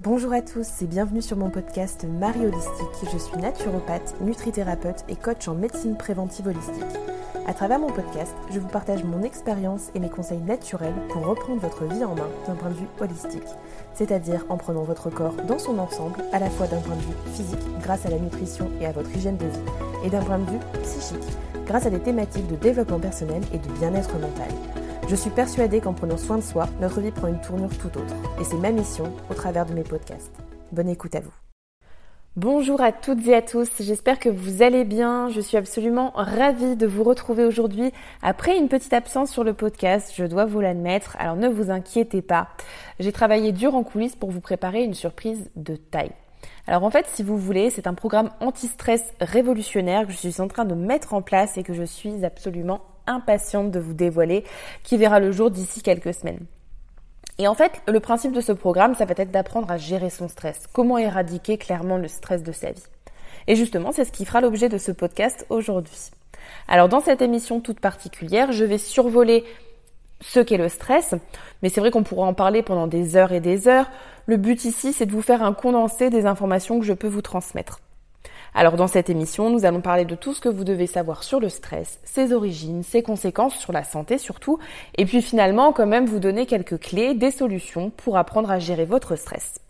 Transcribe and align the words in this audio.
Bonjour 0.00 0.34
à 0.34 0.42
tous 0.42 0.82
et 0.82 0.86
bienvenue 0.86 1.22
sur 1.22 1.38
mon 1.38 1.48
podcast 1.48 2.04
Marie 2.20 2.44
Holistique. 2.44 3.10
Je 3.10 3.16
suis 3.16 3.38
naturopathe, 3.38 4.14
nutrithérapeute 4.20 5.04
et 5.08 5.16
coach 5.16 5.48
en 5.48 5.54
médecine 5.54 5.96
préventive 5.96 6.46
holistique. 6.46 6.84
À 7.46 7.54
travers 7.54 7.78
mon 7.78 7.90
podcast, 7.90 8.34
je 8.52 8.60
vous 8.60 8.68
partage 8.68 9.04
mon 9.04 9.22
expérience 9.22 9.90
et 9.94 9.98
mes 9.98 10.10
conseils 10.10 10.42
naturels 10.42 10.92
pour 11.08 11.24
reprendre 11.24 11.62
votre 11.62 11.86
vie 11.86 12.04
en 12.04 12.14
main 12.14 12.28
d'un 12.46 12.56
point 12.56 12.68
de 12.68 12.74
vue 12.74 12.88
holistique, 13.00 13.48
c'est-à-dire 13.94 14.44
en 14.50 14.58
prenant 14.58 14.82
votre 14.82 15.08
corps 15.08 15.34
dans 15.48 15.58
son 15.58 15.78
ensemble, 15.78 16.22
à 16.32 16.40
la 16.40 16.50
fois 16.50 16.66
d'un 16.66 16.80
point 16.80 16.96
de 16.96 17.00
vue 17.00 17.32
physique 17.32 17.80
grâce 17.80 18.04
à 18.04 18.10
la 18.10 18.18
nutrition 18.18 18.70
et 18.82 18.86
à 18.86 18.92
votre 18.92 19.10
hygiène 19.16 19.38
de 19.38 19.46
vie, 19.46 20.04
et 20.04 20.10
d'un 20.10 20.22
point 20.22 20.38
de 20.38 20.50
vue 20.50 20.60
psychique 20.82 21.24
grâce 21.64 21.86
à 21.86 21.90
des 21.90 22.00
thématiques 22.00 22.46
de 22.48 22.56
développement 22.56 23.00
personnel 23.00 23.42
et 23.52 23.58
de 23.58 23.68
bien-être 23.78 24.12
mental. 24.18 24.50
Je 25.08 25.14
suis 25.14 25.30
persuadée 25.30 25.80
qu'en 25.80 25.92
prenant 25.92 26.16
soin 26.16 26.36
de 26.36 26.42
soi, 26.42 26.66
notre 26.80 27.00
vie 27.00 27.12
prend 27.12 27.28
une 27.28 27.40
tournure 27.40 27.70
tout 27.78 27.86
autre. 27.86 28.14
Et 28.40 28.44
c'est 28.44 28.56
ma 28.56 28.72
mission 28.72 29.12
au 29.30 29.34
travers 29.34 29.64
de 29.64 29.72
mes 29.72 29.84
podcasts. 29.84 30.34
Bonne 30.72 30.88
écoute 30.88 31.14
à 31.14 31.20
vous. 31.20 31.32
Bonjour 32.34 32.80
à 32.80 32.90
toutes 32.90 33.24
et 33.28 33.34
à 33.36 33.40
tous, 33.40 33.70
j'espère 33.78 34.18
que 34.18 34.28
vous 34.28 34.62
allez 34.62 34.84
bien. 34.84 35.28
Je 35.30 35.40
suis 35.40 35.56
absolument 35.56 36.10
ravie 36.16 36.74
de 36.74 36.88
vous 36.88 37.04
retrouver 37.04 37.44
aujourd'hui 37.44 37.92
après 38.20 38.58
une 38.58 38.68
petite 38.68 38.92
absence 38.92 39.30
sur 39.30 39.44
le 39.44 39.54
podcast, 39.54 40.12
je 40.14 40.24
dois 40.24 40.44
vous 40.44 40.60
l'admettre. 40.60 41.16
Alors 41.20 41.36
ne 41.36 41.48
vous 41.48 41.70
inquiétez 41.70 42.20
pas, 42.20 42.48
j'ai 42.98 43.12
travaillé 43.12 43.52
dur 43.52 43.76
en 43.76 43.84
coulisses 43.84 44.16
pour 44.16 44.32
vous 44.32 44.40
préparer 44.40 44.82
une 44.82 44.92
surprise 44.92 45.50
de 45.54 45.76
taille. 45.76 46.12
Alors 46.66 46.82
en 46.82 46.90
fait, 46.90 47.06
si 47.06 47.22
vous 47.22 47.38
voulez, 47.38 47.70
c'est 47.70 47.86
un 47.86 47.94
programme 47.94 48.30
anti-stress 48.40 49.14
révolutionnaire 49.20 50.04
que 50.04 50.12
je 50.12 50.18
suis 50.18 50.40
en 50.40 50.48
train 50.48 50.64
de 50.64 50.74
mettre 50.74 51.14
en 51.14 51.22
place 51.22 51.56
et 51.56 51.62
que 51.62 51.72
je 51.74 51.84
suis 51.84 52.24
absolument 52.24 52.80
impatiente 53.06 53.70
de 53.70 53.80
vous 53.80 53.94
dévoiler, 53.94 54.44
qui 54.82 54.96
verra 54.96 55.20
le 55.20 55.32
jour 55.32 55.50
d'ici 55.50 55.82
quelques 55.82 56.14
semaines. 56.14 56.44
Et 57.38 57.48
en 57.48 57.54
fait, 57.54 57.82
le 57.86 58.00
principe 58.00 58.32
de 58.32 58.40
ce 58.40 58.52
programme, 58.52 58.94
ça 58.94 59.04
va 59.04 59.14
être 59.16 59.30
d'apprendre 59.30 59.70
à 59.70 59.76
gérer 59.76 60.10
son 60.10 60.28
stress, 60.28 60.66
comment 60.72 60.96
éradiquer 60.96 61.58
clairement 61.58 61.98
le 61.98 62.08
stress 62.08 62.42
de 62.42 62.52
sa 62.52 62.72
vie. 62.72 62.84
Et 63.46 63.56
justement, 63.56 63.92
c'est 63.92 64.04
ce 64.04 64.12
qui 64.12 64.24
fera 64.24 64.40
l'objet 64.40 64.68
de 64.68 64.78
ce 64.78 64.90
podcast 64.90 65.46
aujourd'hui. 65.50 66.10
Alors 66.68 66.88
dans 66.88 67.00
cette 67.00 67.22
émission 67.22 67.60
toute 67.60 67.80
particulière, 67.80 68.52
je 68.52 68.64
vais 68.64 68.78
survoler 68.78 69.44
ce 70.20 70.40
qu'est 70.40 70.56
le 70.56 70.68
stress, 70.68 71.14
mais 71.62 71.68
c'est 71.68 71.80
vrai 71.80 71.90
qu'on 71.90 72.02
pourra 72.02 72.26
en 72.26 72.34
parler 72.34 72.62
pendant 72.62 72.86
des 72.86 73.16
heures 73.16 73.32
et 73.32 73.40
des 73.40 73.68
heures. 73.68 73.90
Le 74.26 74.36
but 74.36 74.64
ici, 74.64 74.92
c'est 74.92 75.06
de 75.06 75.12
vous 75.12 75.22
faire 75.22 75.42
un 75.42 75.52
condensé 75.52 76.08
des 76.10 76.26
informations 76.26 76.80
que 76.80 76.86
je 76.86 76.94
peux 76.94 77.08
vous 77.08 77.22
transmettre. 77.22 77.80
Alors 78.54 78.76
dans 78.76 78.86
cette 78.86 79.10
émission, 79.10 79.50
nous 79.50 79.64
allons 79.64 79.80
parler 79.80 80.04
de 80.04 80.14
tout 80.14 80.34
ce 80.34 80.40
que 80.40 80.48
vous 80.48 80.64
devez 80.64 80.86
savoir 80.86 81.22
sur 81.22 81.40
le 81.40 81.48
stress, 81.48 81.98
ses 82.04 82.32
origines, 82.32 82.82
ses 82.82 83.02
conséquences 83.02 83.56
sur 83.56 83.72
la 83.72 83.84
santé 83.84 84.18
surtout, 84.18 84.58
et 84.96 85.04
puis 85.04 85.22
finalement 85.22 85.72
quand 85.72 85.86
même 85.86 86.06
vous 86.06 86.20
donner 86.20 86.46
quelques 86.46 86.78
clés, 86.78 87.14
des 87.14 87.30
solutions 87.30 87.90
pour 87.90 88.16
apprendre 88.16 88.50
à 88.50 88.58
gérer 88.58 88.84
votre 88.84 89.16
stress. 89.16 89.60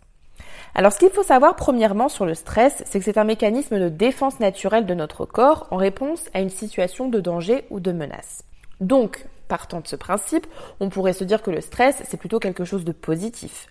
Alors 0.75 0.93
ce 0.93 0.99
qu'il 0.99 1.09
faut 1.09 1.23
savoir 1.23 1.55
premièrement 1.55 2.07
sur 2.07 2.25
le 2.25 2.35
stress, 2.35 2.83
c'est 2.85 2.99
que 2.99 3.05
c'est 3.05 3.17
un 3.17 3.23
mécanisme 3.23 3.79
de 3.79 3.89
défense 3.89 4.39
naturelle 4.39 4.85
de 4.85 4.93
notre 4.93 5.25
corps 5.25 5.67
en 5.71 5.77
réponse 5.77 6.25
à 6.33 6.39
une 6.39 6.49
situation 6.49 7.09
de 7.09 7.19
danger 7.19 7.65
ou 7.69 7.79
de 7.79 7.91
menace. 7.91 8.43
Donc, 8.79 9.25
partant 9.47 9.79
de 9.79 9.87
ce 9.87 9.95
principe, 9.95 10.45
on 10.79 10.89
pourrait 10.89 11.13
se 11.13 11.23
dire 11.23 11.41
que 11.41 11.51
le 11.51 11.61
stress, 11.61 12.03
c'est 12.05 12.17
plutôt 12.17 12.39
quelque 12.39 12.65
chose 12.65 12.85
de 12.85 12.91
positif. 12.91 13.67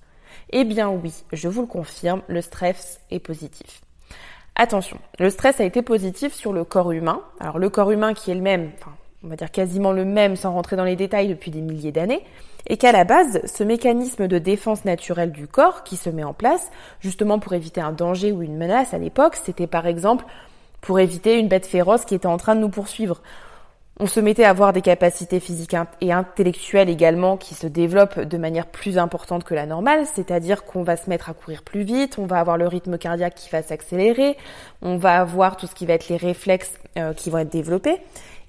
Eh 0.51 0.65
bien 0.65 0.91
oui, 0.91 1.13
je 1.33 1.49
vous 1.49 1.63
le 1.63 1.67
confirme, 1.67 2.23
le 2.29 2.43
stress 2.43 3.01
est 3.11 3.21
positif. 3.21 3.83
Attention, 4.59 4.97
le 5.19 5.29
stress 5.29 5.61
a 5.61 5.65
été 5.65 5.83
positif 5.83 6.33
sur 6.33 6.55
le 6.55 6.65
corps 6.65 6.93
humain. 6.93 7.21
Alors 7.41 7.59
le 7.59 7.69
corps 7.69 7.91
humain 7.91 8.15
qui 8.15 8.31
est 8.31 8.35
le 8.35 8.41
même, 8.41 8.71
enfin, 8.79 8.93
on 9.23 9.29
va 9.29 9.37
dire 9.37 9.51
quasiment 9.51 9.93
le 9.93 10.07
même 10.07 10.35
sans 10.35 10.55
rentrer 10.55 10.77
dans 10.77 10.85
les 10.85 10.97
détails 10.97 11.29
depuis 11.29 11.51
des 11.51 11.61
milliers 11.61 11.93
d'années, 11.93 12.25
et 12.67 12.79
qu'à 12.79 12.91
la 12.91 13.05
base, 13.05 13.43
ce 13.45 13.63
mécanisme 13.63 14.27
de 14.27 14.39
défense 14.39 14.87
naturelle 14.87 15.31
du 15.31 15.47
corps 15.47 15.85
qui 15.85 15.97
se 15.97 16.09
met 16.09 16.25
en 16.25 16.33
place, 16.33 16.71
justement 17.01 17.39
pour 17.39 17.53
éviter 17.53 17.83
un 17.83 17.93
danger 17.93 18.33
ou 18.33 18.41
une 18.41 18.57
menace 18.57 18.95
à 18.95 18.99
l'époque, 18.99 19.37
c'était 19.37 19.67
par 19.67 19.87
exemple 19.87 20.25
pour 20.81 21.01
éviter 21.01 21.39
une 21.39 21.49
bête 21.49 21.67
féroce 21.67 22.07
qui 22.07 22.15
était 22.15 22.27
en 22.27 22.39
train 22.39 22.55
de 22.55 22.61
nous 22.61 22.71
poursuivre. 22.71 23.21
On 23.99 24.07
se 24.07 24.21
mettait 24.21 24.45
à 24.45 24.51
avoir 24.51 24.75
des 24.75 24.83
capacités 24.83 25.41
physiques 25.41 25.75
et 26.03 26.13
intellectuelles 26.13 26.91
également 26.91 27.39
qui 27.39 27.55
se 27.55 27.67
développent 27.67 28.21
de 28.21 28.37
manière 28.37 28.67
plus 28.67 28.99
importante 28.99 29.43
que 29.43 29.55
la 29.55 29.65
normale, 29.65 30.05
c'est-à-dire 30.15 30.67
qu'on 30.67 30.83
va 30.83 30.99
se 30.99 31.09
mettre 31.09 31.31
à 31.31 31.33
courir 31.33 31.63
plus 31.63 31.83
vite, 31.83 32.19
on 32.19 32.27
va 32.27 32.39
avoir 32.39 32.59
le 32.59 32.67
rythme 32.67 32.99
cardiaque 32.99 33.35
qui 33.35 33.49
va 33.49 33.63
s'accélérer, 33.63 34.37
on 34.83 34.99
va 34.99 35.19
avoir 35.19 35.57
tout 35.57 35.67
ce 35.67 35.75
qui 35.75 35.87
va 35.87 35.95
être 35.95 36.11
les 36.11 36.19
réflexes 36.19 36.75
euh, 36.99 37.15
qui 37.15 37.31
vont 37.31 37.39
être 37.39 37.51
développés. 37.51 37.97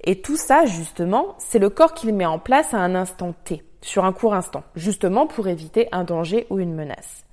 Et 0.04 0.20
tout 0.20 0.36
ça, 0.36 0.66
justement, 0.66 1.34
c'est 1.38 1.58
le 1.58 1.70
corps 1.70 1.94
qui 1.94 2.06
le 2.08 2.12
met 2.12 2.26
en 2.26 2.38
place 2.38 2.74
à 2.74 2.78
un 2.78 2.94
instant 2.94 3.32
T, 3.44 3.64
sur 3.80 4.04
un 4.04 4.12
court 4.12 4.34
instant, 4.34 4.64
justement 4.76 5.26
pour 5.26 5.48
éviter 5.48 5.88
un 5.92 6.04
danger 6.04 6.46
ou 6.50 6.58
une 6.58 6.74
menace. 6.74 7.24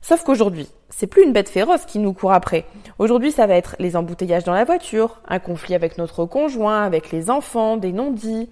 Sauf 0.00 0.24
qu'aujourd'hui, 0.24 0.68
c'est 0.96 1.06
plus 1.06 1.24
une 1.24 1.32
bête 1.32 1.48
féroce 1.48 1.84
qui 1.86 1.98
nous 1.98 2.12
court 2.12 2.32
après. 2.32 2.64
Aujourd'hui, 2.98 3.32
ça 3.32 3.46
va 3.46 3.54
être 3.56 3.74
les 3.78 3.96
embouteillages 3.96 4.44
dans 4.44 4.54
la 4.54 4.64
voiture, 4.64 5.20
un 5.26 5.40
conflit 5.40 5.74
avec 5.74 5.98
notre 5.98 6.24
conjoint, 6.24 6.82
avec 6.82 7.10
les 7.10 7.30
enfants, 7.30 7.76
des 7.76 7.92
non-dits, 7.92 8.48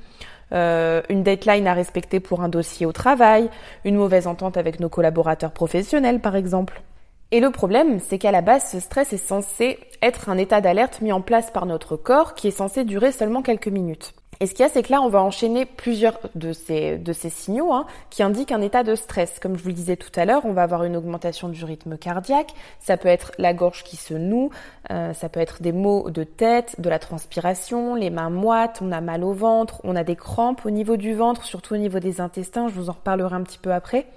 euh, 0.53 1.03
une 1.09 1.23
deadline 1.23 1.67
à 1.67 1.75
respecter 1.75 2.19
pour 2.21 2.43
un 2.43 2.49
dossier 2.49 2.85
au 2.85 2.93
travail, 2.93 3.49
une 3.85 3.97
mauvaise 3.97 4.27
entente 4.27 4.57
avec 4.57 4.81
nos 4.81 4.89
collaborateurs 4.89 5.53
professionnels, 5.53 6.21
par 6.21 6.35
exemple. 6.35 6.83
Et 7.31 7.41
le 7.41 7.51
problème, 7.51 8.01
c'est 8.01 8.19
qu'à 8.19 8.33
la 8.33 8.43
base, 8.43 8.71
ce 8.71 8.81
stress 8.81 9.13
est 9.13 9.17
censé 9.17 9.79
être 10.03 10.29
un 10.29 10.37
état 10.37 10.61
d'alerte 10.61 11.01
mis 11.01 11.13
en 11.13 11.23
place 11.23 11.51
par 11.51 11.65
notre 11.65 11.97
corps 11.97 12.35
qui 12.35 12.49
est 12.49 12.51
censé 12.51 12.85
durer 12.85 13.13
seulement 13.13 13.43
quelques 13.43 13.69
minutes. 13.69 14.15
Et 14.43 14.47
ce 14.47 14.55
qu'il 14.55 14.65
y 14.65 14.69
a, 14.69 14.69
c'est 14.69 14.83
que 14.83 14.91
là, 14.91 15.01
on 15.01 15.09
va 15.09 15.23
enchaîner 15.23 15.65
plusieurs 15.67 16.19
de 16.35 16.53
ces, 16.53 16.99
signaux 17.31 17.73
hein, 17.73 17.87
qui 18.11 18.25
indiquent 18.25 18.51
un 18.51 18.61
état 18.61 18.83
de 18.83 18.97
stress. 18.97 19.39
Comme 19.39 19.57
je 19.57 19.63
vous 19.63 19.69
le 19.69 19.75
disais 19.75 19.95
tout 19.95 20.11
à 20.17 20.25
l'heure, 20.25 20.45
on 20.45 20.53
va 20.53 20.65
avoir 20.65 20.83
une 20.83 20.97
augmentation 20.97 21.49
du 21.49 21.65
rythme 21.65 21.97
cardiaque, 21.97 22.53
ça 22.81 22.97
peut 22.97 23.07
être 23.07 23.31
la 23.39 23.55
gorge 23.55 23.85
qui 23.85 23.95
se 23.95 24.15
noue, 24.15 24.51
euh, 24.91 25.15
ça 25.15 25.29
peut 25.29 25.39
être 25.39 25.63
des 25.63 25.71
maux 25.71 26.11
de 26.11 26.25
tête, 26.25 26.75
de 26.81 26.91
la 26.91 26.99
transpiration, 26.99 27.95
les 27.95 28.11
mains 28.11 28.31
moites, 28.31 28.81
on 28.83 28.91
a 28.91 29.01
mal 29.01 29.23
au 29.23 29.33
ventre, 29.33 29.81
on 29.85 29.95
a 29.95 30.03
des 30.03 30.17
crampes 30.17 30.67
au 30.67 30.71
niveau 30.71 30.97
du 30.97 31.15
ventre, 31.15 31.45
surtout 31.45 31.75
au 31.75 31.79
niveau 31.79 32.01
des 32.01 32.21
intestins, 32.21 32.67
je 32.67 32.75
vous 32.75 32.91
en 32.91 32.95
reparlerai 32.95 33.37
un 33.37 33.43
petit 33.43 33.59
peu 33.59 33.73
après. 33.73 34.09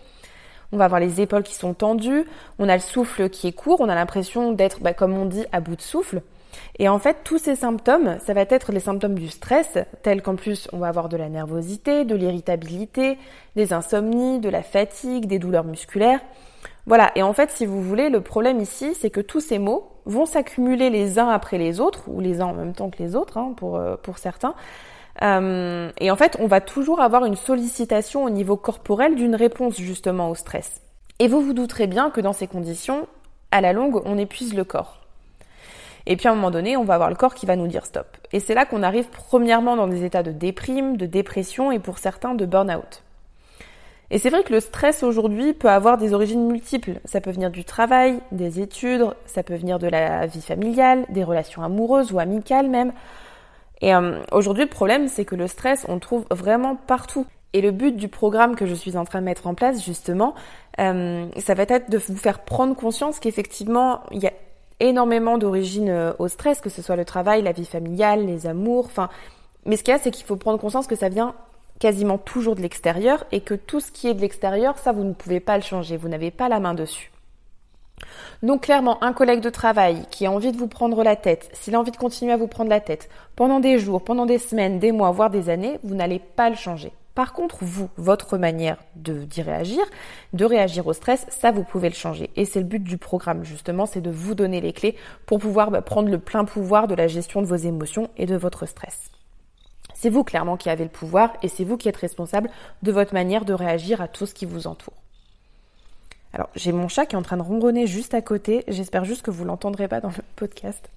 On 0.71 0.77
va 0.77 0.85
avoir 0.85 0.99
les 0.99 1.21
épaules 1.21 1.43
qui 1.43 1.53
sont 1.53 1.75
tendues, 1.75 2.25
on 2.57 2.67
a 2.67 2.73
le 2.73 2.81
souffle 2.81 3.29
qui 3.29 3.45
est 3.45 3.53
court, 3.53 3.79
on 3.79 3.89
a 3.89 3.95
l'impression 3.95 4.53
d'être, 4.53 4.81
bah, 4.81 4.95
comme 4.95 5.15
on 5.15 5.25
dit, 5.25 5.45
à 5.51 5.59
bout 5.59 5.75
de 5.75 5.81
souffle. 5.83 6.23
Et 6.79 6.89
en 6.89 6.99
fait, 6.99 7.17
tous 7.23 7.37
ces 7.37 7.55
symptômes, 7.55 8.17
ça 8.25 8.33
va 8.33 8.41
être 8.41 8.71
les 8.71 8.79
symptômes 8.79 9.17
du 9.17 9.29
stress, 9.29 9.77
tels 10.03 10.21
qu'en 10.21 10.35
plus 10.35 10.67
on 10.73 10.77
va 10.77 10.87
avoir 10.87 11.09
de 11.09 11.17
la 11.17 11.29
nervosité, 11.29 12.05
de 12.05 12.15
l'irritabilité, 12.15 13.17
des 13.55 13.73
insomnies, 13.73 14.39
de 14.39 14.49
la 14.49 14.63
fatigue, 14.63 15.25
des 15.25 15.39
douleurs 15.39 15.63
musculaires. 15.63 16.19
Voilà, 16.87 17.11
et 17.15 17.23
en 17.23 17.33
fait, 17.33 17.49
si 17.49 17.65
vous 17.65 17.81
voulez, 17.81 18.09
le 18.09 18.21
problème 18.21 18.59
ici, 18.59 18.93
c'est 18.93 19.09
que 19.09 19.21
tous 19.21 19.39
ces 19.39 19.57
mots 19.57 19.89
vont 20.05 20.25
s'accumuler 20.25 20.91
les 20.91 21.17
uns 21.17 21.29
après 21.29 21.57
les 21.57 21.79
autres, 21.79 22.03
ou 22.07 22.19
les 22.19 22.41
uns 22.41 22.45
en 22.45 22.53
même 22.53 22.73
temps 22.73 22.89
que 22.89 23.01
les 23.01 23.15
autres, 23.15 23.37
hein, 23.37 23.53
pour, 23.57 23.77
euh, 23.77 23.95
pour 23.95 24.19
certains. 24.19 24.53
Euh, 25.23 25.89
et 25.99 26.11
en 26.11 26.15
fait, 26.15 26.37
on 26.39 26.47
va 26.47 26.61
toujours 26.61 27.01
avoir 27.01 27.25
une 27.25 27.35
sollicitation 27.35 28.23
au 28.23 28.29
niveau 28.29 28.57
corporel 28.57 29.15
d'une 29.15 29.35
réponse 29.35 29.77
justement 29.77 30.29
au 30.29 30.35
stress. 30.35 30.81
Et 31.19 31.27
vous 31.27 31.41
vous 31.41 31.53
douterez 31.53 31.87
bien 31.87 32.09
que 32.11 32.21
dans 32.21 32.33
ces 32.33 32.47
conditions, 32.47 33.07
à 33.51 33.61
la 33.61 33.73
longue, 33.73 34.01
on 34.05 34.17
épuise 34.17 34.53
le 34.53 34.65
corps. 34.65 35.04
Et 36.07 36.17
puis 36.17 36.27
à 36.27 36.31
un 36.31 36.35
moment 36.35 36.51
donné, 36.51 36.77
on 36.77 36.83
va 36.83 36.95
avoir 36.95 37.09
le 37.09 37.15
corps 37.15 37.33
qui 37.33 37.45
va 37.45 37.55
nous 37.55 37.67
dire 37.67 37.85
stop. 37.85 38.05
Et 38.31 38.39
c'est 38.39 38.53
là 38.53 38.65
qu'on 38.65 38.83
arrive 38.83 39.09
premièrement 39.09 39.75
dans 39.75 39.87
des 39.87 40.03
états 40.03 40.23
de 40.23 40.31
déprime, 40.31 40.97
de 40.97 41.05
dépression 41.05 41.71
et 41.71 41.79
pour 41.79 41.97
certains 41.97 42.35
de 42.35 42.45
burn-out. 42.45 43.01
Et 44.11 44.19
c'est 44.19 44.29
vrai 44.29 44.43
que 44.43 44.53
le 44.53 44.59
stress 44.59 45.01
aujourd'hui 45.01 45.53
peut 45.53 45.69
avoir 45.69 45.97
des 45.97 46.13
origines 46.13 46.45
multiples. 46.45 46.99
Ça 47.05 47.21
peut 47.21 47.31
venir 47.31 47.49
du 47.49 47.63
travail, 47.63 48.19
des 48.31 48.59
études, 48.59 49.07
ça 49.25 49.41
peut 49.41 49.55
venir 49.55 49.79
de 49.79 49.87
la 49.87 50.27
vie 50.27 50.41
familiale, 50.41 51.05
des 51.09 51.23
relations 51.23 51.63
amoureuses 51.63 52.11
ou 52.11 52.19
amicales 52.19 52.69
même. 52.69 52.93
Et 53.81 53.93
euh, 53.93 54.19
aujourd'hui, 54.31 54.63
le 54.63 54.69
problème, 54.69 55.07
c'est 55.07 55.25
que 55.25 55.35
le 55.35 55.47
stress, 55.47 55.85
on 55.89 55.95
le 55.95 55.99
trouve 55.99 56.25
vraiment 56.29 56.75
partout. 56.75 57.25
Et 57.53 57.61
le 57.61 57.71
but 57.71 57.95
du 57.95 58.07
programme 58.07 58.55
que 58.55 58.65
je 58.65 58.73
suis 58.73 58.95
en 58.97 59.05
train 59.05 59.21
de 59.21 59.25
mettre 59.25 59.47
en 59.47 59.55
place, 59.55 59.83
justement, 59.83 60.35
euh, 60.79 61.25
ça 61.37 61.53
va 61.53 61.63
être 61.63 61.89
de 61.89 61.97
vous 61.97 62.17
faire 62.17 62.39
prendre 62.39 62.75
conscience 62.75 63.19
qu'effectivement, 63.19 64.01
il 64.11 64.21
y 64.21 64.27
a 64.27 64.33
énormément 64.79 65.37
d'origine 65.37 65.89
euh, 65.89 66.13
au 66.19 66.27
stress, 66.27 66.61
que 66.61 66.69
ce 66.69 66.81
soit 66.81 66.95
le 66.95 67.05
travail, 67.05 67.41
la 67.41 67.51
vie 67.51 67.65
familiale, 67.65 68.25
les 68.25 68.47
amours, 68.47 68.85
enfin. 68.85 69.09
Mais 69.65 69.77
ce 69.77 69.83
qu'il 69.83 69.93
y 69.93 69.95
a, 69.95 69.99
c'est 69.99 70.11
qu'il 70.11 70.25
faut 70.25 70.35
prendre 70.35 70.59
conscience 70.59 70.87
que 70.87 70.95
ça 70.95 71.09
vient 71.09 71.33
quasiment 71.79 72.17
toujours 72.17 72.55
de 72.55 72.61
l'extérieur 72.61 73.25
et 73.31 73.41
que 73.41 73.53
tout 73.53 73.79
ce 73.79 73.91
qui 73.91 74.07
est 74.07 74.13
de 74.13 74.21
l'extérieur, 74.21 74.77
ça, 74.77 74.91
vous 74.91 75.03
ne 75.03 75.13
pouvez 75.13 75.39
pas 75.39 75.57
le 75.57 75.63
changer, 75.63 75.97
vous 75.97 76.07
n'avez 76.07 76.31
pas 76.31 76.49
la 76.49 76.59
main 76.59 76.73
dessus. 76.73 77.11
Donc 78.43 78.63
clairement, 78.63 79.03
un 79.03 79.13
collègue 79.13 79.41
de 79.41 79.49
travail 79.49 80.05
qui 80.11 80.25
a 80.25 80.31
envie 80.31 80.51
de 80.51 80.57
vous 80.57 80.67
prendre 80.67 81.03
la 81.03 81.15
tête, 81.15 81.49
s'il 81.53 81.75
a 81.75 81.79
envie 81.79 81.91
de 81.91 81.97
continuer 81.97 82.33
à 82.33 82.37
vous 82.37 82.47
prendre 82.47 82.69
la 82.69 82.81
tête 82.81 83.09
pendant 83.35 83.59
des 83.59 83.79
jours, 83.79 84.03
pendant 84.03 84.25
des 84.25 84.37
semaines, 84.37 84.79
des 84.79 84.91
mois, 84.91 85.11
voire 85.11 85.29
des 85.29 85.49
années, 85.49 85.79
vous 85.83 85.95
n'allez 85.95 86.19
pas 86.19 86.49
le 86.49 86.55
changer. 86.55 86.91
Par 87.15 87.31
contre, 87.31 87.57
vous, 87.61 87.89
votre 87.95 88.37
manière 88.37 88.77
de 88.97 89.23
d'y 89.23 89.41
réagir, 89.41 89.81
de 90.33 90.43
réagir 90.43 90.85
au 90.85 90.91
stress, 90.91 91.25
ça 91.29 91.51
vous 91.51 91.63
pouvez 91.63 91.87
le 91.87 91.95
changer. 91.95 92.29
Et 92.35 92.43
c'est 92.43 92.59
le 92.59 92.65
but 92.65 92.83
du 92.83 92.97
programme 92.97 93.45
justement, 93.45 93.85
c'est 93.85 94.01
de 94.01 94.11
vous 94.11 94.35
donner 94.35 94.59
les 94.59 94.73
clés 94.73 94.97
pour 95.25 95.39
pouvoir 95.39 95.71
bah, 95.71 95.81
prendre 95.81 96.09
le 96.09 96.19
plein 96.19 96.43
pouvoir 96.43 96.87
de 96.87 96.93
la 96.93 97.07
gestion 97.07 97.41
de 97.41 97.47
vos 97.47 97.55
émotions 97.55 98.09
et 98.17 98.25
de 98.25 98.35
votre 98.35 98.65
stress. 98.65 99.11
C'est 99.93 100.09
vous 100.09 100.25
clairement 100.25 100.57
qui 100.57 100.69
avez 100.69 100.83
le 100.83 100.89
pouvoir 100.89 101.33
et 101.41 101.47
c'est 101.47 101.63
vous 101.63 101.77
qui 101.77 101.87
êtes 101.87 101.95
responsable 101.95 102.49
de 102.83 102.91
votre 102.91 103.13
manière 103.13 103.45
de 103.45 103.53
réagir 103.53 104.01
à 104.01 104.09
tout 104.09 104.25
ce 104.25 104.33
qui 104.33 104.45
vous 104.45 104.67
entoure. 104.67 104.93
Alors, 106.33 106.49
j'ai 106.53 106.73
mon 106.73 106.89
chat 106.89 107.05
qui 107.05 107.15
est 107.15 107.17
en 107.17 107.21
train 107.21 107.37
de 107.37 107.41
ronronner 107.41 107.87
juste 107.87 108.13
à 108.13 108.21
côté. 108.21 108.65
J'espère 108.67 109.05
juste 109.05 109.21
que 109.21 109.31
vous 109.31 109.45
l'entendrez 109.45 109.87
pas 109.87 110.01
dans 110.01 110.09
le 110.09 110.23
podcast. 110.35 110.89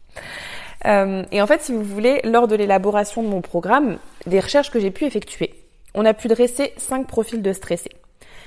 Euh, 0.85 1.23
et 1.31 1.41
en 1.41 1.47
fait, 1.47 1.63
si 1.63 1.73
vous 1.73 1.85
voulez, 1.85 2.21
lors 2.25 2.49
de 2.49 2.57
l'élaboration 2.57 3.23
de 3.23 3.29
mon 3.29 3.41
programme, 3.41 3.99
des 4.27 4.41
recherches 4.41 4.73
que 4.73 4.81
j'ai 4.81 4.91
pu 4.91 5.05
effectuer, 5.05 5.55
on 5.99 6.05
a 6.05 6.15
pu 6.15 6.29
dresser 6.29 6.73
cinq 6.77 7.09
profils 7.09 7.43
de 7.43 7.53
stressés. 7.53 7.91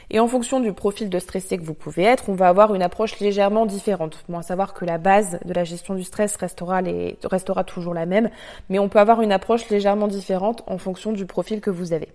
Et 0.09 0.21
en 0.21 0.27
fonction 0.29 0.61
du 0.61 0.71
profil 0.71 1.09
de 1.09 1.19
stressé 1.19 1.57
que 1.57 1.63
vous 1.63 1.73
pouvez 1.73 2.03
être, 2.03 2.29
on 2.29 2.33
va 2.33 2.47
avoir 2.47 2.73
une 2.73 2.81
approche 2.81 3.19
légèrement 3.19 3.65
différente. 3.65 4.23
Bon, 4.29 4.37
à 4.37 4.41
savoir 4.41 4.73
que 4.73 4.85
la 4.85 4.97
base 4.97 5.37
de 5.43 5.53
la 5.53 5.65
gestion 5.65 5.93
du 5.93 6.05
stress 6.05 6.37
restera, 6.37 6.81
restera 7.25 7.65
toujours 7.65 7.93
la 7.93 8.05
même, 8.05 8.29
mais 8.69 8.79
on 8.79 8.87
peut 8.87 8.99
avoir 8.99 9.21
une 9.21 9.33
approche 9.33 9.69
légèrement 9.69 10.07
différente 10.07 10.63
en 10.65 10.77
fonction 10.77 11.11
du 11.11 11.25
profil 11.25 11.59
que 11.59 11.69
vous 11.69 11.91
avez. 11.91 12.07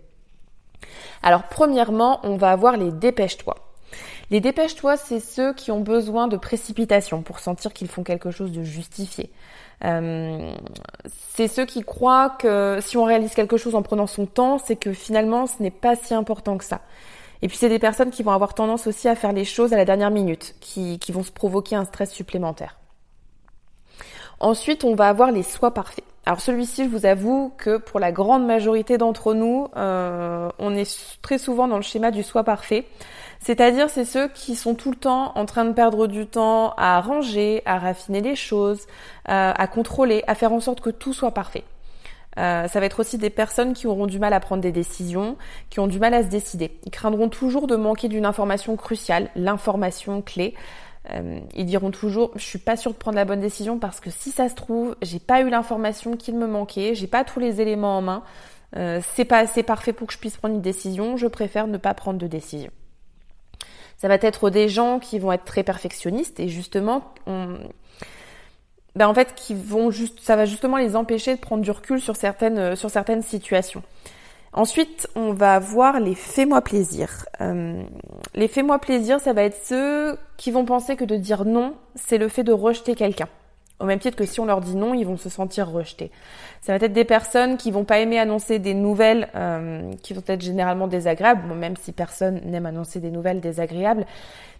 Alors, 1.23 1.43
premièrement, 1.43 2.21
on 2.23 2.37
va 2.37 2.51
avoir 2.51 2.79
les 2.79 2.91
dépêche-toi. 2.91 3.57
Les 4.31 4.41
dépêche-toi, 4.41 4.97
c'est 4.97 5.21
ceux 5.21 5.53
qui 5.53 5.71
ont 5.71 5.81
besoin 5.81 6.29
de 6.29 6.39
précipitation 6.39 7.21
pour 7.21 7.41
sentir 7.41 7.75
qu'ils 7.75 7.89
font 7.89 8.05
quelque 8.05 8.31
chose 8.31 8.53
de 8.53 8.63
justifié. 8.63 9.31
Euh, 9.85 10.55
c'est 11.35 11.49
ceux 11.49 11.67
qui 11.67 11.83
croient 11.83 12.31
que 12.31 12.79
si 12.81 12.97
on 12.97 13.05
réalise 13.05 13.35
quelque 13.35 13.57
chose 13.57 13.75
en 13.75 13.83
prenant 13.83 14.07
son 14.07 14.27
temps, 14.27 14.59
c'est 14.59 14.77
que 14.77 14.93
finalement 14.93 15.47
ce 15.47 15.63
n'est 15.63 15.71
pas 15.71 15.97
si 15.97 16.15
important 16.15 16.57
que 16.57 16.65
ça. 16.65 16.81
Et 17.43 17.49
puis 17.49 17.57
c'est 17.57 17.69
des 17.69 17.79
personnes 17.79 18.11
qui 18.11 18.23
vont 18.23 18.33
avoir 18.33 18.55
tendance 18.55 18.87
aussi 18.87 19.09
à 19.09 19.15
faire 19.15 19.33
les 19.33 19.45
choses 19.45 19.73
à 19.73 19.77
la 19.77 19.85
dernière 19.85 20.11
minute, 20.11 20.55
qui, 20.61 20.99
qui 20.99 21.13
vont 21.13 21.23
se 21.23 21.33
provoquer 21.33 21.77
un 21.77 21.85
stress 21.85 22.11
supplémentaire. 22.11 22.79
Ensuite, 24.41 24.85
on 24.85 24.95
va 24.95 25.09
avoir 25.09 25.31
les 25.31 25.43
soins 25.43 25.71
parfaits. 25.71 26.05
Alors 26.27 26.41
celui-ci, 26.41 26.85
je 26.85 26.89
vous 26.89 27.07
avoue 27.07 27.53
que 27.57 27.77
pour 27.77 28.01
la 28.01 28.11
grande 28.11 28.45
majorité 28.45 28.99
d'entre 28.99 29.33
nous, 29.33 29.69
euh, 29.77 30.49
on 30.59 30.75
est 30.75 31.19
très 31.23 31.39
souvent 31.39 31.69
dans 31.69 31.77
le 31.77 31.83
schéma 31.83 32.11
du 32.11 32.25
soi 32.25 32.43
parfait. 32.43 32.85
C'est-à-dire, 33.47 33.89
c'est 33.91 34.05
ceux 34.05 34.27
qui 34.27 34.57
sont 34.57 34.75
tout 34.75 34.91
le 34.91 34.97
temps 34.97 35.31
en 35.37 35.47
train 35.47 35.65
de 35.65 35.73
perdre 35.73 36.09
du 36.09 36.27
temps 36.27 36.75
à 36.77 37.01
ranger, 37.01 37.63
à 37.65 37.79
raffiner 37.79 38.21
les 38.21 38.35
choses, 38.35 38.89
euh, 39.29 39.53
à 39.55 39.67
contrôler, 39.69 40.25
à 40.27 40.35
faire 40.35 40.53
en 40.53 40.59
sorte 40.59 40.81
que 40.81 40.91
tout 40.91 41.13
soit 41.13 41.31
parfait. 41.31 41.63
Euh, 42.41 42.67
ça 42.67 42.81
va 42.81 42.87
être 42.87 42.99
aussi 42.99 43.19
des 43.19 43.31
personnes 43.31 43.73
qui 43.73 43.87
auront 43.87 44.09
du 44.09 44.19
mal 44.19 44.33
à 44.33 44.41
prendre 44.41 44.63
des 44.63 44.73
décisions, 44.73 45.37
qui 45.71 45.79
ont 45.79 45.87
du 45.87 46.01
mal 46.01 46.13
à 46.15 46.25
se 46.25 46.29
décider. 46.29 46.77
Ils 46.87 46.91
craindront 46.91 47.29
toujours 47.29 47.69
de 47.69 47.77
manquer 47.77 48.09
d'une 48.09 48.27
information 48.27 48.75
cruciale, 48.75 49.31
l'information 49.37 50.23
clé. 50.23 50.57
Euh, 51.13 51.39
ils 51.55 51.67
diront 51.67 51.93
toujours 51.93 52.33
je 52.35 52.43
suis 52.43 52.59
pas 52.59 52.77
sûre 52.77 52.91
de 52.91 52.97
prendre 52.97 53.15
la 53.15 53.25
bonne 53.25 53.39
décision 53.39 53.79
parce 53.79 54.01
que 54.01 54.11
si 54.11 54.33
ça 54.33 54.49
se 54.49 54.57
trouve 54.57 54.97
j'ai 55.03 55.21
pas 55.21 55.41
eu 55.43 55.51
l'information 55.51 56.17
qu'il 56.17 56.37
me 56.37 56.49
manquait, 56.49 56.97
j'ai 56.97 57.07
pas 57.07 57.23
tous 57.23 57.39
les 57.39 57.61
éléments 57.61 57.99
en 57.99 58.03
main, 58.03 58.23
euh, 58.75 59.01
c'est 59.15 59.25
pas 59.25 59.39
assez 59.39 59.63
parfait 59.63 59.93
pour 59.93 60.09
que 60.09 60.15
je 60.15 60.19
puisse 60.19 60.37
prendre 60.37 60.57
une 60.57 60.63
décision, 60.63 61.17
je 61.17 61.29
préfère 61.29 61.69
ne 61.69 61.79
pas 61.79 61.95
prendre 61.95 62.19
de 62.19 62.27
décision. 62.27 62.73
Ça 63.97 64.09
va 64.09 64.15
être 64.15 64.51
des 64.51 64.69
gens 64.69 64.99
qui 64.99 65.19
vont 65.19 65.33
être 65.33 65.45
très 65.45 65.63
perfectionnistes 65.63 66.39
et 66.39 66.49
justement 66.49 67.15
ben 68.97 69.09
en 69.09 69.15
fait 69.15 69.35
qui 69.35 69.55
vont 69.55 69.91
juste 69.91 70.21
ça 70.21 70.37
va 70.37 70.47
justement 70.47 70.79
les 70.79 70.97
empêcher 70.97 71.35
de 71.35 71.41
prendre 71.41 71.63
du 71.63 71.71
recul 71.71 72.01
sur 72.01 72.17
certaines 72.17 72.59
euh, 72.59 72.77
sur 72.77 72.91
certaines 72.91 73.23
situations. 73.23 73.83
Ensuite, 74.53 75.07
on 75.15 75.35
va 75.35 75.59
voir 75.59 76.01
les 76.01 76.15
fais-moi 76.15 76.63
plaisir. 76.63 77.27
Euh, 77.43 77.83
les 78.35 78.49
fais-moi 78.49 78.79
plaisir, 78.79 79.21
ça 79.21 79.35
va 79.35 79.43
être 79.43 79.63
ceux 79.63 80.17
qui 80.39 80.51
vont 80.51 80.65
penser 80.65 80.97
que 80.97 81.05
de 81.05 81.17
dire 81.17 81.45
non, 81.45 81.75
c'est 81.95 82.17
le 82.17 82.29
fait 82.29 82.43
de 82.43 82.53
rejeter 82.53 82.95
quelqu'un. 82.95 83.29
Au 83.79 83.85
même 83.85 83.99
titre 83.99 84.17
que 84.17 84.25
si 84.25 84.41
on 84.41 84.47
leur 84.47 84.61
dit 84.61 84.75
non, 84.75 84.95
ils 84.95 85.05
vont 85.05 85.19
se 85.19 85.29
sentir 85.29 85.71
rejetés. 85.71 86.11
Ça 86.63 86.77
va 86.77 86.85
être 86.85 86.93
des 86.93 87.05
personnes 87.05 87.57
qui 87.59 87.71
vont 87.71 87.85
pas 87.85 87.99
aimer 87.99 88.19
annoncer 88.19 88.59
des 88.59 88.73
nouvelles 88.73 89.29
euh, 89.35 89.93
qui 90.03 90.15
vont 90.15 90.23
être 90.27 90.41
généralement 90.41 90.87
désagréables, 90.87 91.55
même 91.55 91.77
si 91.77 91.93
personne 91.93 92.41
n'aime 92.45 92.67
annoncer 92.67 93.01
des 93.01 93.11
nouvelles 93.11 93.41
désagréables 93.41 94.07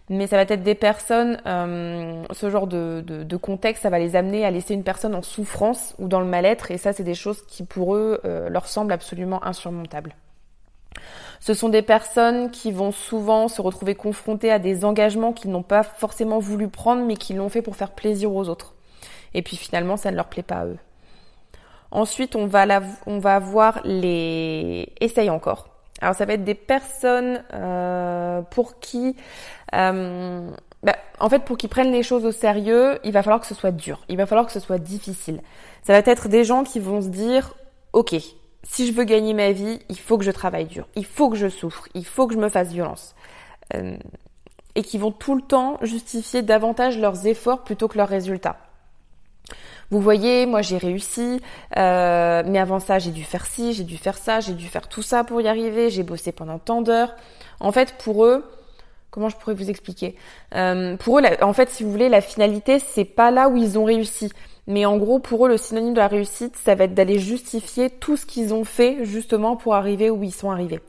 mais 0.09 0.27
ça 0.27 0.37
va 0.37 0.43
être 0.43 0.63
des 0.63 0.75
personnes, 0.75 1.41
euh, 1.45 2.23
ce 2.31 2.49
genre 2.49 2.67
de, 2.67 3.03
de, 3.05 3.37
contexte, 3.37 3.83
ça 3.83 3.89
va 3.89 3.99
les 3.99 4.15
amener 4.15 4.45
à 4.45 4.51
laisser 4.51 4.73
une 4.73 4.83
personne 4.83 5.13
en 5.15 5.21
souffrance 5.21 5.95
ou 5.99 6.07
dans 6.07 6.21
le 6.21 6.25
mal-être, 6.25 6.71
et 6.71 6.77
ça, 6.77 6.93
c'est 6.93 7.03
des 7.03 7.15
choses 7.15 7.41
qui 7.45 7.63
pour 7.63 7.95
eux 7.95 8.21
euh, 8.23 8.49
leur 8.49 8.67
semblent 8.67 8.93
absolument 8.93 9.43
insurmontables. 9.43 10.15
Ce 11.39 11.53
sont 11.53 11.69
des 11.69 11.81
personnes 11.81 12.51
qui 12.51 12.71
vont 12.71 12.91
souvent 12.91 13.47
se 13.47 13.61
retrouver 13.61 13.95
confrontées 13.95 14.51
à 14.51 14.59
des 14.59 14.85
engagements 14.85 15.33
qu'ils 15.33 15.51
n'ont 15.51 15.61
pas 15.61 15.83
forcément 15.83 16.39
voulu 16.39 16.69
prendre, 16.69 17.05
mais 17.05 17.15
qui 17.15 17.33
l'ont 17.33 17.49
fait 17.49 17.61
pour 17.61 17.75
faire 17.75 17.91
plaisir 17.91 18.33
aux 18.33 18.47
autres. 18.49 18.76
Et 19.33 19.41
puis 19.41 19.57
finalement, 19.57 19.97
ça 19.97 20.11
ne 20.11 20.15
leur 20.15 20.27
plaît 20.27 20.43
pas 20.43 20.59
à 20.59 20.65
eux. 20.65 20.77
Ensuite, 21.91 22.35
on 22.35 22.47
va, 22.47 22.65
la, 22.65 22.81
on 23.05 23.19
va 23.19 23.35
avoir 23.35 23.81
les... 23.83 24.93
Essaye 24.99 25.29
encore. 25.29 25.69
Alors 26.01 26.15
ça 26.15 26.25
va 26.25 26.33
être 26.33 26.43
des 26.43 26.55
personnes 26.55 27.43
euh, 27.53 28.41
pour 28.41 28.79
qui, 28.79 29.15
euh, 29.73 30.51
bah, 30.83 30.95
en 31.19 31.29
fait, 31.29 31.39
pour 31.39 31.57
qu'ils 31.57 31.69
prennent 31.69 31.91
les 31.91 32.03
choses 32.03 32.25
au 32.25 32.31
sérieux, 32.31 32.99
il 33.03 33.11
va 33.11 33.23
falloir 33.23 33.41
que 33.41 33.47
ce 33.47 33.55
soit 33.55 33.71
dur, 33.71 34.01
il 34.09 34.17
va 34.17 34.25
falloir 34.25 34.45
que 34.45 34.51
ce 34.51 34.59
soit 34.59 34.77
difficile. 34.77 35.41
Ça 35.83 35.93
va 35.93 35.99
être 35.99 36.27
des 36.27 36.43
gens 36.43 36.63
qui 36.63 36.79
vont 36.79 37.01
se 37.01 37.07
dire, 37.07 37.55
ok, 37.93 38.15
si 38.63 38.87
je 38.87 38.93
veux 38.93 39.05
gagner 39.05 39.33
ma 39.33 39.51
vie, 39.51 39.79
il 39.89 39.97
faut 39.97 40.17
que 40.17 40.23
je 40.23 40.31
travaille 40.31 40.65
dur, 40.65 40.87
il 40.95 41.05
faut 41.05 41.29
que 41.29 41.35
je 41.35 41.49
souffre, 41.49 41.87
il 41.95 42.05
faut 42.05 42.27
que 42.27 42.33
je 42.33 42.39
me 42.39 42.49
fasse 42.49 42.69
violence. 42.69 43.15
Euh, 43.73 43.97
et 44.75 44.83
qui 44.83 44.99
vont 44.99 45.11
tout 45.11 45.35
le 45.35 45.41
temps 45.41 45.79
justifier 45.81 46.43
davantage 46.43 46.99
leurs 46.99 47.25
efforts 47.25 47.63
plutôt 47.63 47.87
que 47.87 47.97
leurs 47.97 48.07
résultats. 48.07 48.57
Vous 49.89 50.01
voyez, 50.01 50.45
moi 50.45 50.61
j'ai 50.61 50.77
réussi, 50.77 51.39
euh, 51.77 52.43
mais 52.45 52.59
avant 52.59 52.79
ça 52.79 52.99
j'ai 52.99 53.11
dû 53.11 53.23
faire 53.23 53.45
ci, 53.45 53.73
j'ai 53.73 53.85
dû 53.85 53.97
faire 53.97 54.17
ça, 54.17 54.41
j'ai 54.41 54.53
dû 54.53 54.67
faire 54.67 54.89
tout 54.89 55.01
ça 55.01 55.23
pour 55.23 55.39
y 55.39 55.47
arriver, 55.47 55.89
j'ai 55.89 56.03
bossé 56.03 56.31
pendant 56.31 56.59
tant 56.59 56.81
d'heures. 56.81 57.15
En 57.59 57.71
fait, 57.71 57.95
pour 57.97 58.25
eux, 58.25 58.43
comment 59.11 59.29
je 59.29 59.37
pourrais 59.37 59.55
vous 59.55 59.69
expliquer? 59.69 60.15
Euh, 60.53 60.97
Pour 60.97 61.19
eux, 61.19 61.23
en 61.41 61.53
fait, 61.53 61.69
si 61.69 61.83
vous 61.83 61.91
voulez, 61.91 62.09
la 62.09 62.21
finalité, 62.21 62.79
c'est 62.79 63.05
pas 63.05 63.31
là 63.31 63.49
où 63.49 63.57
ils 63.57 63.79
ont 63.79 63.85
réussi. 63.85 64.29
Mais 64.67 64.85
en 64.85 64.97
gros, 64.97 65.19
pour 65.19 65.45
eux, 65.45 65.49
le 65.49 65.57
synonyme 65.57 65.93
de 65.93 65.99
la 65.99 66.09
réussite, 66.09 66.57
ça 66.57 66.75
va 66.75 66.83
être 66.83 66.93
d'aller 66.93 67.19
justifier 67.19 67.89
tout 67.89 68.17
ce 68.17 68.25
qu'ils 68.25 68.53
ont 68.53 68.65
fait 68.65 69.05
justement 69.05 69.55
pour 69.55 69.75
arriver 69.75 70.09
où 70.09 70.23
ils 70.23 70.33
sont 70.33 70.51
arrivés. 70.51 70.81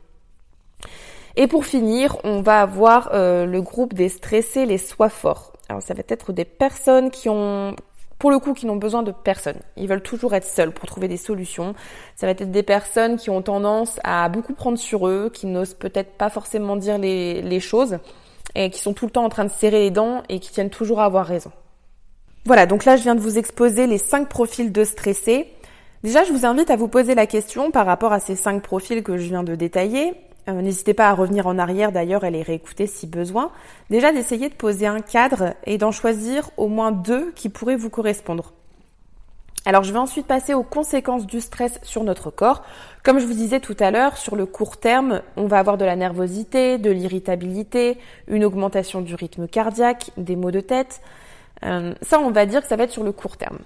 Et 1.36 1.46
pour 1.46 1.64
finir, 1.64 2.16
on 2.24 2.40
va 2.40 2.60
avoir 2.60 3.10
euh, 3.14 3.46
le 3.46 3.62
groupe 3.62 3.94
des 3.94 4.08
stressés, 4.08 4.66
les 4.66 4.78
sois 4.78 5.08
forts. 5.08 5.52
Alors 5.68 5.82
ça 5.82 5.94
va 5.94 6.02
être 6.08 6.32
des 6.32 6.44
personnes 6.44 7.12
qui 7.12 7.28
ont 7.28 7.76
pour 8.18 8.30
le 8.30 8.38
coup, 8.38 8.52
qui 8.52 8.66
n'ont 8.66 8.76
besoin 8.76 9.02
de 9.02 9.12
personne. 9.12 9.58
Ils 9.76 9.88
veulent 9.88 10.02
toujours 10.02 10.34
être 10.34 10.46
seuls 10.46 10.72
pour 10.72 10.86
trouver 10.86 11.06
des 11.06 11.16
solutions. 11.16 11.74
Ça 12.16 12.26
va 12.26 12.32
être 12.32 12.50
des 12.50 12.62
personnes 12.62 13.16
qui 13.16 13.30
ont 13.30 13.42
tendance 13.42 14.00
à 14.02 14.28
beaucoup 14.28 14.54
prendre 14.54 14.78
sur 14.78 15.06
eux, 15.06 15.30
qui 15.32 15.46
n'osent 15.46 15.74
peut-être 15.74 16.12
pas 16.12 16.28
forcément 16.28 16.76
dire 16.76 16.98
les, 16.98 17.60
choses 17.60 17.98
et 18.54 18.70
qui 18.70 18.80
sont 18.80 18.92
tout 18.92 19.04
le 19.04 19.10
temps 19.10 19.24
en 19.24 19.28
train 19.28 19.44
de 19.44 19.50
serrer 19.50 19.80
les 19.80 19.90
dents 19.90 20.22
et 20.28 20.40
qui 20.40 20.50
tiennent 20.50 20.70
toujours 20.70 21.00
à 21.00 21.04
avoir 21.04 21.26
raison. 21.26 21.52
Voilà, 22.44 22.66
donc 22.66 22.84
là 22.84 22.96
je 22.96 23.02
viens 23.02 23.14
de 23.14 23.20
vous 23.20 23.38
exposer 23.38 23.86
les 23.86 23.98
cinq 23.98 24.28
profils 24.28 24.72
de 24.72 24.84
stressés. 24.84 25.52
Déjà, 26.04 26.22
je 26.22 26.32
vous 26.32 26.46
invite 26.46 26.70
à 26.70 26.76
vous 26.76 26.86
poser 26.86 27.16
la 27.16 27.26
question 27.26 27.72
par 27.72 27.84
rapport 27.84 28.12
à 28.12 28.20
ces 28.20 28.36
cinq 28.36 28.62
profils 28.62 29.02
que 29.02 29.16
je 29.16 29.24
viens 29.24 29.42
de 29.42 29.56
détailler. 29.56 30.14
Euh, 30.48 30.62
n'hésitez 30.62 30.94
pas 30.94 31.08
à 31.08 31.14
revenir 31.14 31.46
en 31.46 31.58
arrière 31.58 31.92
d'ailleurs 31.92 32.24
et 32.24 32.30
les 32.30 32.42
réécouter 32.42 32.86
si 32.86 33.06
besoin. 33.06 33.50
Déjà 33.90 34.12
d'essayer 34.12 34.48
de 34.48 34.54
poser 34.54 34.86
un 34.86 35.00
cadre 35.00 35.54
et 35.66 35.78
d'en 35.78 35.92
choisir 35.92 36.50
au 36.56 36.68
moins 36.68 36.92
deux 36.92 37.32
qui 37.32 37.48
pourraient 37.48 37.76
vous 37.76 37.90
correspondre. 37.90 38.52
Alors 39.66 39.82
je 39.82 39.92
vais 39.92 39.98
ensuite 39.98 40.26
passer 40.26 40.54
aux 40.54 40.62
conséquences 40.62 41.26
du 41.26 41.40
stress 41.42 41.78
sur 41.82 42.02
notre 42.02 42.30
corps. 42.30 42.62
Comme 43.02 43.18
je 43.18 43.26
vous 43.26 43.34
disais 43.34 43.60
tout 43.60 43.76
à 43.78 43.90
l'heure, 43.90 44.16
sur 44.16 44.34
le 44.34 44.46
court 44.46 44.78
terme, 44.78 45.20
on 45.36 45.46
va 45.46 45.58
avoir 45.58 45.76
de 45.76 45.84
la 45.84 45.96
nervosité, 45.96 46.78
de 46.78 46.90
l'irritabilité, 46.90 47.98
une 48.28 48.44
augmentation 48.44 49.02
du 49.02 49.14
rythme 49.14 49.46
cardiaque, 49.46 50.10
des 50.16 50.36
maux 50.36 50.52
de 50.52 50.60
tête. 50.60 51.02
Euh, 51.64 51.92
ça, 52.00 52.20
on 52.20 52.30
va 52.30 52.46
dire 52.46 52.62
que 52.62 52.68
ça 52.68 52.76
va 52.76 52.84
être 52.84 52.92
sur 52.92 53.04
le 53.04 53.12
court 53.12 53.36
terme. 53.36 53.58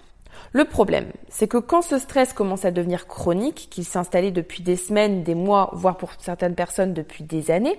Le 0.51 0.65
problème, 0.65 1.07
c'est 1.29 1.49
que 1.49 1.59
quand 1.59 1.83
ce 1.83 1.99
stress 1.99 2.33
commence 2.33 2.65
à 2.65 2.71
devenir 2.71 3.07
chronique, 3.07 3.69
qu'il 3.71 3.85
s'est 3.85 4.31
depuis 4.33 4.63
des 4.63 4.77
semaines, 4.77 5.23
des 5.23 5.35
mois, 5.35 5.71
voire 5.73 5.97
pour 5.97 6.11
certaines 6.19 6.55
personnes 6.55 6.93
depuis 6.93 7.25
des 7.25 7.51
années, 7.51 7.79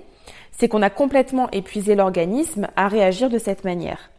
c'est 0.51 0.67
qu'on 0.67 0.82
a 0.82 0.89
complètement 0.89 1.50
épuisé 1.51 1.96
l'organisme 1.96 2.67
à 2.75 2.88
réagir 2.88 3.29
de 3.29 3.38
cette 3.38 3.63
manière. 3.63 4.10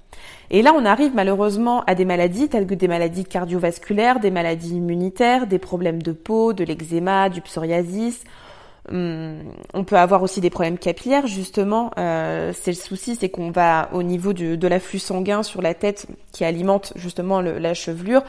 Et 0.50 0.62
là, 0.62 0.72
on 0.76 0.84
arrive 0.84 1.14
malheureusement 1.14 1.82
à 1.86 1.94
des 1.94 2.04
maladies 2.04 2.48
telles 2.48 2.66
que 2.66 2.74
des 2.74 2.88
maladies 2.88 3.24
cardiovasculaires, 3.24 4.20
des 4.20 4.30
maladies 4.30 4.76
immunitaires, 4.76 5.46
des 5.46 5.58
problèmes 5.58 6.02
de 6.02 6.12
peau, 6.12 6.52
de 6.52 6.64
l'eczéma, 6.64 7.28
du 7.28 7.40
psoriasis, 7.40 8.24
on 8.92 9.84
peut 9.84 9.96
avoir 9.96 10.22
aussi 10.22 10.40
des 10.40 10.50
problèmes 10.50 10.78
capillaires, 10.78 11.26
justement. 11.26 11.90
Euh, 11.98 12.52
c'est 12.54 12.70
le 12.70 12.76
souci, 12.76 13.16
c'est 13.16 13.28
qu'on 13.28 13.50
va 13.50 13.88
au 13.92 14.02
niveau 14.02 14.32
de 14.32 14.68
l'afflux 14.68 14.98
sanguin 14.98 15.42
sur 15.42 15.62
la 15.62 15.74
tête 15.74 16.06
qui 16.32 16.44
alimente 16.44 16.92
justement 16.96 17.40
la 17.40 17.74
chevelure, 17.74 18.22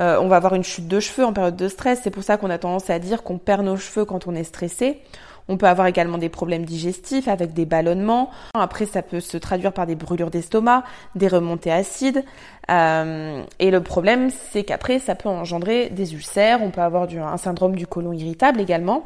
euh, 0.00 0.18
on 0.20 0.28
va 0.28 0.36
avoir 0.36 0.54
une 0.54 0.64
chute 0.64 0.88
de 0.88 1.00
cheveux 1.00 1.24
en 1.24 1.32
période 1.32 1.56
de 1.56 1.68
stress. 1.68 2.00
C'est 2.02 2.10
pour 2.10 2.24
ça 2.24 2.36
qu'on 2.36 2.50
a 2.50 2.58
tendance 2.58 2.90
à 2.90 2.98
dire 2.98 3.22
qu'on 3.22 3.38
perd 3.38 3.64
nos 3.64 3.76
cheveux 3.76 4.04
quand 4.04 4.26
on 4.26 4.34
est 4.34 4.44
stressé. 4.44 5.00
On 5.48 5.56
peut 5.56 5.66
avoir 5.66 5.86
également 5.88 6.18
des 6.18 6.28
problèmes 6.28 6.64
digestifs 6.64 7.26
avec 7.26 7.52
des 7.52 7.66
ballonnements. 7.66 8.30
Après, 8.54 8.86
ça 8.86 9.02
peut 9.02 9.20
se 9.20 9.36
traduire 9.36 9.72
par 9.72 9.86
des 9.86 9.96
brûlures 9.96 10.30
d'estomac, 10.30 10.84
des 11.16 11.28
remontées 11.28 11.72
acides. 11.72 12.24
Euh, 12.70 13.42
et 13.58 13.70
le 13.70 13.82
problème, 13.82 14.30
c'est 14.30 14.62
qu'après, 14.62 14.98
ça 14.98 15.14
peut 15.14 15.28
engendrer 15.28 15.88
des 15.90 16.14
ulcères. 16.14 16.62
On 16.62 16.70
peut 16.70 16.80
avoir 16.80 17.08
un 17.10 17.36
syndrome 17.36 17.74
du 17.74 17.86
côlon 17.86 18.12
irritable 18.12 18.60
également. 18.60 19.04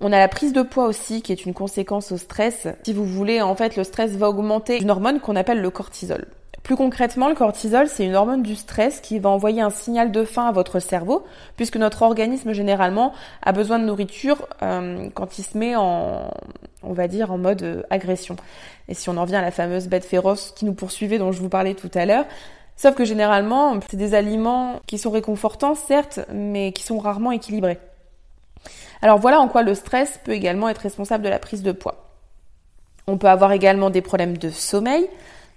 On 0.00 0.12
a 0.12 0.18
la 0.18 0.28
prise 0.28 0.52
de 0.52 0.62
poids 0.62 0.86
aussi 0.86 1.22
qui 1.22 1.32
est 1.32 1.44
une 1.44 1.54
conséquence 1.54 2.12
au 2.12 2.18
stress. 2.18 2.68
Si 2.84 2.92
vous 2.92 3.04
voulez, 3.04 3.42
en 3.42 3.56
fait, 3.56 3.76
le 3.76 3.82
stress 3.82 4.12
va 4.12 4.28
augmenter 4.28 4.80
une 4.80 4.90
hormone 4.92 5.18
qu'on 5.18 5.34
appelle 5.34 5.60
le 5.60 5.70
cortisol. 5.70 6.26
Plus 6.62 6.76
concrètement, 6.76 7.28
le 7.28 7.34
cortisol, 7.34 7.88
c'est 7.88 8.04
une 8.04 8.14
hormone 8.14 8.42
du 8.42 8.54
stress 8.54 9.00
qui 9.00 9.18
va 9.18 9.30
envoyer 9.30 9.60
un 9.60 9.70
signal 9.70 10.12
de 10.12 10.22
faim 10.24 10.46
à 10.46 10.52
votre 10.52 10.78
cerveau, 10.78 11.24
puisque 11.56 11.76
notre 11.76 12.02
organisme 12.02 12.52
généralement 12.52 13.12
a 13.42 13.52
besoin 13.52 13.80
de 13.80 13.86
nourriture 13.86 14.46
euh, 14.62 15.08
quand 15.14 15.38
il 15.38 15.42
se 15.42 15.58
met 15.58 15.74
en, 15.74 16.30
on 16.82 16.92
va 16.92 17.08
dire, 17.08 17.32
en 17.32 17.38
mode 17.38 17.62
euh, 17.62 17.82
agression. 17.90 18.36
Et 18.88 18.94
si 18.94 19.08
on 19.08 19.16
en 19.16 19.24
vient 19.24 19.40
à 19.40 19.42
la 19.42 19.50
fameuse 19.50 19.88
bête 19.88 20.04
féroce 20.04 20.52
qui 20.54 20.64
nous 20.64 20.74
poursuivait 20.74 21.18
dont 21.18 21.32
je 21.32 21.40
vous 21.40 21.48
parlais 21.48 21.74
tout 21.74 21.90
à 21.94 22.06
l'heure, 22.06 22.26
sauf 22.76 22.94
que 22.94 23.04
généralement, 23.04 23.80
c'est 23.90 23.96
des 23.96 24.14
aliments 24.14 24.80
qui 24.86 24.98
sont 24.98 25.10
réconfortants, 25.10 25.74
certes, 25.74 26.20
mais 26.32 26.70
qui 26.72 26.84
sont 26.84 26.98
rarement 26.98 27.32
équilibrés. 27.32 27.78
Alors 29.02 29.18
voilà 29.18 29.40
en 29.40 29.48
quoi 29.48 29.62
le 29.62 29.74
stress 29.74 30.18
peut 30.24 30.32
également 30.32 30.68
être 30.68 30.78
responsable 30.78 31.24
de 31.24 31.28
la 31.28 31.38
prise 31.38 31.62
de 31.62 31.72
poids. 31.72 32.08
On 33.06 33.16
peut 33.16 33.28
avoir 33.28 33.52
également 33.52 33.90
des 33.90 34.02
problèmes 34.02 34.36
de 34.36 34.50
sommeil. 34.50 35.08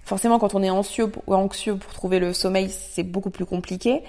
Forcément, 0.04 0.38
quand 0.38 0.54
on 0.54 0.62
est 0.62 0.70
anxieux 0.70 1.12
ou 1.26 1.34
anxieux 1.34 1.76
pour 1.76 1.92
trouver 1.92 2.18
le 2.18 2.32
sommeil, 2.32 2.70
c'est 2.70 3.02
beaucoup 3.02 3.30
plus 3.30 3.44
compliqué. 3.44 4.02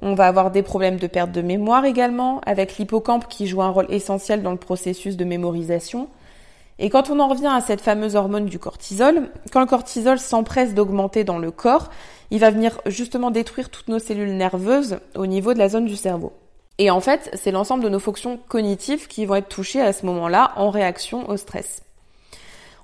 On 0.00 0.14
va 0.14 0.26
avoir 0.26 0.50
des 0.50 0.62
problèmes 0.62 0.96
de 0.96 1.06
perte 1.06 1.32
de 1.32 1.42
mémoire 1.42 1.84
également, 1.84 2.40
avec 2.44 2.76
l'hippocampe 2.76 3.28
qui 3.28 3.46
joue 3.46 3.62
un 3.62 3.70
rôle 3.70 3.86
essentiel 3.88 4.42
dans 4.42 4.50
le 4.50 4.56
processus 4.56 5.16
de 5.16 5.24
mémorisation. 5.24 6.08
Et 6.78 6.90
quand 6.90 7.10
on 7.10 7.20
en 7.20 7.28
revient 7.28 7.50
à 7.52 7.60
cette 7.60 7.80
fameuse 7.80 8.16
hormone 8.16 8.46
du 8.46 8.58
cortisol, 8.58 9.30
quand 9.52 9.60
le 9.60 9.66
cortisol 9.66 10.18
s'empresse 10.18 10.74
d'augmenter 10.74 11.24
dans 11.24 11.38
le 11.38 11.50
corps, 11.50 11.90
il 12.30 12.40
va 12.40 12.50
venir 12.50 12.80
justement 12.86 13.30
détruire 13.30 13.70
toutes 13.70 13.88
nos 13.88 13.98
cellules 13.98 14.36
nerveuses 14.36 14.98
au 15.14 15.26
niveau 15.26 15.54
de 15.54 15.58
la 15.58 15.68
zone 15.68 15.84
du 15.84 15.96
cerveau. 15.96 16.32
Et 16.78 16.90
en 16.90 17.00
fait, 17.00 17.30
c'est 17.34 17.50
l'ensemble 17.50 17.84
de 17.84 17.88
nos 17.88 18.00
fonctions 18.00 18.38
cognitives 18.48 19.06
qui 19.06 19.26
vont 19.26 19.36
être 19.36 19.48
touchées 19.48 19.82
à 19.82 19.92
ce 19.92 20.06
moment-là 20.06 20.52
en 20.56 20.70
réaction 20.70 21.28
au 21.28 21.36
stress. 21.36 21.82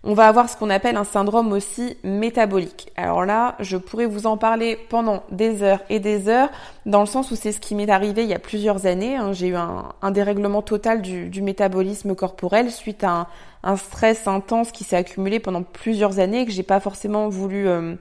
On 0.04 0.14
va 0.14 0.28
avoir 0.28 0.49
ce 0.49 0.57
qu'on 0.57 0.71
appelle 0.71 0.97
un 0.97 1.04
syndrome 1.04 1.52
aussi 1.52 1.97
métabolique. 2.04 2.92
Alors 2.97 3.25
là, 3.25 3.57
je 3.59 3.76
pourrais 3.76 4.07
vous 4.07 4.26
en 4.26 4.37
parler 4.37 4.78
pendant 4.88 5.25
des 5.33 5.62
heures 5.62 5.80
et 5.90 5.99
des 5.99 6.28
heures, 6.28 6.50
dans 6.87 7.00
le 7.00 7.07
sens 7.07 7.33
où 7.33 7.37
c'est 7.37 7.50
ce 7.50 7.59
qui 7.59 7.75
m'est 7.75 7.90
arrivé 7.90 8.23
il 8.23 8.28
y 8.28 8.35
a 8.35 8.38
plusieurs 8.38 8.87
années. 8.87 9.16
Hein. 9.16 9.33
J'ai 9.33 9.49
eu 9.49 9.57
un, 9.57 10.11
dérèglement 10.12 10.62
total 10.62 11.02
du, 11.02 11.42
métabolisme 11.42 12.14
corporel 12.14 12.71
suite 12.71 13.02
à 13.02 13.26
un, 13.64 13.76
stress 13.76 14.28
intense 14.28 14.71
qui 14.71 14.85
s'est 14.85 14.97
accumulé 14.97 15.40
pendant 15.40 15.64
plusieurs 15.64 16.21
années 16.21 16.42
et 16.42 16.47
que 16.47 16.52
j'ai 16.52 16.62
pas 16.62 16.78
forcément 16.78 17.28
voulu 17.28 17.66
euh, 17.66 17.97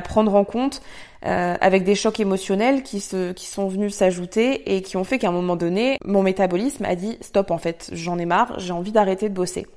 prendre 0.00 0.34
en 0.34 0.44
compte. 0.44 0.80
Euh, 1.24 1.54
avec 1.60 1.84
des 1.84 1.94
chocs 1.94 2.18
émotionnels 2.18 2.82
qui, 2.82 2.98
se, 2.98 3.30
qui 3.30 3.46
sont 3.46 3.68
venus 3.68 3.94
s'ajouter 3.94 4.74
et 4.74 4.82
qui 4.82 4.96
ont 4.96 5.04
fait 5.04 5.20
qu'à 5.20 5.28
un 5.28 5.32
moment 5.32 5.54
donné, 5.54 5.98
mon 6.04 6.20
métabolisme 6.20 6.84
a 6.84 6.96
dit 6.96 7.16
stop 7.20 7.52
en 7.52 7.58
fait, 7.58 7.90
j'en 7.92 8.18
ai 8.18 8.24
marre, 8.24 8.58
j'ai 8.58 8.72
envie 8.72 8.90
d'arrêter 8.90 9.28
de 9.28 9.34
bosser. 9.34 9.68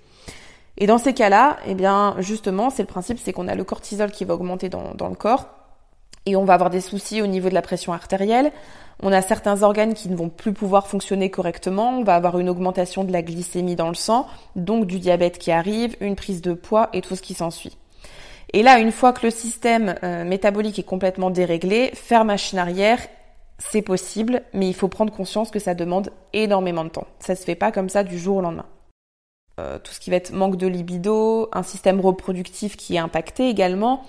Et 0.78 0.88
dans 0.88 0.98
ces 0.98 1.14
cas-là, 1.14 1.58
eh 1.68 1.76
bien 1.76 2.16
justement, 2.18 2.72
c'est 2.72 2.82
le 2.82 2.88
principe, 2.88 3.20
c'est 3.24 3.32
qu'on 3.32 3.48
a 3.48 3.54
le 3.54 3.64
cortisol 3.64 4.10
qui 4.10 4.26
va 4.26 4.34
augmenter 4.34 4.70
dans, 4.70 4.96
dans 4.96 5.08
le 5.08 5.14
corps 5.14 5.48
et 6.26 6.36
on 6.36 6.46
va 6.46 6.56
avoir 6.56 6.72
des 6.72 6.82
soucis 6.82 7.22
au 7.22 7.28
niveau 7.28 7.50
de 7.50 7.54
la 7.54 7.62
pression 7.62 7.94
artérielle. 7.94 8.52
On 9.04 9.12
a 9.12 9.22
certains 9.22 9.62
organes 9.62 9.94
qui 9.94 10.10
ne 10.10 10.16
vont 10.16 10.30
plus 10.30 10.54
pouvoir 10.54 10.88
fonctionner 10.88 11.30
correctement. 11.30 12.00
On 12.00 12.04
va 12.04 12.16
avoir 12.16 12.40
une 12.40 12.50
augmentation 12.50 13.04
de 13.04 13.12
la 13.12 13.22
glycémie 13.22 13.76
dans 13.76 13.90
le 13.90 13.94
sang, 13.94 14.26
donc 14.56 14.88
du 14.88 14.98
diabète 14.98 15.38
qui 15.38 15.52
arrive, 15.52 15.96
une 16.00 16.16
prise 16.16 16.42
de 16.42 16.54
poids 16.54 16.90
et 16.94 17.02
tout 17.02 17.16
ce 17.16 17.22
qui 17.22 17.36
s'ensuit. 17.36 17.78
Et 18.56 18.64
là, 18.64 18.80
une 18.80 18.94
fois 18.94 19.12
que 19.12 19.26
le 19.26 19.32
système 19.32 19.96
euh, 20.02 20.24
métabolique 20.24 20.80
est 20.80 20.84
complètement 20.84 21.30
déréglé, 21.30 21.92
faire 21.94 22.24
machine 22.24 22.58
arrière, 22.58 23.06
c'est 23.60 23.82
possible, 23.82 24.44
mais 24.54 24.70
il 24.70 24.74
faut 24.74 24.88
prendre 24.88 25.12
conscience 25.12 25.52
que 25.52 25.60
ça 25.60 25.74
demande 25.74 26.10
énormément 26.32 26.86
de 26.86 26.90
temps. 26.90 27.06
Ça 27.20 27.36
se 27.36 27.44
fait 27.44 27.56
pas 27.56 27.74
comme 27.74 27.90
ça 27.90 28.06
du 28.06 28.18
jour 28.18 28.38
au 28.38 28.42
lendemain. 28.42 28.66
Euh, 29.60 29.78
tout 29.78 29.92
ce 29.92 30.00
qui 30.00 30.10
va 30.10 30.16
être 30.16 30.32
manque 30.32 30.56
de 30.56 30.68
libido, 30.68 31.50
un 31.52 31.64
système 31.64 32.00
reproductif 32.00 32.78
qui 32.78 32.96
est 32.96 33.00
impacté 33.00 33.50
également. 33.50 34.04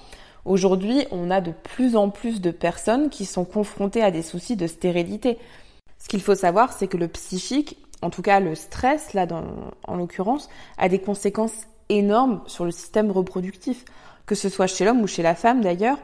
Aujourd'hui, 0.45 1.09
on 1.11 1.33
a 1.33 1.41
de 1.41 1.51
plus 1.51 1.97
en 1.97 2.11
plus 2.11 2.41
de 2.41 2.53
personnes 2.53 3.11
qui 3.11 3.25
sont 3.25 3.45
confrontées 3.45 4.05
à 4.05 4.13
des 4.13 4.23
soucis 4.23 4.55
de 4.55 4.69
stérilité. 4.69 5.39
Ce 5.99 6.07
qu'il 6.07 6.23
faut 6.23 6.37
savoir, 6.37 6.73
c'est 6.73 6.87
que 6.87 6.97
le 6.97 7.09
psychique, 7.09 7.79
en 8.01 8.11
tout 8.11 8.23
cas 8.23 8.39
le 8.39 8.55
stress, 8.55 9.13
là 9.13 9.27
en 9.89 9.97
l'occurrence, 9.97 10.49
a 10.79 10.89
des 10.89 11.01
conséquences 11.01 11.67
énormes 11.89 12.43
sur 12.47 12.65
le 12.65 12.71
système 12.71 13.11
reproductif 13.11 13.85
que 14.27 14.35
ce 14.35 14.49
soit 14.49 14.67
chez 14.67 14.85
l'homme 14.85 15.01
ou 15.01 15.07
chez 15.07 15.23
la 15.23 15.35
femme 15.35 15.63
d'ailleurs. 15.63 15.99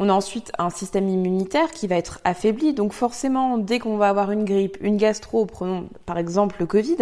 On 0.00 0.08
a 0.08 0.12
ensuite 0.12 0.52
un 0.58 0.70
système 0.70 1.08
immunitaire 1.08 1.72
qui 1.72 1.88
va 1.88 1.96
être 1.96 2.20
affaibli, 2.22 2.72
donc 2.72 2.92
forcément, 2.92 3.58
dès 3.58 3.80
qu'on 3.80 3.96
va 3.96 4.08
avoir 4.08 4.30
une 4.30 4.44
grippe, 4.44 4.78
une 4.80 4.96
gastro, 4.96 5.44
prenons 5.44 5.88
par 6.06 6.18
exemple 6.18 6.56
le 6.60 6.66
Covid, 6.66 6.98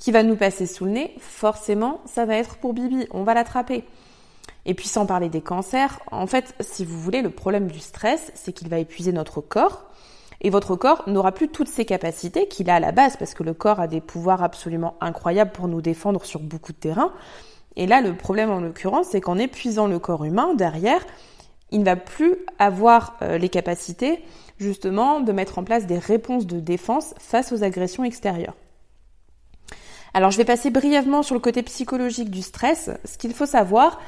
qui 0.00 0.10
va 0.10 0.24
nous 0.24 0.34
passer 0.34 0.66
sous 0.66 0.84
le 0.84 0.90
nez, 0.90 1.14
forcément, 1.20 2.00
ça 2.06 2.24
va 2.24 2.34
être 2.36 2.56
pour 2.56 2.74
Bibi, 2.74 3.06
on 3.12 3.22
va 3.22 3.34
l'attraper. 3.34 3.84
Et 4.66 4.74
puis 4.74 4.88
sans 4.88 5.06
parler 5.06 5.28
des 5.28 5.40
cancers, 5.40 6.00
en 6.10 6.26
fait, 6.26 6.54
si 6.58 6.84
vous 6.84 6.98
voulez, 6.98 7.22
le 7.22 7.30
problème 7.30 7.68
du 7.68 7.78
stress, 7.78 8.32
c'est 8.34 8.52
qu'il 8.52 8.68
va 8.68 8.78
épuiser 8.78 9.12
notre 9.12 9.40
corps, 9.40 9.84
et 10.40 10.50
votre 10.50 10.74
corps 10.74 11.04
n'aura 11.06 11.30
plus 11.30 11.48
toutes 11.48 11.68
ses 11.68 11.84
capacités 11.84 12.48
qu'il 12.48 12.68
a 12.68 12.74
à 12.74 12.80
la 12.80 12.90
base, 12.90 13.16
parce 13.16 13.34
que 13.34 13.44
le 13.44 13.54
corps 13.54 13.78
a 13.78 13.86
des 13.86 14.00
pouvoirs 14.00 14.42
absolument 14.42 14.96
incroyables 15.00 15.52
pour 15.52 15.68
nous 15.68 15.82
défendre 15.82 16.24
sur 16.24 16.40
beaucoup 16.40 16.72
de 16.72 16.78
terrains. 16.78 17.12
Et 17.76 17.86
là, 17.86 18.00
le 18.00 18.14
problème 18.14 18.50
en 18.50 18.60
l'occurrence, 18.60 19.08
c'est 19.10 19.20
qu'en 19.20 19.38
épuisant 19.38 19.86
le 19.86 19.98
corps 19.98 20.24
humain 20.24 20.54
derrière, 20.54 21.04
il 21.70 21.80
ne 21.80 21.84
va 21.84 21.96
plus 21.96 22.36
avoir 22.58 23.16
euh, 23.22 23.38
les 23.38 23.48
capacités 23.48 24.24
justement 24.58 25.20
de 25.20 25.32
mettre 25.32 25.58
en 25.58 25.64
place 25.64 25.86
des 25.86 25.98
réponses 25.98 26.46
de 26.46 26.60
défense 26.60 27.14
face 27.18 27.52
aux 27.52 27.62
agressions 27.62 28.04
extérieures. 28.04 28.56
Alors 30.12 30.30
je 30.30 30.36
vais 30.36 30.44
passer 30.44 30.70
brièvement 30.70 31.22
sur 31.22 31.34
le 31.34 31.40
côté 31.40 31.62
psychologique 31.62 32.30
du 32.30 32.42
stress. 32.42 32.90
Ce 33.04 33.16
qu'il 33.16 33.32
faut 33.32 33.46
savoir, 33.46 34.00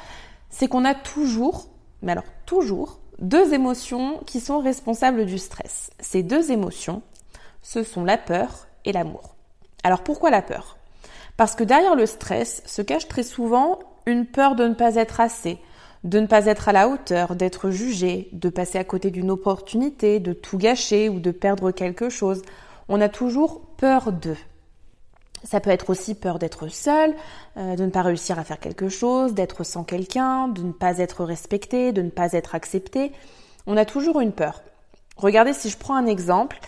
c'est 0.51 0.69
qu'on 0.69 0.85
a 0.85 0.95
toujours, 0.95 1.69
mais 2.03 2.13
alors 2.13 2.25
toujours, 2.45 2.99
deux 3.19 3.55
émotions 3.55 4.21
qui 4.27 4.41
sont 4.41 4.59
responsables 4.59 5.27
du 5.27 5.39
stress. 5.39 5.91
Ces 6.01 6.23
deux 6.23 6.51
émotions, 6.51 7.03
ce 7.63 7.85
sont 7.85 8.05
la 8.05 8.19
peur 8.19 8.67
et 8.85 8.93
l'amour. 8.93 9.37
Alors 9.85 10.03
pourquoi 10.03 10.31
la 10.31 10.43
peur? 10.43 10.77
Parce 11.43 11.57
que 11.57 11.65
derrière 11.65 11.97
le 11.97 12.07
stress 12.07 12.63
se 12.67 12.83
cache 12.83 13.09
très 13.09 13.25
souvent 13.25 13.81
une 14.07 14.27
peur 14.27 14.55
de 14.55 14.63
ne 14.63 14.75
pas 14.75 14.95
être 14.95 15.19
assez, 15.19 15.59
de 16.05 16.21
ne 16.21 16.29
pas 16.29 16.47
être 16.47 16.69
à 16.69 16.73
la 16.73 16.89
hauteur, 16.89 17.35
d'être 17.35 17.71
jugé, 17.71 18.29
de 18.33 18.49
passer 18.49 18.79
à 18.79 18.85
côté 18.85 19.11
d'une 19.11 19.29
opportunité, 19.29 20.21
de 20.21 20.35
tout 20.35 20.57
gâcher 20.57 21.09
ou 21.09 21.19
de 21.19 21.33
perdre 21.33 21.73
quelque 21.73 22.11
chose. 22.11 22.43
On 22.89 23.01
a 23.01 23.09
toujours 23.09 23.61
peur 23.77 24.13
d'eux. 24.13 24.37
Ça 25.43 25.59
peut 25.59 25.71
être 25.71 25.91
aussi 25.91 26.15
peur 26.15 26.39
d'être 26.39 26.69
seul, 26.69 27.13
euh, 27.57 27.75
de 27.75 27.87
ne 27.87 27.91
pas 27.91 28.03
réussir 28.03 28.39
à 28.39 28.45
faire 28.45 28.61
quelque 28.61 28.89
chose, 28.89 29.35
d'être 29.35 29.65
sans 29.65 29.83
quelqu'un, 29.83 30.47
de 30.47 30.63
ne 30.63 30.71
pas 30.71 30.99
être 30.99 31.25
respecté, 31.25 31.91
de 31.91 32.03
ne 32.03 32.11
pas 32.11 32.35
être 32.35 32.55
accepté. 32.55 33.11
On 33.67 33.77
a 33.77 33.85
toujours 33.85 34.21
une 34.21 34.31
peur. 34.31 34.63
Regardez 35.17 35.55
si 35.55 35.71
je 35.71 35.77
prends 35.77 35.97
un 35.97 36.07
exemple. 36.07 36.61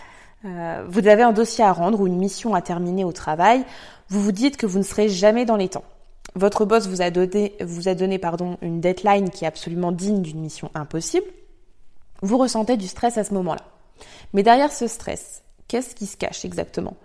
Euh, 0.43 0.83
vous 0.87 1.07
avez 1.07 1.23
un 1.23 1.31
dossier 1.31 1.63
à 1.63 1.71
rendre 1.71 2.01
ou 2.01 2.07
une 2.07 2.17
mission 2.17 2.53
à 2.53 2.61
terminer 2.61 3.03
au 3.03 3.11
travail. 3.11 3.63
Vous 4.09 4.21
vous 4.21 4.31
dites 4.31 4.57
que 4.57 4.65
vous 4.65 4.77
ne 4.77 4.83
serez 4.83 5.09
jamais 5.09 5.45
dans 5.45 5.55
les 5.55 5.69
temps. 5.69 5.83
Votre 6.35 6.65
boss 6.65 6.87
vous 6.87 7.01
a 7.01 7.09
donné, 7.09 7.55
vous 7.61 7.87
a 7.87 7.95
donné 7.95 8.19
pardon, 8.19 8.57
une 8.61 8.81
deadline 8.81 9.29
qui 9.29 9.45
est 9.45 9.47
absolument 9.47 9.91
digne 9.91 10.21
d'une 10.21 10.41
mission 10.41 10.69
impossible. 10.75 11.25
Vous 12.21 12.37
ressentez 12.37 12.77
du 12.77 12.87
stress 12.87 13.17
à 13.17 13.23
ce 13.23 13.33
moment-là. 13.33 13.63
Mais 14.33 14.43
derrière 14.43 14.71
ce 14.71 14.87
stress, 14.87 15.43
qu'est-ce 15.67 15.95
qui 15.95 16.05
se 16.05 16.17
cache 16.17 16.45
exactement? 16.45 16.95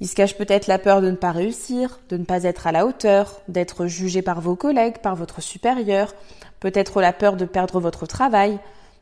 Il 0.00 0.08
se 0.08 0.14
cache 0.14 0.36
peut-être 0.36 0.66
la 0.66 0.78
peur 0.78 1.00
de 1.00 1.10
ne 1.10 1.16
pas 1.16 1.30
réussir, 1.30 2.00
de 2.08 2.16
ne 2.16 2.24
pas 2.24 2.42
être 2.42 2.66
à 2.66 2.72
la 2.72 2.86
hauteur, 2.86 3.40
d'être 3.48 3.86
jugé 3.86 4.20
par 4.20 4.40
vos 4.40 4.56
collègues, 4.56 4.98
par 4.98 5.16
votre 5.16 5.40
supérieur, 5.40 6.14
peut-être 6.60 7.00
la 7.00 7.12
peur 7.12 7.36
de 7.36 7.44
perdre 7.44 7.80
votre 7.80 8.06
travail. 8.06 8.58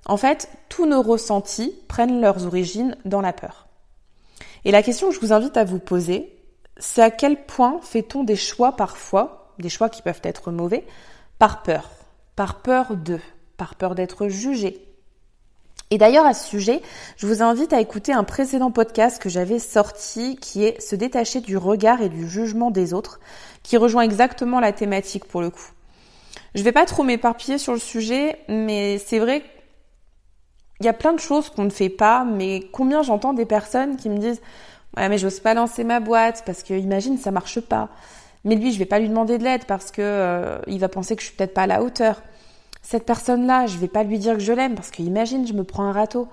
En 0.06 0.16
fait, 0.16 0.50
tous 0.68 0.86
nos 0.86 1.02
ressentis 1.02 1.74
prennent 1.88 2.20
leurs 2.20 2.46
origines 2.46 2.96
dans 3.04 3.22
la 3.22 3.32
peur. 3.32 3.66
Et 4.64 4.72
la 4.72 4.82
question 4.82 5.08
que 5.08 5.14
je 5.14 5.20
vous 5.20 5.32
invite 5.32 5.56
à 5.56 5.64
vous 5.64 5.78
poser, 5.78 6.39
c'est 6.80 7.02
à 7.02 7.10
quel 7.10 7.44
point 7.44 7.78
fait-on 7.82 8.24
des 8.24 8.36
choix 8.36 8.72
parfois, 8.72 9.54
des 9.58 9.68
choix 9.68 9.88
qui 9.88 10.02
peuvent 10.02 10.20
être 10.24 10.50
mauvais, 10.50 10.84
par 11.38 11.62
peur, 11.62 11.88
par 12.34 12.62
peur 12.62 12.96
de, 12.96 13.20
par 13.56 13.76
peur 13.76 13.94
d'être 13.94 14.28
jugé. 14.28 14.86
Et 15.90 15.98
d'ailleurs 15.98 16.26
à 16.26 16.34
ce 16.34 16.48
sujet, 16.48 16.82
je 17.16 17.26
vous 17.26 17.42
invite 17.42 17.72
à 17.72 17.80
écouter 17.80 18.12
un 18.12 18.24
précédent 18.24 18.70
podcast 18.70 19.20
que 19.20 19.28
j'avais 19.28 19.58
sorti 19.58 20.36
qui 20.36 20.64
est 20.64 20.80
Se 20.80 20.96
détacher 20.96 21.40
du 21.40 21.56
regard 21.56 22.00
et 22.00 22.08
du 22.08 22.28
jugement 22.28 22.70
des 22.70 22.94
autres, 22.94 23.20
qui 23.62 23.76
rejoint 23.76 24.02
exactement 24.02 24.60
la 24.60 24.72
thématique 24.72 25.24
pour 25.24 25.40
le 25.40 25.50
coup. 25.50 25.70
Je 26.54 26.62
vais 26.62 26.72
pas 26.72 26.86
trop 26.86 27.02
m'éparpiller 27.02 27.58
sur 27.58 27.72
le 27.72 27.78
sujet, 27.78 28.38
mais 28.48 28.98
c'est 28.98 29.18
vrai 29.18 29.42
il 30.80 30.86
y 30.86 30.88
a 30.88 30.94
plein 30.94 31.12
de 31.12 31.18
choses 31.18 31.50
qu'on 31.50 31.64
ne 31.64 31.70
fait 31.70 31.90
pas, 31.90 32.24
mais 32.24 32.68
combien 32.72 33.02
j'entends 33.02 33.34
des 33.34 33.44
personnes 33.44 33.96
qui 33.96 34.08
me 34.08 34.16
disent 34.16 34.40
Ouais, 34.96 35.08
mais 35.08 35.18
j'ose 35.18 35.40
pas 35.40 35.54
lancer 35.54 35.84
ma 35.84 36.00
boîte 36.00 36.42
parce 36.44 36.62
que 36.62 36.74
imagine 36.74 37.16
ça 37.18 37.30
marche 37.30 37.60
pas. 37.60 37.88
Mais 38.44 38.54
lui, 38.54 38.72
je 38.72 38.78
vais 38.78 38.86
pas 38.86 38.98
lui 38.98 39.08
demander 39.08 39.38
de 39.38 39.44
l'aide 39.44 39.64
parce 39.66 39.90
que 39.90 40.00
euh, 40.02 40.58
il 40.66 40.80
va 40.80 40.88
penser 40.88 41.14
que 41.14 41.22
je 41.22 41.26
suis 41.28 41.36
peut-être 41.36 41.54
pas 41.54 41.62
à 41.62 41.66
la 41.66 41.82
hauteur. 41.82 42.22
Cette 42.82 43.04
personne-là, 43.04 43.66
je 43.66 43.76
vais 43.76 43.88
pas 43.88 44.02
lui 44.02 44.18
dire 44.18 44.34
que 44.34 44.40
je 44.40 44.52
l'aime 44.52 44.74
parce 44.74 44.90
que 44.90 45.02
imagine, 45.02 45.46
je 45.46 45.52
me 45.52 45.64
prends 45.64 45.84
un 45.84 45.92
râteau. 45.92 46.28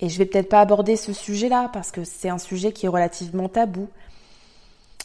Et 0.00 0.08
je 0.08 0.18
vais 0.18 0.26
peut-être 0.26 0.48
pas 0.48 0.60
aborder 0.60 0.96
ce 0.96 1.12
sujet-là 1.12 1.70
parce 1.72 1.90
que 1.90 2.04
c'est 2.04 2.28
un 2.28 2.38
sujet 2.38 2.72
qui 2.72 2.86
est 2.86 2.88
relativement 2.88 3.48
tabou. 3.48 3.88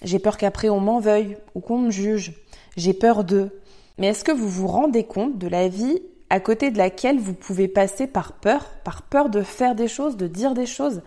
J'ai 0.02 0.20
peur 0.20 0.38
qu'après 0.38 0.70
on 0.70 0.80
m'en 0.80 1.00
veuille 1.00 1.38
ou 1.54 1.60
qu'on 1.60 1.78
me 1.78 1.92
juge. 1.92 2.34
J'ai 2.78 2.94
peur 2.94 3.24
d'eux. 3.24 3.52
Mais 3.98 4.08
est-ce 4.08 4.24
que 4.24 4.32
vous 4.32 4.50
vous 4.50 4.68
rendez 4.68 5.04
compte 5.04 5.38
de 5.38 5.48
la 5.48 5.68
vie 5.68 6.02
à 6.30 6.40
côté 6.40 6.72
de 6.72 6.78
laquelle 6.78 7.20
vous 7.20 7.34
pouvez 7.34 7.68
passer 7.68 8.08
par 8.08 8.34
peur, 8.34 8.72
par 8.84 9.04
peur 9.04 9.30
de 9.30 9.42
faire 9.42 9.76
des 9.76 9.88
choses, 9.88 10.18
de 10.18 10.28
dire 10.28 10.54
des 10.54 10.66
choses? 10.66 11.02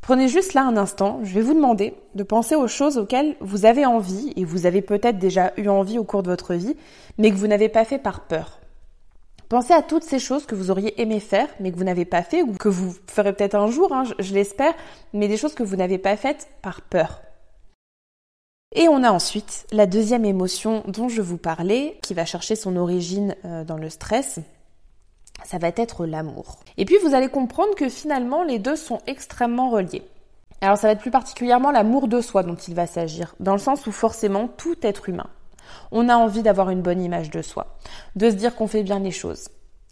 Prenez 0.00 0.28
juste 0.28 0.54
là 0.54 0.62
un 0.62 0.76
instant, 0.76 1.20
je 1.22 1.34
vais 1.34 1.42
vous 1.42 1.54
demander 1.54 1.94
de 2.14 2.22
penser 2.22 2.54
aux 2.54 2.68
choses 2.68 2.98
auxquelles 2.98 3.36
vous 3.40 3.66
avez 3.66 3.84
envie, 3.84 4.32
et 4.36 4.44
vous 4.44 4.64
avez 4.64 4.80
peut-être 4.80 5.18
déjà 5.18 5.52
eu 5.56 5.68
envie 5.68 5.98
au 5.98 6.04
cours 6.04 6.22
de 6.22 6.30
votre 6.30 6.54
vie, 6.54 6.76
mais 7.18 7.30
que 7.30 7.36
vous 7.36 7.46
n'avez 7.46 7.68
pas 7.68 7.84
fait 7.84 7.98
par 7.98 8.22
peur. 8.22 8.58
Pensez 9.48 9.72
à 9.72 9.82
toutes 9.82 10.04
ces 10.04 10.18
choses 10.18 10.44
que 10.44 10.54
vous 10.54 10.70
auriez 10.70 11.00
aimé 11.00 11.20
faire, 11.20 11.48
mais 11.58 11.72
que 11.72 11.76
vous 11.76 11.84
n'avez 11.84 12.04
pas 12.04 12.22
fait, 12.22 12.42
ou 12.42 12.52
que 12.52 12.68
vous 12.68 12.94
ferez 13.06 13.32
peut-être 13.32 13.54
un 13.54 13.70
jour, 13.70 13.92
hein, 13.92 14.04
je, 14.18 14.34
l'espère, 14.34 14.74
mais 15.14 15.26
des 15.26 15.38
choses 15.38 15.54
que 15.54 15.62
vous 15.62 15.76
n'avez 15.76 15.98
pas 15.98 16.16
faites 16.16 16.48
par 16.60 16.82
peur. 16.82 17.22
Et 18.74 18.88
on 18.88 19.02
a 19.02 19.10
ensuite 19.10 19.66
la 19.72 19.86
deuxième 19.86 20.26
émotion 20.26 20.84
dont 20.86 21.08
je 21.08 21.22
vous 21.22 21.38
parlais, 21.38 21.98
qui 22.02 22.12
va 22.12 22.26
chercher 22.26 22.56
son 22.56 22.76
origine 22.76 23.34
euh, 23.46 23.64
dans 23.64 23.78
le 23.78 23.88
stress, 23.88 24.40
ça 25.48 25.56
va 25.56 25.68
être 25.74 26.04
l'amour. 26.04 26.58
Et 26.76 26.84
puis 26.84 26.96
vous 27.02 27.14
allez 27.14 27.28
comprendre 27.28 27.74
que 27.74 27.88
finalement 27.88 28.42
les 28.42 28.58
deux 28.58 28.76
sont 28.76 28.98
extrêmement 29.06 29.70
reliés. 29.70 30.02
Alors 30.60 30.76
ça 30.76 30.88
va 30.88 30.92
être 30.92 31.00
plus 31.00 31.10
particulièrement 31.10 31.70
l'amour 31.70 32.06
de 32.06 32.20
soi 32.20 32.42
dont 32.42 32.54
il 32.54 32.74
va 32.74 32.86
s'agir, 32.86 33.34
dans 33.40 33.52
le 33.52 33.58
sens 33.58 33.86
où 33.86 33.92
forcément 33.92 34.48
tout 34.48 34.76
être 34.82 35.08
humain, 35.08 35.28
on 35.90 36.10
a 36.10 36.16
envie 36.16 36.42
d'avoir 36.42 36.68
une 36.68 36.82
bonne 36.82 37.00
image 37.00 37.30
de 37.30 37.40
soi, 37.40 37.78
de 38.14 38.28
se 38.28 38.34
dire 38.34 38.56
qu'on 38.56 38.66
fait 38.66 38.82
bien 38.82 38.98
les 38.98 39.10
choses. 39.10 39.48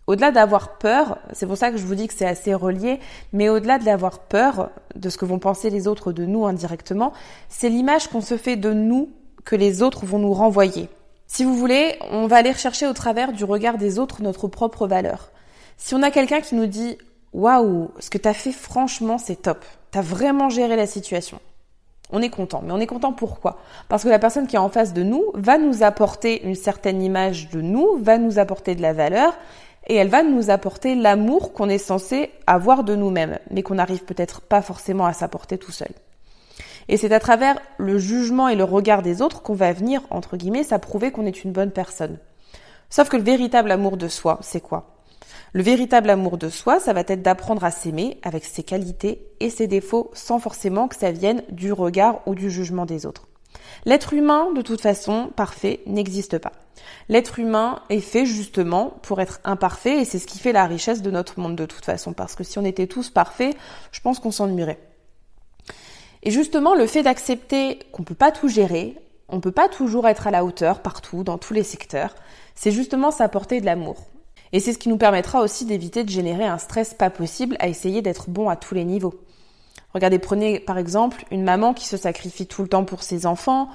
Au-delà 0.06 0.30
d'avoir 0.30 0.76
peur, 0.76 1.18
c'est 1.32 1.46
pour 1.46 1.56
ça 1.56 1.70
que 1.70 1.78
je 1.78 1.86
vous 1.86 1.94
dis 1.94 2.06
que 2.06 2.14
c'est 2.14 2.26
assez 2.26 2.52
relié, 2.52 3.00
mais 3.32 3.48
au-delà 3.48 3.78
d'avoir 3.78 4.18
peur 4.18 4.68
de 4.94 5.08
ce 5.08 5.16
que 5.16 5.24
vont 5.24 5.38
penser 5.38 5.70
les 5.70 5.88
autres 5.88 6.12
de 6.12 6.26
nous 6.26 6.44
indirectement, 6.44 7.14
c'est 7.48 7.70
l'image 7.70 8.08
qu'on 8.08 8.20
se 8.20 8.36
fait 8.36 8.56
de 8.56 8.74
nous 8.74 9.08
que 9.44 9.56
les 9.56 9.82
autres 9.82 10.04
vont 10.04 10.18
nous 10.18 10.34
renvoyer. 10.34 10.90
Si 11.26 11.44
vous 11.44 11.56
voulez, 11.56 11.96
on 12.10 12.26
va 12.26 12.36
aller 12.36 12.52
rechercher 12.52 12.86
au 12.86 12.92
travers 12.92 13.32
du 13.32 13.44
regard 13.44 13.78
des 13.78 13.98
autres 13.98 14.22
notre 14.22 14.48
propre 14.48 14.86
valeur. 14.86 15.30
Si 15.76 15.94
on 15.94 16.02
a 16.02 16.10
quelqu'un 16.10 16.40
qui 16.40 16.54
nous 16.54 16.66
dit 16.66 16.98
Waouh, 17.32 17.90
ce 17.98 18.08
que 18.08 18.18
t'as 18.18 18.32
fait, 18.32 18.52
franchement, 18.52 19.18
c'est 19.18 19.42
top. 19.42 19.64
T'as 19.90 20.00
vraiment 20.00 20.48
géré 20.48 20.74
la 20.74 20.86
situation. 20.86 21.38
On 22.10 22.22
est 22.22 22.30
content. 22.30 22.62
Mais 22.64 22.72
on 22.72 22.80
est 22.80 22.86
content 22.86 23.12
pourquoi? 23.12 23.58
Parce 23.88 24.04
que 24.04 24.08
la 24.08 24.18
personne 24.18 24.46
qui 24.46 24.56
est 24.56 24.60
en 24.60 24.70
face 24.70 24.94
de 24.94 25.02
nous 25.02 25.24
va 25.34 25.58
nous 25.58 25.82
apporter 25.82 26.46
une 26.46 26.54
certaine 26.54 27.02
image 27.02 27.50
de 27.50 27.60
nous, 27.60 27.98
va 27.98 28.16
nous 28.16 28.38
apporter 28.38 28.74
de 28.74 28.82
la 28.82 28.92
valeur 28.92 29.36
et 29.88 29.96
elle 29.96 30.08
va 30.08 30.22
nous 30.22 30.50
apporter 30.50 30.94
l'amour 30.94 31.52
qu'on 31.52 31.68
est 31.68 31.78
censé 31.78 32.30
avoir 32.46 32.84
de 32.84 32.96
nous-mêmes, 32.96 33.38
mais 33.50 33.62
qu'on 33.62 33.74
n'arrive 33.74 34.04
peut-être 34.04 34.40
pas 34.40 34.62
forcément 34.62 35.06
à 35.06 35.12
s'apporter 35.12 35.58
tout 35.58 35.72
seul. 35.72 35.90
Et 36.88 36.96
c'est 36.96 37.12
à 37.12 37.20
travers 37.20 37.58
le 37.78 37.98
jugement 37.98 38.48
et 38.48 38.56
le 38.56 38.64
regard 38.64 39.02
des 39.02 39.20
autres 39.20 39.42
qu'on 39.42 39.54
va 39.54 39.72
venir, 39.72 40.02
entre 40.10 40.36
guillemets, 40.36 40.62
s'approuver 40.62 41.10
qu'on 41.10 41.26
est 41.26 41.44
une 41.44 41.52
bonne 41.52 41.70
personne. 41.70 42.18
Sauf 42.88 43.08
que 43.08 43.16
le 43.16 43.22
véritable 43.24 43.72
amour 43.72 43.96
de 43.96 44.08
soi, 44.08 44.38
c'est 44.42 44.60
quoi? 44.60 44.95
Le 45.56 45.62
véritable 45.62 46.10
amour 46.10 46.36
de 46.36 46.50
soi, 46.50 46.80
ça 46.80 46.92
va 46.92 47.00
être 47.00 47.22
d'apprendre 47.22 47.64
à 47.64 47.70
s'aimer 47.70 48.18
avec 48.22 48.44
ses 48.44 48.62
qualités 48.62 49.26
et 49.40 49.48
ses 49.48 49.66
défauts 49.66 50.10
sans 50.12 50.38
forcément 50.38 50.86
que 50.86 50.96
ça 50.96 51.12
vienne 51.12 51.42
du 51.48 51.72
regard 51.72 52.20
ou 52.26 52.34
du 52.34 52.50
jugement 52.50 52.84
des 52.84 53.06
autres. 53.06 53.26
L'être 53.86 54.12
humain, 54.12 54.52
de 54.52 54.60
toute 54.60 54.82
façon, 54.82 55.30
parfait 55.34 55.80
n'existe 55.86 56.36
pas. 56.36 56.52
L'être 57.08 57.38
humain 57.38 57.80
est 57.88 58.00
fait 58.00 58.26
justement 58.26 58.98
pour 59.00 59.18
être 59.18 59.40
imparfait 59.44 59.98
et 59.98 60.04
c'est 60.04 60.18
ce 60.18 60.26
qui 60.26 60.38
fait 60.38 60.52
la 60.52 60.66
richesse 60.66 61.00
de 61.00 61.10
notre 61.10 61.40
monde 61.40 61.56
de 61.56 61.64
toute 61.64 61.86
façon. 61.86 62.12
Parce 62.12 62.34
que 62.34 62.44
si 62.44 62.58
on 62.58 62.64
était 62.66 62.86
tous 62.86 63.08
parfaits, 63.08 63.56
je 63.92 64.00
pense 64.02 64.18
qu'on 64.18 64.32
s'ennuierait. 64.32 64.80
Et 66.22 66.32
justement, 66.32 66.74
le 66.74 66.86
fait 66.86 67.02
d'accepter 67.02 67.78
qu'on 67.92 68.02
peut 68.02 68.14
pas 68.14 68.30
tout 68.30 68.48
gérer, 68.48 68.94
on 69.30 69.40
peut 69.40 69.52
pas 69.52 69.70
toujours 69.70 70.06
être 70.06 70.26
à 70.26 70.30
la 70.30 70.44
hauteur 70.44 70.82
partout, 70.82 71.24
dans 71.24 71.38
tous 71.38 71.54
les 71.54 71.62
secteurs, 71.62 72.14
c'est 72.54 72.72
justement 72.72 73.10
s'apporter 73.10 73.62
de 73.62 73.64
l'amour. 73.64 73.96
Et 74.52 74.60
c'est 74.60 74.72
ce 74.72 74.78
qui 74.78 74.88
nous 74.88 74.98
permettra 74.98 75.40
aussi 75.40 75.64
d'éviter 75.64 76.04
de 76.04 76.10
générer 76.10 76.46
un 76.46 76.58
stress 76.58 76.94
pas 76.94 77.10
possible 77.10 77.56
à 77.58 77.68
essayer 77.68 78.02
d'être 78.02 78.30
bon 78.30 78.48
à 78.48 78.56
tous 78.56 78.74
les 78.74 78.84
niveaux. 78.84 79.14
Regardez, 79.94 80.18
prenez 80.18 80.60
par 80.60 80.78
exemple 80.78 81.24
une 81.30 81.42
maman 81.42 81.72
qui 81.72 81.86
se 81.86 81.96
sacrifie 81.96 82.46
tout 82.46 82.62
le 82.62 82.68
temps 82.68 82.84
pour 82.84 83.02
ses 83.02 83.26
enfants, 83.26 83.68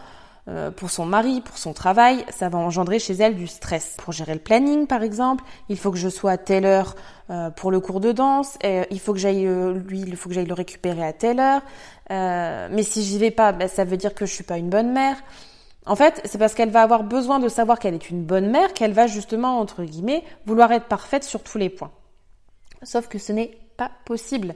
euh, 0.48 0.72
pour 0.72 0.90
son 0.90 1.06
mari, 1.06 1.42
pour 1.42 1.58
son 1.58 1.72
travail, 1.74 2.26
ça 2.30 2.50
va 2.50 2.58
engendrer 2.58 2.98
chez 2.98 3.14
elle 3.14 3.36
du 3.36 3.48
stress. 3.48 3.96
Pour 3.98 4.12
gérer 4.12 4.34
le 4.34 4.40
planning, 4.40 4.88
par 4.88 5.04
exemple, 5.04 5.44
il 5.70 5.78
faut 5.78 5.92
que 5.92 5.98
je 5.98 6.10
sois 6.10 6.32
à 6.32 6.38
telle 6.38 6.66
heure 6.66 6.96
euh, 7.30 7.52
pour 7.52 7.70
le 7.70 7.80
cours 7.80 8.00
de 8.00 8.12
danse, 8.12 8.58
et 8.64 8.82
il 8.90 9.00
faut 9.00 9.14
que 9.14 9.20
j'aille 9.20 9.46
euh, 9.46 9.74
lui, 9.74 10.02
il 10.02 10.16
faut 10.16 10.30
que 10.30 10.36
j'aille 10.36 10.48
le 10.48 10.54
récupérer 10.54 11.04
à 11.04 11.14
telle 11.14 11.40
heure. 11.40 11.62
mais 12.10 12.84
si 12.84 13.04
j'y 13.04 13.20
vais 13.20 13.32
pas, 13.32 13.52
ben, 13.52 13.68
ça 13.68 13.84
veut 13.84 13.98
dire 13.98 14.14
que 14.16 14.26
je 14.26 14.34
suis 14.34 14.44
pas 14.44 14.58
une 14.58 14.70
bonne 14.70 14.92
mère. 14.92 15.18
En 15.86 15.96
fait, 15.96 16.22
c'est 16.26 16.38
parce 16.38 16.54
qu'elle 16.54 16.70
va 16.70 16.84
avoir 16.84 17.04
besoin 17.04 17.40
de 17.40 17.50
savoir 17.50 17.80
qu'elle 17.80 17.96
est 17.96 18.10
une 18.10 18.24
bonne 18.24 18.52
mère 18.52 18.74
qu'elle 18.74 18.94
va 18.94 19.08
justement, 19.08 19.60
entre 19.60 19.84
guillemets, 19.84 20.24
vouloir 20.46 20.72
être 20.72 20.86
parfaite 20.86 21.24
sur 21.24 21.42
tous 21.42 21.58
les 21.58 21.70
points. 21.70 21.92
Sauf 22.84 23.08
que 23.08 23.18
ce 23.18 23.32
n'est 23.32 23.58
pas 23.78 23.92
possible. 24.06 24.56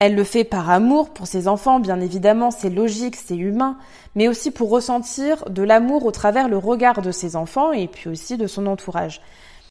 Elle 0.00 0.14
le 0.14 0.24
fait 0.24 0.44
par 0.44 0.68
amour 0.68 1.10
pour 1.10 1.26
ses 1.26 1.48
enfants, 1.48 1.80
bien 1.80 2.00
évidemment, 2.00 2.50
c'est 2.50 2.68
logique, 2.68 3.16
c'est 3.16 3.36
humain, 3.36 3.78
mais 4.14 4.28
aussi 4.28 4.50
pour 4.50 4.68
ressentir 4.68 5.48
de 5.48 5.62
l'amour 5.62 6.04
au 6.04 6.10
travers 6.10 6.48
le 6.48 6.58
regard 6.58 7.00
de 7.00 7.10
ses 7.10 7.36
enfants 7.36 7.72
et 7.72 7.88
puis 7.88 8.10
aussi 8.10 8.36
de 8.36 8.46
son 8.46 8.66
entourage. 8.66 9.22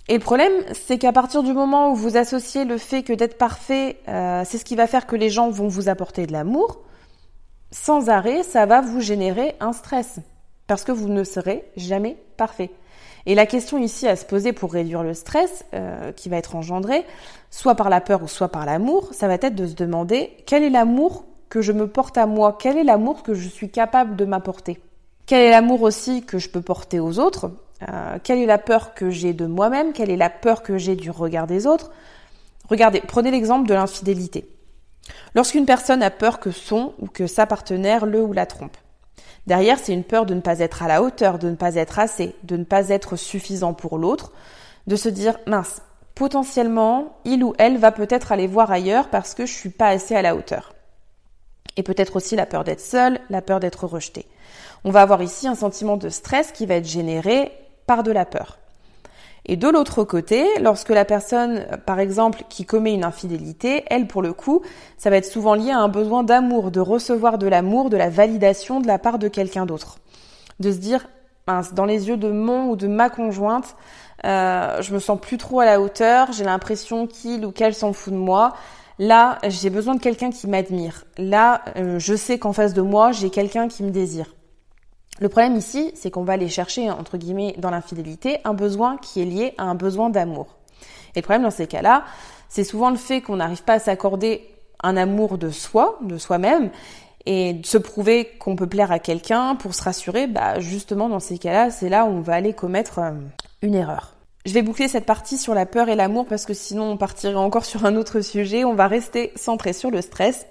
Et 0.07 0.15
le 0.15 0.19
problème, 0.19 0.53
c'est 0.73 0.97
qu'à 0.97 1.11
partir 1.11 1.43
du 1.43 1.53
moment 1.53 1.91
où 1.91 1.95
vous 1.95 2.17
associez 2.17 2.65
le 2.65 2.77
fait 2.79 3.03
que 3.03 3.13
d'être 3.13 3.37
parfait, 3.37 3.99
euh, 4.07 4.43
c'est 4.45 4.57
ce 4.57 4.65
qui 4.65 4.75
va 4.75 4.87
faire 4.87 5.05
que 5.05 5.15
les 5.15 5.29
gens 5.29 5.49
vont 5.49 5.67
vous 5.67 5.89
apporter 5.89 6.25
de 6.25 6.31
l'amour, 6.31 6.79
sans 7.71 8.09
arrêt, 8.09 8.41
ça 8.41 8.65
va 8.65 8.81
vous 8.81 9.01
générer 9.01 9.55
un 9.59 9.73
stress 9.73 10.19
parce 10.67 10.83
que 10.83 10.91
vous 10.91 11.09
ne 11.09 11.23
serez 11.23 11.63
jamais 11.75 12.17
parfait. 12.37 12.71
Et 13.25 13.33
la 13.33 13.45
question 13.45 13.79
ici 13.79 14.07
à 14.07 14.15
se 14.15 14.25
poser 14.25 14.53
pour 14.53 14.71
réduire 14.71 15.03
le 15.03 15.13
stress 15.13 15.65
euh, 15.73 16.11
qui 16.11 16.29
va 16.29 16.37
être 16.37 16.55
engendré, 16.55 17.05
soit 17.49 17.75
par 17.75 17.89
la 17.89 18.01
peur 18.01 18.21
ou 18.21 18.27
soit 18.27 18.49
par 18.49 18.65
l'amour, 18.65 19.09
ça 19.13 19.27
va 19.27 19.33
être 19.35 19.55
de 19.55 19.65
se 19.65 19.73
demander 19.73 20.31
quel 20.45 20.63
est 20.63 20.69
l'amour 20.69 21.25
que 21.49 21.61
je 21.61 21.71
me 21.71 21.87
porte 21.87 22.17
à 22.17 22.27
moi, 22.27 22.57
quel 22.59 22.77
est 22.77 22.83
l'amour 22.83 23.23
que 23.23 23.33
je 23.33 23.47
suis 23.47 23.69
capable 23.69 24.15
de 24.15 24.25
m'apporter? 24.25 24.79
Quel 25.25 25.41
est 25.41 25.49
l'amour 25.49 25.81
aussi 25.81 26.23
que 26.23 26.37
je 26.37 26.49
peux 26.49 26.61
porter 26.61 26.99
aux 26.99 27.17
autres? 27.17 27.51
Euh, 27.89 28.17
Quelle 28.23 28.39
est 28.39 28.45
la 28.45 28.57
peur 28.57 28.93
que 28.93 29.09
j'ai 29.09 29.33
de 29.33 29.45
moi-même? 29.47 29.91
Quelle 29.91 30.11
est 30.11 30.17
la 30.17 30.29
peur 30.29 30.61
que 30.61 30.77
j'ai 30.77 30.95
du 30.95 31.09
regard 31.09 31.47
des 31.47 31.65
autres? 31.65 31.91
Regardez, 32.69 33.01
prenez 33.01 33.31
l'exemple 33.31 33.67
de 33.67 33.73
l'infidélité. 33.73 34.47
Lorsqu'une 35.33 35.65
personne 35.65 36.03
a 36.03 36.09
peur 36.09 36.39
que 36.39 36.51
son 36.51 36.93
ou 36.99 37.07
que 37.07 37.27
sa 37.27 37.45
partenaire 37.45 38.05
le 38.05 38.21
ou 38.23 38.33
la 38.33 38.45
trompe, 38.45 38.77
Derrière, 39.47 39.77
c'est 39.79 39.93
une 39.93 40.03
peur 40.03 40.25
de 40.25 40.33
ne 40.33 40.41
pas 40.41 40.59
être 40.59 40.83
à 40.83 40.87
la 40.87 41.01
hauteur, 41.01 41.37
de 41.39 41.49
ne 41.49 41.55
pas 41.55 41.75
être 41.75 41.99
assez, 41.99 42.35
de 42.43 42.57
ne 42.57 42.63
pas 42.63 42.89
être 42.89 43.15
suffisant 43.15 43.73
pour 43.73 43.97
l'autre, 43.97 44.31
de 44.87 44.95
se 44.95 45.09
dire 45.09 45.37
mince, 45.45 45.81
potentiellement, 46.15 47.17
il 47.25 47.43
ou 47.43 47.53
elle 47.57 47.77
va 47.77 47.91
peut-être 47.91 48.31
aller 48.31 48.47
voir 48.47 48.71
ailleurs 48.71 49.09
parce 49.09 49.33
que 49.33 49.45
je 49.45 49.53
suis 49.53 49.69
pas 49.69 49.89
assez 49.89 50.15
à 50.15 50.21
la 50.21 50.35
hauteur. 50.35 50.73
Et 51.77 51.83
peut-être 51.83 52.15
aussi 52.15 52.35
la 52.35 52.45
peur 52.45 52.63
d'être 52.63 52.81
seule, 52.81 53.19
la 53.29 53.41
peur 53.41 53.59
d'être 53.59 53.85
rejeté. 53.85 54.25
On 54.83 54.91
va 54.91 55.01
avoir 55.01 55.21
ici 55.21 55.47
un 55.47 55.55
sentiment 55.55 55.97
de 55.97 56.09
stress 56.09 56.51
qui 56.51 56.65
va 56.65 56.75
être 56.75 56.87
généré 56.87 57.51
par 57.85 58.03
de 58.03 58.11
la 58.11 58.25
peur. 58.25 58.57
Et 59.45 59.57
de 59.57 59.67
l'autre 59.67 60.03
côté, 60.03 60.43
lorsque 60.59 60.89
la 60.89 61.05
personne, 61.05 61.65
par 61.85 61.99
exemple, 61.99 62.43
qui 62.49 62.65
commet 62.65 62.93
une 62.93 63.03
infidélité, 63.03 63.83
elle, 63.87 64.07
pour 64.07 64.23
le 64.23 64.33
coup, 64.33 64.61
ça 64.97 65.09
va 65.09 65.17
être 65.17 65.25
souvent 65.25 65.53
lié 65.53 65.71
à 65.71 65.77
un 65.77 65.87
besoin 65.87 66.23
d'amour, 66.23 66.71
de 66.71 66.79
recevoir 66.79 67.37
de 67.37 67.47
l'amour, 67.47 67.89
de 67.89 67.97
la 67.97 68.09
validation 68.09 68.81
de 68.81 68.87
la 68.87 68.97
part 68.97 69.19
de 69.19 69.27
quelqu'un 69.27 69.67
d'autre. 69.67 69.99
De 70.59 70.71
se 70.71 70.77
dire, 70.77 71.05
dans 71.73 71.85
les 71.85 72.07
yeux 72.07 72.17
de 72.17 72.31
mon 72.31 72.69
ou 72.69 72.75
de 72.75 72.87
ma 72.87 73.09
conjointe, 73.11 73.75
euh, 74.25 74.81
je 74.81 74.93
me 74.93 74.99
sens 74.99 75.19
plus 75.19 75.37
trop 75.37 75.59
à 75.59 75.65
la 75.65 75.79
hauteur, 75.79 76.31
j'ai 76.31 76.43
l'impression 76.43 77.05
qu'il 77.05 77.45
ou 77.45 77.51
qu'elle 77.51 77.75
s'en 77.75 77.93
fout 77.93 78.13
de 78.13 78.17
moi. 78.17 78.53
Là, 78.97 79.37
j'ai 79.47 79.69
besoin 79.69 79.93
de 79.93 79.99
quelqu'un 79.99 80.31
qui 80.31 80.47
m'admire. 80.47 81.03
Là, 81.17 81.61
euh, 81.75 81.99
je 81.99 82.15
sais 82.15 82.39
qu'en 82.39 82.53
face 82.53 82.73
de 82.73 82.81
moi, 82.81 83.11
j'ai 83.11 83.29
quelqu'un 83.29 83.67
qui 83.67 83.83
me 83.83 83.91
désire. 83.91 84.34
Le 85.19 85.29
problème 85.29 85.55
ici, 85.55 85.91
c'est 85.95 86.11
qu'on 86.11 86.23
va 86.23 86.33
aller 86.33 86.49
chercher, 86.49 86.89
entre 86.91 87.17
guillemets, 87.17 87.55
dans 87.57 87.69
l'infidélité, 87.69 88.39
un 88.43 88.53
besoin 88.53 88.97
qui 88.97 89.21
est 89.21 89.25
lié 89.25 89.53
à 89.57 89.63
un 89.63 89.75
besoin 89.75 90.09
d'amour. 90.09 90.47
Et 91.15 91.19
le 91.19 91.23
problème 91.23 91.43
dans 91.43 91.51
ces 91.51 91.67
cas-là, 91.67 92.03
c'est 92.49 92.65
souvent 92.65 92.89
le 92.89 92.97
fait 92.97 93.21
qu'on 93.21 93.37
n'arrive 93.37 93.63
pas 93.63 93.73
à 93.73 93.79
s'accorder 93.79 94.47
un 94.83 94.97
amour 94.97 95.37
de 95.37 95.49
soi, 95.49 95.97
de 96.01 96.17
soi-même, 96.17 96.69
et 97.25 97.53
de 97.53 97.65
se 97.65 97.77
prouver 97.77 98.25
qu'on 98.39 98.55
peut 98.55 98.67
plaire 98.67 98.91
à 98.91 98.99
quelqu'un 98.99 99.55
pour 99.55 99.73
se 99.73 99.81
rassurer, 99.81 100.27
bah 100.27 100.59
justement 100.59 101.09
dans 101.09 101.19
ces 101.19 101.37
cas-là, 101.37 101.71
c'est 101.71 101.89
là 101.89 102.05
où 102.05 102.09
on 102.09 102.21
va 102.21 102.33
aller 102.33 102.53
commettre 102.53 102.99
euh, 102.99 103.11
une 103.63 103.73
erreur. 103.73 104.13
Je 104.45 104.53
vais 104.53 104.61
boucler 104.61 104.87
cette 104.87 105.07
partie 105.07 105.39
sur 105.39 105.55
la 105.55 105.65
peur 105.65 105.89
et 105.89 105.95
l'amour 105.95 106.27
parce 106.27 106.45
que 106.45 106.53
sinon 106.53 106.91
on 106.91 106.97
partirait 106.97 107.33
encore 107.33 107.65
sur 107.65 107.83
un 107.83 107.95
autre 107.95 108.21
sujet. 108.21 108.63
On 108.63 108.75
va 108.75 108.87
rester 108.87 109.31
centré 109.35 109.73
sur 109.73 109.89
le 109.89 110.01
stress. 110.01 110.45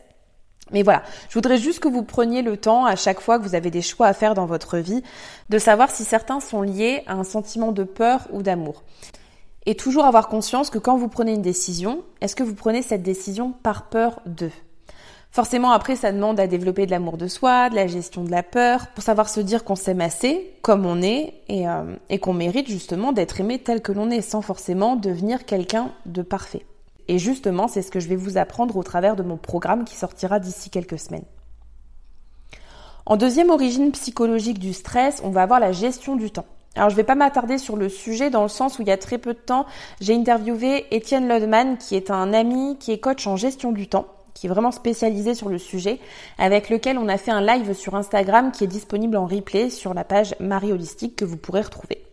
Mais 0.73 0.83
voilà, 0.83 1.03
je 1.29 1.35
voudrais 1.35 1.59
juste 1.59 1.81
que 1.81 1.89
vous 1.89 2.03
preniez 2.03 2.43
le 2.43 2.57
temps 2.57 2.87
à 2.87 2.97
chaque 2.97 3.21
fois 3.21 3.39
que 3.39 3.45
vous 3.45 3.55
avez 3.55 3.71
des 3.71 3.83
choix 3.83 4.07
à 4.07 4.15
faire 4.15 4.35
dans 4.35 4.47
votre 4.47 4.79
vie 4.79 5.03
de 5.51 5.59
savoir 5.59 5.91
si 5.91 6.05
certains 6.05 6.41
sont 6.41 6.63
liés 6.63 7.03
à 7.07 7.15
un 7.15 7.25
sentiment 7.25 7.71
de 7.71 7.85
peur 7.85 8.27
ou 8.33 8.43
d'amour. 8.43 8.83
Et 9.67 9.75
toujours 9.75 10.05
avoir 10.05 10.29
conscience 10.29 10.71
que 10.71 10.79
quand 10.79 10.97
vous 10.97 11.09
prenez 11.09 11.33
une 11.35 11.43
décision, 11.43 12.03
est-ce 12.21 12.37
que 12.37 12.43
vous 12.43 12.55
prenez 12.55 12.83
cette 12.83 13.03
décision 13.03 13.53
par 13.63 13.89
peur 13.89 14.21
d'eux 14.27 14.53
Forcément, 15.31 15.73
après, 15.73 15.97
ça 15.97 16.13
demande 16.13 16.39
à 16.39 16.47
développer 16.47 16.87
de 16.87 16.93
l'amour 16.93 17.17
de 17.17 17.27
soi, 17.27 17.69
de 17.69 17.75
la 17.75 17.89
gestion 17.89 18.23
de 18.23 18.31
la 18.31 18.45
peur, 18.45 18.87
pour 18.95 19.03
savoir 19.03 19.29
se 19.29 19.41
dire 19.41 19.65
qu'on 19.65 19.75
s'aime 19.75 20.01
assez, 20.01 20.55
comme 20.63 20.87
on 20.87 21.03
est, 21.03 21.35
et, 21.49 21.69
euh, 21.69 21.97
et 22.09 22.21
qu'on 22.21 22.35
mérite 22.35 22.69
justement 22.69 23.11
d'être 23.11 23.41
aimé 23.41 23.59
tel 23.59 23.83
que 23.83 23.91
l'on 23.91 24.11
est, 24.11 24.21
sans 24.21 24.43
forcément 24.43 24.95
devenir 24.95 25.45
quelqu'un 25.45 25.91
de 26.07 26.23
parfait. 26.23 26.65
Et 27.09 27.19
justement, 27.19 27.69
c'est 27.69 27.83
ce 27.83 27.91
que 27.91 28.01
je 28.01 28.09
vais 28.09 28.17
vous 28.17 28.39
apprendre 28.39 28.77
au 28.77 28.83
travers 28.83 29.17
de 29.17 29.23
mon 29.23 29.37
programme 29.37 29.85
qui 29.85 29.97
sortira 29.97 30.39
d'ici 30.39 30.71
quelques 30.71 30.99
semaines. 30.99 31.25
En 33.07 33.17
deuxième 33.17 33.51
origine 33.51 33.93
psychologique 33.93 34.59
du 34.59 34.73
stress, 34.73 35.21
on 35.25 35.31
va 35.31 35.43
avoir 35.43 35.61
la 35.61 35.73
gestion 35.73 36.17
du 36.17 36.31
temps. 36.31 36.47
Alors 36.75 36.89
je 36.89 36.95
ne 36.95 36.97
vais 36.97 37.05
pas 37.05 37.15
m'attarder 37.15 37.59
sur 37.59 37.77
le 37.77 37.89
sujet 37.89 38.31
dans 38.31 38.43
le 38.43 38.49
sens 38.49 38.79
où 38.79 38.83
il 38.83 38.89
y 38.89 38.93
a 38.93 38.97
très 38.97 39.19
peu 39.19 39.35
de 39.35 39.39
temps, 39.39 39.67
j'ai 40.01 40.15
interviewé 40.15 40.87
Étienne 40.91 41.29
Lodman 41.29 41.77
qui 41.77 41.95
est 41.95 42.11
un 42.11 42.33
ami 42.33 42.79
qui 42.79 42.91
est 42.93 42.99
coach 42.99 43.27
en 43.27 43.37
gestion 43.37 43.71
du 43.71 43.89
temps 43.89 44.07
qui 44.35 44.47
est 44.47 44.51
vraiment 44.51 44.73
spécialisé 44.73 45.35
sur 45.35 45.49
le 45.49 45.59
sujet, 45.59 46.01
avec 46.39 46.69
lequel 46.69 46.99
on 46.99 47.09
a 47.09 47.17
fait 47.17 47.31
un 47.31 47.41
live 47.41 47.73
sur 47.73 47.95
Instagram 47.95 48.51
qui 48.53 48.65
est 48.65 48.69
disponible 48.69 49.17
en 49.17 49.27
replay 49.27 49.71
sur 49.71 49.95
la 49.95 50.05
page 50.05 50.35
Marie 50.41 50.73
Holistique 50.73 51.17
que 51.17 51.25
vous 51.25 51.37
pourrez 51.37 51.63
retrouver. 51.63 52.05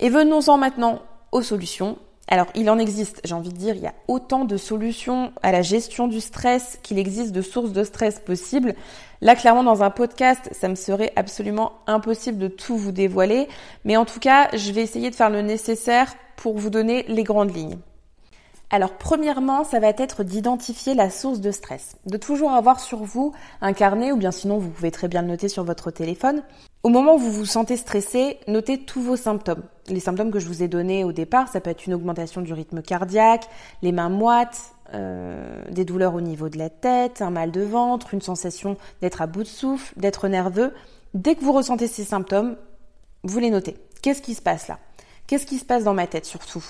Et 0.00 0.10
venons-en 0.10 0.58
maintenant 0.58 1.00
aux 1.30 1.42
solutions. 1.42 1.96
Alors, 2.28 2.46
il 2.54 2.70
en 2.70 2.78
existe, 2.78 3.20
j'ai 3.24 3.34
envie 3.34 3.52
de 3.52 3.56
dire, 3.56 3.74
il 3.74 3.82
y 3.82 3.86
a 3.86 3.94
autant 4.08 4.44
de 4.44 4.56
solutions 4.56 5.32
à 5.42 5.52
la 5.52 5.62
gestion 5.62 6.08
du 6.08 6.20
stress 6.20 6.78
qu'il 6.82 6.98
existe 6.98 7.32
de 7.32 7.42
sources 7.42 7.72
de 7.72 7.84
stress 7.84 8.20
possibles. 8.20 8.74
Là, 9.20 9.34
clairement, 9.34 9.64
dans 9.64 9.82
un 9.82 9.90
podcast, 9.90 10.48
ça 10.52 10.68
me 10.68 10.74
serait 10.74 11.12
absolument 11.16 11.72
impossible 11.86 12.38
de 12.38 12.48
tout 12.48 12.76
vous 12.76 12.92
dévoiler. 12.92 13.48
Mais 13.84 13.96
en 13.96 14.04
tout 14.04 14.20
cas, 14.20 14.48
je 14.56 14.72
vais 14.72 14.82
essayer 14.82 15.10
de 15.10 15.14
faire 15.14 15.30
le 15.30 15.42
nécessaire 15.42 16.14
pour 16.36 16.58
vous 16.58 16.70
donner 16.70 17.04
les 17.08 17.24
grandes 17.24 17.54
lignes. 17.54 17.78
Alors 18.74 18.94
premièrement, 18.94 19.64
ça 19.64 19.80
va 19.80 19.88
être 19.88 20.24
d'identifier 20.24 20.94
la 20.94 21.10
source 21.10 21.40
de 21.40 21.50
stress, 21.50 21.96
de 22.06 22.16
toujours 22.16 22.52
avoir 22.52 22.80
sur 22.80 23.04
vous 23.04 23.34
un 23.60 23.74
carnet 23.74 24.12
ou 24.12 24.16
bien 24.16 24.30
sinon 24.30 24.56
vous 24.56 24.70
pouvez 24.70 24.90
très 24.90 25.08
bien 25.08 25.20
le 25.20 25.28
noter 25.28 25.50
sur 25.50 25.62
votre 25.62 25.90
téléphone. 25.90 26.42
Au 26.82 26.88
moment 26.88 27.16
où 27.16 27.18
vous 27.18 27.30
vous 27.30 27.44
sentez 27.44 27.76
stressé, 27.76 28.40
notez 28.48 28.78
tous 28.78 29.02
vos 29.02 29.16
symptômes. 29.16 29.62
Les 29.88 30.00
symptômes 30.00 30.30
que 30.30 30.40
je 30.40 30.48
vous 30.48 30.62
ai 30.62 30.68
donnés 30.68 31.04
au 31.04 31.12
départ, 31.12 31.48
ça 31.48 31.60
peut 31.60 31.68
être 31.68 31.86
une 31.86 31.92
augmentation 31.92 32.40
du 32.40 32.54
rythme 32.54 32.80
cardiaque, 32.80 33.46
les 33.82 33.92
mains 33.92 34.08
moites, 34.08 34.72
euh, 34.94 35.62
des 35.70 35.84
douleurs 35.84 36.14
au 36.14 36.22
niveau 36.22 36.48
de 36.48 36.56
la 36.56 36.70
tête, 36.70 37.20
un 37.20 37.30
mal 37.30 37.50
de 37.50 37.60
ventre, 37.60 38.14
une 38.14 38.22
sensation 38.22 38.78
d'être 39.02 39.20
à 39.20 39.26
bout 39.26 39.42
de 39.42 39.48
souffle, 39.48 39.92
d'être 39.98 40.28
nerveux. 40.28 40.72
Dès 41.12 41.34
que 41.34 41.44
vous 41.44 41.52
ressentez 41.52 41.88
ces 41.88 42.04
symptômes, 42.04 42.56
vous 43.22 43.38
les 43.38 43.50
notez. 43.50 43.76
Qu'est-ce 44.00 44.22
qui 44.22 44.32
se 44.34 44.40
passe 44.40 44.68
là? 44.68 44.78
Qu'est-ce 45.26 45.44
qui 45.44 45.58
se 45.58 45.66
passe 45.66 45.84
dans 45.84 45.94
ma 45.94 46.06
tête 46.06 46.24
surtout? 46.24 46.64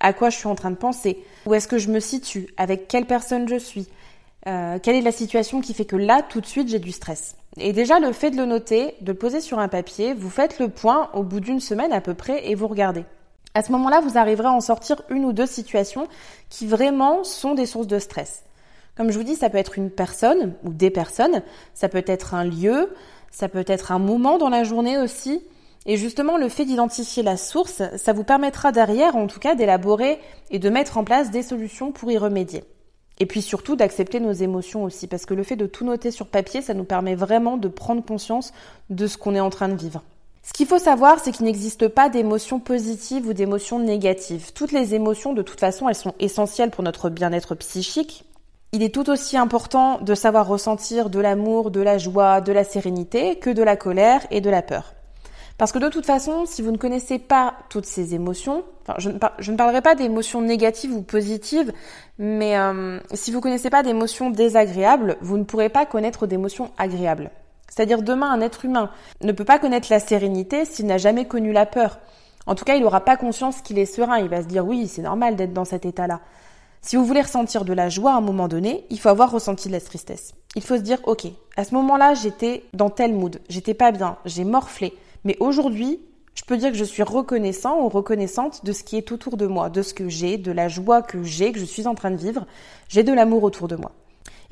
À 0.00 0.12
quoi 0.12 0.30
je 0.30 0.36
suis 0.36 0.46
en 0.46 0.54
train 0.54 0.70
de 0.70 0.76
penser, 0.76 1.22
où 1.46 1.54
est-ce 1.54 1.68
que 1.68 1.78
je 1.78 1.88
me 1.88 2.00
situe, 2.00 2.48
avec 2.56 2.88
quelle 2.88 3.06
personne 3.06 3.48
je 3.48 3.56
suis, 3.56 3.88
euh, 4.46 4.78
quelle 4.82 4.96
est 4.96 5.02
la 5.02 5.12
situation 5.12 5.60
qui 5.60 5.74
fait 5.74 5.84
que 5.84 5.96
là, 5.96 6.22
tout 6.22 6.40
de 6.40 6.46
suite, 6.46 6.68
j'ai 6.68 6.78
du 6.78 6.92
stress? 6.92 7.36
Et 7.58 7.72
déjà, 7.72 7.98
le 7.98 8.12
fait 8.12 8.30
de 8.30 8.36
le 8.36 8.44
noter, 8.44 8.94
de 9.00 9.12
le 9.12 9.18
poser 9.18 9.40
sur 9.40 9.58
un 9.58 9.68
papier, 9.68 10.12
vous 10.12 10.28
faites 10.28 10.58
le 10.58 10.68
point 10.68 11.10
au 11.14 11.22
bout 11.22 11.40
d'une 11.40 11.60
semaine 11.60 11.92
à 11.92 12.00
peu 12.00 12.14
près 12.14 12.48
et 12.48 12.54
vous 12.54 12.68
regardez. 12.68 13.04
À 13.54 13.62
ce 13.62 13.72
moment-là, 13.72 14.00
vous 14.00 14.18
arriverez 14.18 14.48
à 14.48 14.52
en 14.52 14.60
sortir 14.60 15.00
une 15.08 15.24
ou 15.24 15.32
deux 15.32 15.46
situations 15.46 16.08
qui 16.50 16.66
vraiment 16.66 17.24
sont 17.24 17.54
des 17.54 17.64
sources 17.64 17.86
de 17.86 17.98
stress. 17.98 18.42
Comme 18.96 19.10
je 19.10 19.18
vous 19.18 19.24
dis, 19.24 19.36
ça 19.36 19.48
peut 19.48 19.58
être 19.58 19.78
une 19.78 19.90
personne 19.90 20.54
ou 20.62 20.72
des 20.72 20.90
personnes, 20.90 21.42
ça 21.72 21.88
peut 21.88 22.04
être 22.06 22.34
un 22.34 22.44
lieu, 22.44 22.94
ça 23.30 23.48
peut 23.48 23.64
être 23.66 23.92
un 23.92 23.98
moment 23.98 24.36
dans 24.36 24.50
la 24.50 24.64
journée 24.64 24.98
aussi, 24.98 25.42
et 25.86 25.96
justement, 25.96 26.36
le 26.36 26.48
fait 26.48 26.64
d'identifier 26.64 27.22
la 27.22 27.36
source, 27.36 27.80
ça 27.96 28.12
vous 28.12 28.24
permettra 28.24 28.72
derrière, 28.72 29.14
en 29.14 29.28
tout 29.28 29.38
cas, 29.38 29.54
d'élaborer 29.54 30.18
et 30.50 30.58
de 30.58 30.68
mettre 30.68 30.98
en 30.98 31.04
place 31.04 31.30
des 31.30 31.44
solutions 31.44 31.92
pour 31.92 32.10
y 32.10 32.18
remédier. 32.18 32.64
Et 33.18 33.26
puis 33.26 33.40
surtout 33.40 33.76
d'accepter 33.76 34.18
nos 34.18 34.32
émotions 34.32 34.82
aussi, 34.82 35.06
parce 35.06 35.26
que 35.26 35.32
le 35.32 35.44
fait 35.44 35.56
de 35.56 35.66
tout 35.66 35.84
noter 35.84 36.10
sur 36.10 36.26
papier, 36.26 36.60
ça 36.60 36.74
nous 36.74 36.84
permet 36.84 37.14
vraiment 37.14 37.56
de 37.56 37.68
prendre 37.68 38.04
conscience 38.04 38.52
de 38.90 39.06
ce 39.06 39.16
qu'on 39.16 39.36
est 39.36 39.40
en 39.40 39.48
train 39.48 39.68
de 39.68 39.76
vivre. 39.76 40.02
Ce 40.42 40.52
qu'il 40.52 40.66
faut 40.66 40.78
savoir, 40.78 41.20
c'est 41.20 41.32
qu'il 41.32 41.46
n'existe 41.46 41.88
pas 41.88 42.08
d'émotions 42.08 42.60
positives 42.60 43.26
ou 43.26 43.32
d'émotions 43.32 43.78
négatives. 43.78 44.52
Toutes 44.52 44.72
les 44.72 44.94
émotions, 44.94 45.32
de 45.32 45.42
toute 45.42 45.60
façon, 45.60 45.88
elles 45.88 45.94
sont 45.94 46.14
essentielles 46.18 46.70
pour 46.70 46.84
notre 46.84 47.10
bien-être 47.10 47.54
psychique. 47.54 48.24
Il 48.72 48.82
est 48.82 48.94
tout 48.94 49.08
aussi 49.08 49.36
important 49.36 49.98
de 50.00 50.14
savoir 50.14 50.46
ressentir 50.46 51.10
de 51.10 51.20
l'amour, 51.20 51.70
de 51.70 51.80
la 51.80 51.98
joie, 51.98 52.40
de 52.40 52.52
la 52.52 52.64
sérénité 52.64 53.38
que 53.38 53.50
de 53.50 53.62
la 53.62 53.76
colère 53.76 54.26
et 54.30 54.40
de 54.40 54.50
la 54.50 54.62
peur. 54.62 54.96
Parce 55.58 55.72
que 55.72 55.78
de 55.78 55.88
toute 55.88 56.04
façon, 56.04 56.44
si 56.44 56.60
vous 56.60 56.70
ne 56.70 56.76
connaissez 56.76 57.18
pas 57.18 57.54
toutes 57.70 57.86
ces 57.86 58.14
émotions, 58.14 58.64
enfin, 58.82 58.94
je, 58.98 59.10
ne, 59.10 59.56
parlerai 59.56 59.80
pas 59.80 59.94
d'émotions 59.94 60.42
négatives 60.42 60.92
ou 60.92 61.02
positives, 61.02 61.72
mais 62.18 62.58
euh, 62.58 63.00
si 63.14 63.30
vous 63.30 63.38
ne 63.38 63.42
connaissez 63.42 63.70
pas 63.70 63.82
d'émotions 63.82 64.28
désagréables, 64.28 65.16
vous 65.22 65.38
ne 65.38 65.44
pourrez 65.44 65.70
pas 65.70 65.86
connaître 65.86 66.26
d'émotions 66.26 66.72
agréables. 66.76 67.30
C'est-à-dire 67.68 68.02
demain, 68.02 68.30
un 68.30 68.40
être 68.42 68.64
humain 68.64 68.90
ne 69.22 69.32
peut 69.32 69.44
pas 69.44 69.58
connaître 69.58 69.88
la 69.90 69.98
sérénité 69.98 70.66
s'il 70.66 70.86
n'a 70.86 70.98
jamais 70.98 71.24
connu 71.24 71.52
la 71.52 71.66
peur. 71.66 71.98
En 72.46 72.54
tout 72.54 72.64
cas, 72.64 72.76
il 72.76 72.82
n'aura 72.82 73.04
pas 73.04 73.16
conscience 73.16 73.60
qu'il 73.60 73.78
est 73.78 73.86
serein. 73.86 74.18
Il 74.18 74.28
va 74.28 74.42
se 74.42 74.46
dire 74.46 74.66
oui, 74.66 74.86
c'est 74.88 75.02
normal 75.02 75.36
d'être 75.36 75.52
dans 75.52 75.64
cet 75.64 75.84
état-là. 75.84 76.20
Si 76.80 76.96
vous 76.96 77.04
voulez 77.04 77.22
ressentir 77.22 77.64
de 77.64 77.72
la 77.72 77.88
joie 77.88 78.12
à 78.12 78.16
un 78.16 78.20
moment 78.20 78.46
donné, 78.46 78.84
il 78.90 79.00
faut 79.00 79.08
avoir 79.08 79.30
ressenti 79.30 79.68
de 79.68 79.72
la 79.72 79.80
tristesse. 79.80 80.34
Il 80.54 80.62
faut 80.62 80.76
se 80.76 80.82
dire 80.82 80.98
ok, 81.04 81.26
à 81.56 81.64
ce 81.64 81.74
moment-là, 81.74 82.14
j'étais 82.14 82.62
dans 82.72 82.90
tel 82.90 83.12
mood, 83.12 83.40
j'étais 83.48 83.74
pas 83.74 83.90
bien, 83.90 84.16
j'ai 84.24 84.44
morflé, 84.44 84.94
mais 85.26 85.36
aujourd'hui, 85.40 85.98
je 86.36 86.44
peux 86.44 86.56
dire 86.56 86.70
que 86.70 86.78
je 86.78 86.84
suis 86.84 87.02
reconnaissant 87.02 87.82
ou 87.82 87.88
reconnaissante 87.88 88.64
de 88.64 88.70
ce 88.70 88.84
qui 88.84 88.96
est 88.96 89.10
autour 89.10 89.36
de 89.36 89.46
moi, 89.46 89.70
de 89.70 89.82
ce 89.82 89.92
que 89.92 90.08
j'ai, 90.08 90.38
de 90.38 90.52
la 90.52 90.68
joie 90.68 91.02
que 91.02 91.24
j'ai, 91.24 91.50
que 91.50 91.58
je 91.58 91.64
suis 91.64 91.88
en 91.88 91.96
train 91.96 92.12
de 92.12 92.16
vivre. 92.16 92.46
J'ai 92.88 93.02
de 93.02 93.12
l'amour 93.12 93.42
autour 93.42 93.66
de 93.66 93.74
moi. 93.74 93.90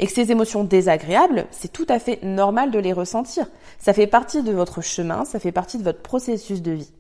Et 0.01 0.07
que 0.09 0.13
ces 0.13 0.33
émotions 0.33 0.65
désagréables, 0.65 1.47
c'est 1.53 1.73
tout 1.73 1.87
à 1.89 2.01
fait 2.01 2.25
normal 2.25 2.73
de 2.73 2.81
les 2.81 2.93
ressentir. 2.93 3.47
Ça 3.79 3.93
fait 3.93 4.09
partie 4.09 4.43
de 4.43 4.51
votre 4.51 4.81
chemin, 4.81 5.25
ça 5.25 5.39
fait 5.39 5.53
partie 5.53 5.79
de 5.79 5.85
votre 5.85 6.03
processus 6.03 6.61
de 6.61 6.73
vie. 6.73 6.91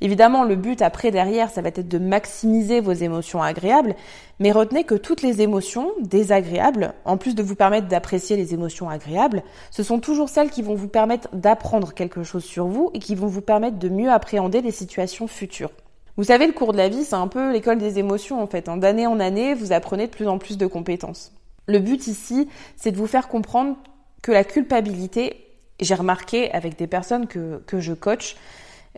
Évidemment, 0.00 0.44
le 0.44 0.56
but 0.56 0.82
après 0.82 1.10
derrière, 1.10 1.50
ça 1.50 1.60
va 1.60 1.68
être 1.68 1.88
de 1.88 1.98
maximiser 1.98 2.80
vos 2.80 2.92
émotions 2.92 3.42
agréables, 3.42 3.94
mais 4.38 4.52
retenez 4.52 4.84
que 4.84 4.94
toutes 4.94 5.22
les 5.22 5.40
émotions 5.40 5.90
désagréables, 6.00 6.94
en 7.04 7.16
plus 7.16 7.34
de 7.34 7.42
vous 7.42 7.54
permettre 7.54 7.88
d'apprécier 7.88 8.36
les 8.36 8.54
émotions 8.54 8.88
agréables, 8.88 9.42
ce 9.70 9.82
sont 9.82 9.98
toujours 9.98 10.28
celles 10.28 10.50
qui 10.50 10.62
vont 10.62 10.74
vous 10.74 10.88
permettre 10.88 11.28
d'apprendre 11.32 11.92
quelque 11.94 12.22
chose 12.22 12.44
sur 12.44 12.66
vous 12.66 12.90
et 12.94 12.98
qui 12.98 13.14
vont 13.14 13.26
vous 13.26 13.40
permettre 13.40 13.78
de 13.78 13.88
mieux 13.88 14.10
appréhender 14.10 14.60
les 14.60 14.70
situations 14.70 15.26
futures. 15.26 15.72
Vous 16.16 16.24
savez, 16.24 16.46
le 16.46 16.52
cours 16.52 16.72
de 16.72 16.78
la 16.78 16.88
vie, 16.88 17.04
c'est 17.04 17.14
un 17.14 17.28
peu 17.28 17.52
l'école 17.52 17.78
des 17.78 17.98
émotions 17.98 18.42
en 18.42 18.46
fait. 18.46 18.68
Hein. 18.68 18.76
D'année 18.76 19.06
en 19.06 19.20
année, 19.20 19.54
vous 19.54 19.72
apprenez 19.72 20.06
de 20.06 20.12
plus 20.12 20.26
en 20.26 20.38
plus 20.38 20.58
de 20.58 20.66
compétences. 20.66 21.32
Le 21.66 21.78
but 21.78 22.06
ici, 22.06 22.48
c'est 22.76 22.90
de 22.90 22.96
vous 22.96 23.06
faire 23.06 23.28
comprendre 23.28 23.76
que 24.22 24.32
la 24.32 24.42
culpabilité, 24.42 25.46
j'ai 25.80 25.94
remarqué 25.94 26.50
avec 26.50 26.76
des 26.76 26.86
personnes 26.86 27.26
que, 27.26 27.62
que 27.66 27.78
je 27.78 27.92
coach, 27.92 28.36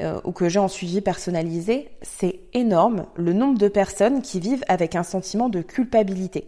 euh, 0.00 0.20
ou 0.24 0.32
que 0.32 0.48
j'ai 0.48 0.58
en 0.58 0.68
suivi 0.68 1.00
personnalisé, 1.00 1.90
c'est 2.02 2.40
énorme 2.54 3.06
le 3.16 3.32
nombre 3.32 3.58
de 3.58 3.68
personnes 3.68 4.22
qui 4.22 4.40
vivent 4.40 4.64
avec 4.68 4.94
un 4.94 5.02
sentiment 5.02 5.48
de 5.48 5.62
culpabilité. 5.62 6.46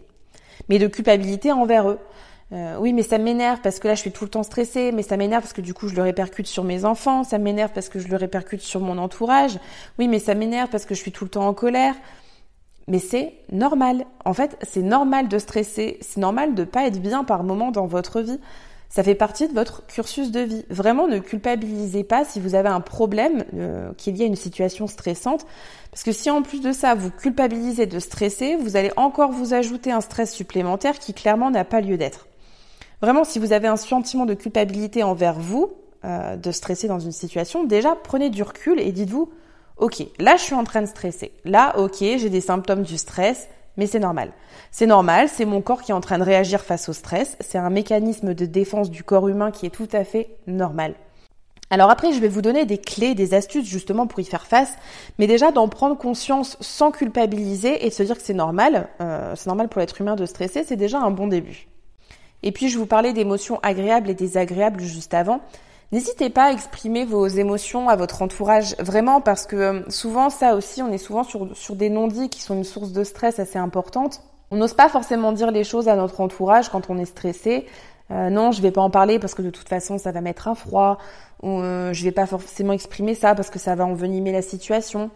Mais 0.69 0.79
de 0.79 0.87
culpabilité 0.87 1.51
envers 1.51 1.89
eux. 1.89 1.99
Euh, 2.51 2.77
oui, 2.79 2.93
mais 2.93 3.03
ça 3.03 3.17
m'énerve 3.17 3.61
parce 3.61 3.79
que 3.79 3.87
là 3.87 3.95
je 3.95 4.01
suis 4.01 4.11
tout 4.11 4.25
le 4.25 4.29
temps 4.29 4.43
stressée, 4.43 4.91
mais 4.91 5.01
ça 5.01 5.17
m'énerve 5.17 5.41
parce 5.41 5.53
que 5.53 5.61
du 5.61 5.73
coup 5.73 5.87
je 5.87 5.95
le 5.95 6.03
répercute 6.03 6.45
sur 6.45 6.63
mes 6.63 6.85
enfants, 6.85 7.23
ça 7.23 7.39
m'énerve 7.39 7.71
parce 7.73 7.89
que 7.89 7.99
je 7.99 8.07
le 8.07 8.15
répercute 8.15 8.61
sur 8.61 8.79
mon 8.79 8.97
entourage, 8.99 9.57
oui, 9.97 10.07
mais 10.07 10.19
ça 10.19 10.35
m'énerve 10.35 10.69
parce 10.69 10.85
que 10.85 10.93
je 10.93 10.99
suis 10.99 11.11
tout 11.11 11.23
le 11.23 11.31
temps 11.31 11.47
en 11.47 11.53
colère. 11.53 11.95
Mais 12.87 12.99
c'est 12.99 13.33
normal. 13.51 14.05
En 14.25 14.33
fait, 14.33 14.57
c'est 14.61 14.81
normal 14.81 15.29
de 15.29 15.39
stresser, 15.39 15.97
c'est 16.01 16.19
normal 16.19 16.53
de 16.53 16.65
pas 16.65 16.85
être 16.85 17.01
bien 17.01 17.23
par 17.23 17.43
moment 17.43 17.71
dans 17.71 17.87
votre 17.87 18.21
vie. 18.21 18.39
Ça 18.93 19.01
fait 19.01 19.15
partie 19.15 19.47
de 19.47 19.53
votre 19.55 19.83
cursus 19.87 20.29
de 20.29 20.41
vie. 20.41 20.65
Vraiment, 20.69 21.07
ne 21.07 21.17
culpabilisez 21.17 22.03
pas 22.03 22.25
si 22.25 22.39
vous 22.39 22.53
avez 22.53 22.69
un 22.69 22.79
problème, 22.79 23.43
euh, 23.55 23.91
qu'il 23.97 24.15
y 24.17 24.21
a 24.21 24.27
une 24.27 24.35
situation 24.35 24.85
stressante. 24.85 25.47
Parce 25.89 26.03
que 26.03 26.11
si 26.11 26.29
en 26.29 26.43
plus 26.43 26.61
de 26.61 26.71
ça, 26.71 26.93
vous 26.93 27.09
culpabilisez 27.09 27.87
de 27.87 27.97
stresser, 27.97 28.55
vous 28.55 28.75
allez 28.75 28.91
encore 28.95 29.31
vous 29.31 29.55
ajouter 29.55 29.91
un 29.91 29.99
stress 29.99 30.31
supplémentaire 30.31 30.99
qui 30.99 31.15
clairement 31.15 31.49
n'a 31.49 31.65
pas 31.65 31.81
lieu 31.81 31.97
d'être. 31.97 32.27
Vraiment, 33.01 33.23
si 33.23 33.39
vous 33.39 33.51
avez 33.51 33.67
un 33.67 33.77
sentiment 33.77 34.27
de 34.27 34.35
culpabilité 34.35 35.01
envers 35.01 35.39
vous, 35.39 35.73
euh, 36.05 36.35
de 36.35 36.51
stresser 36.51 36.87
dans 36.87 36.99
une 36.99 37.11
situation, 37.11 37.63
déjà 37.63 37.95
prenez 37.95 38.29
du 38.29 38.43
recul 38.43 38.79
et 38.79 38.91
dites-vous, 38.91 39.27
ok, 39.77 40.05
là 40.19 40.35
je 40.35 40.43
suis 40.43 40.53
en 40.53 40.65
train 40.65 40.83
de 40.83 40.87
stresser. 40.87 41.31
Là, 41.45 41.79
ok, 41.79 41.95
j'ai 41.99 42.29
des 42.29 42.41
symptômes 42.41 42.83
du 42.83 42.99
stress 42.99 43.47
mais 43.77 43.87
c'est 43.87 43.99
normal. 43.99 44.31
C'est 44.71 44.85
normal, 44.85 45.29
c'est 45.29 45.45
mon 45.45 45.61
corps 45.61 45.81
qui 45.81 45.91
est 45.91 45.95
en 45.95 46.01
train 46.01 46.17
de 46.17 46.23
réagir 46.23 46.61
face 46.61 46.89
au 46.89 46.93
stress, 46.93 47.37
c'est 47.39 47.57
un 47.57 47.69
mécanisme 47.69 48.33
de 48.33 48.45
défense 48.45 48.89
du 48.89 49.03
corps 49.03 49.27
humain 49.27 49.51
qui 49.51 49.65
est 49.65 49.69
tout 49.69 49.89
à 49.93 50.03
fait 50.03 50.37
normal. 50.47 50.95
Alors 51.69 51.89
après, 51.89 52.13
je 52.13 52.19
vais 52.19 52.27
vous 52.27 52.43
donner 52.43 52.65
des 52.65 52.77
clés, 52.77 53.15
des 53.15 53.33
astuces 53.33 53.65
justement 53.67 54.05
pour 54.05 54.19
y 54.19 54.25
faire 54.25 54.45
face, 54.45 54.75
mais 55.17 55.25
déjà 55.25 55.51
d'en 55.51 55.67
prendre 55.67 55.97
conscience 55.97 56.55
sans 56.59 56.91
culpabiliser 56.91 57.83
et 57.83 57.89
de 57.89 57.93
se 57.93 58.03
dire 58.03 58.15
que 58.15 58.21
c'est 58.21 58.35
normal, 58.35 58.89
euh, 59.01 59.33
c'est 59.35 59.47
normal 59.47 59.69
pour 59.69 59.79
l'être 59.79 59.99
humain 59.99 60.15
de 60.15 60.25
stresser, 60.27 60.63
c'est 60.63 60.75
déjà 60.75 60.99
un 60.99 61.09
bon 61.09 61.25
début. 61.25 61.67
Et 62.43 62.51
puis 62.51 62.69
je 62.69 62.77
vous 62.77 62.85
parlais 62.85 63.11
d'émotions 63.13 63.59
agréables 63.63 64.09
et 64.09 64.13
désagréables 64.13 64.81
juste 64.81 65.15
avant. 65.15 65.41
N'hésitez 65.93 66.31
pas 66.31 66.45
à 66.45 66.51
exprimer 66.51 67.05
vos 67.05 67.27
émotions 67.27 67.87
à 67.87 67.95
votre 67.95 68.23
entourage, 68.23 68.75
vraiment, 68.79 69.21
parce 69.21 69.45
que 69.45 69.55
euh, 69.55 69.89
souvent, 69.91 70.31
ça 70.31 70.55
aussi, 70.55 70.81
on 70.81 70.91
est 70.91 70.97
souvent 70.97 71.23
sur, 71.23 71.55
sur 71.55 71.75
des 71.75 71.91
non-dits 71.91 72.29
qui 72.29 72.41
sont 72.41 72.55
une 72.55 72.63
source 72.63 72.93
de 72.93 73.03
stress 73.03 73.37
assez 73.37 73.59
importante. 73.59 74.23
On 74.49 74.55
n'ose 74.55 74.73
pas 74.73 74.89
forcément 74.89 75.31
dire 75.33 75.51
les 75.51 75.63
choses 75.63 75.87
à 75.87 75.95
notre 75.95 76.19
entourage 76.19 76.69
quand 76.69 76.89
on 76.89 76.97
est 76.97 77.05
stressé. 77.05 77.67
euh, 78.09 78.31
non, 78.31 78.51
je 78.51 78.63
vais 78.63 78.71
pas 78.71 78.81
en 78.81 78.89
parler 78.89 79.19
parce 79.19 79.35
que 79.35 79.43
de 79.43 79.51
toute 79.51 79.69
façon 79.69 79.99
ça 79.99 80.11
va 80.11 80.21
mettre 80.21 80.47
un 80.47 80.55
froid, 80.55 80.97
ou 81.43 81.59
euh, 81.59 81.93
je 81.93 82.03
vais 82.03 82.11
pas 82.11 82.25
forcément 82.25 82.73
exprimer 82.73 83.13
ça 83.13 83.35
parce 83.35 83.51
que 83.51 83.59
ça 83.59 83.75
va 83.75 83.85
envenimer 83.85 84.31
la 84.31 84.41
situation. 84.41 85.11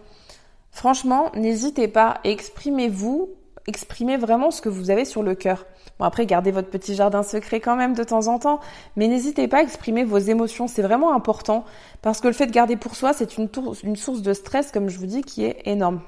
Franchement, 0.70 1.32
n'hésitez 1.34 1.88
pas, 1.88 2.20
exprimez-vous, 2.24 3.30
exprimez 3.68 4.18
vraiment 4.18 4.50
ce 4.50 4.62
que 4.62 4.70
vous 4.70 4.90
avez 4.90 5.06
sur 5.06 5.24
le 5.24 5.36
cœur. 5.36 5.66
Bon 6.00 6.06
après, 6.06 6.26
gardez 6.26 6.52
votre 6.52 6.70
petit 6.70 6.96
jardin 6.96 7.22
secret 7.22 7.60
quand 7.60 7.76
même 7.76 7.94
de 7.94 8.04
temps 8.04 8.28
en 8.28 8.40
temps, 8.40 8.60
mais 8.96 9.08
n'hésitez 9.08 9.48
pas 9.48 9.58
à 9.58 9.62
exprimer 9.62 10.04
vos 10.04 10.18
émotions, 10.18 10.68
c'est 10.68 10.82
vraiment 10.82 11.14
important 11.14 11.66
parce 12.02 12.22
que 12.22 12.28
le 12.28 12.34
fait 12.34 12.48
de 12.48 12.52
garder 12.52 12.78
pour 12.78 12.96
soi, 12.96 13.14
c'est 13.14 13.38
une, 13.38 13.50
source 13.96 14.22
de 14.22 14.34
stress, 14.34 14.72
comme 14.72 14.90
je 14.90 14.98
vous 14.98 15.06
dis, 15.06 15.22
qui 15.22 15.44
est 15.44 15.62
énorme. 15.66 16.02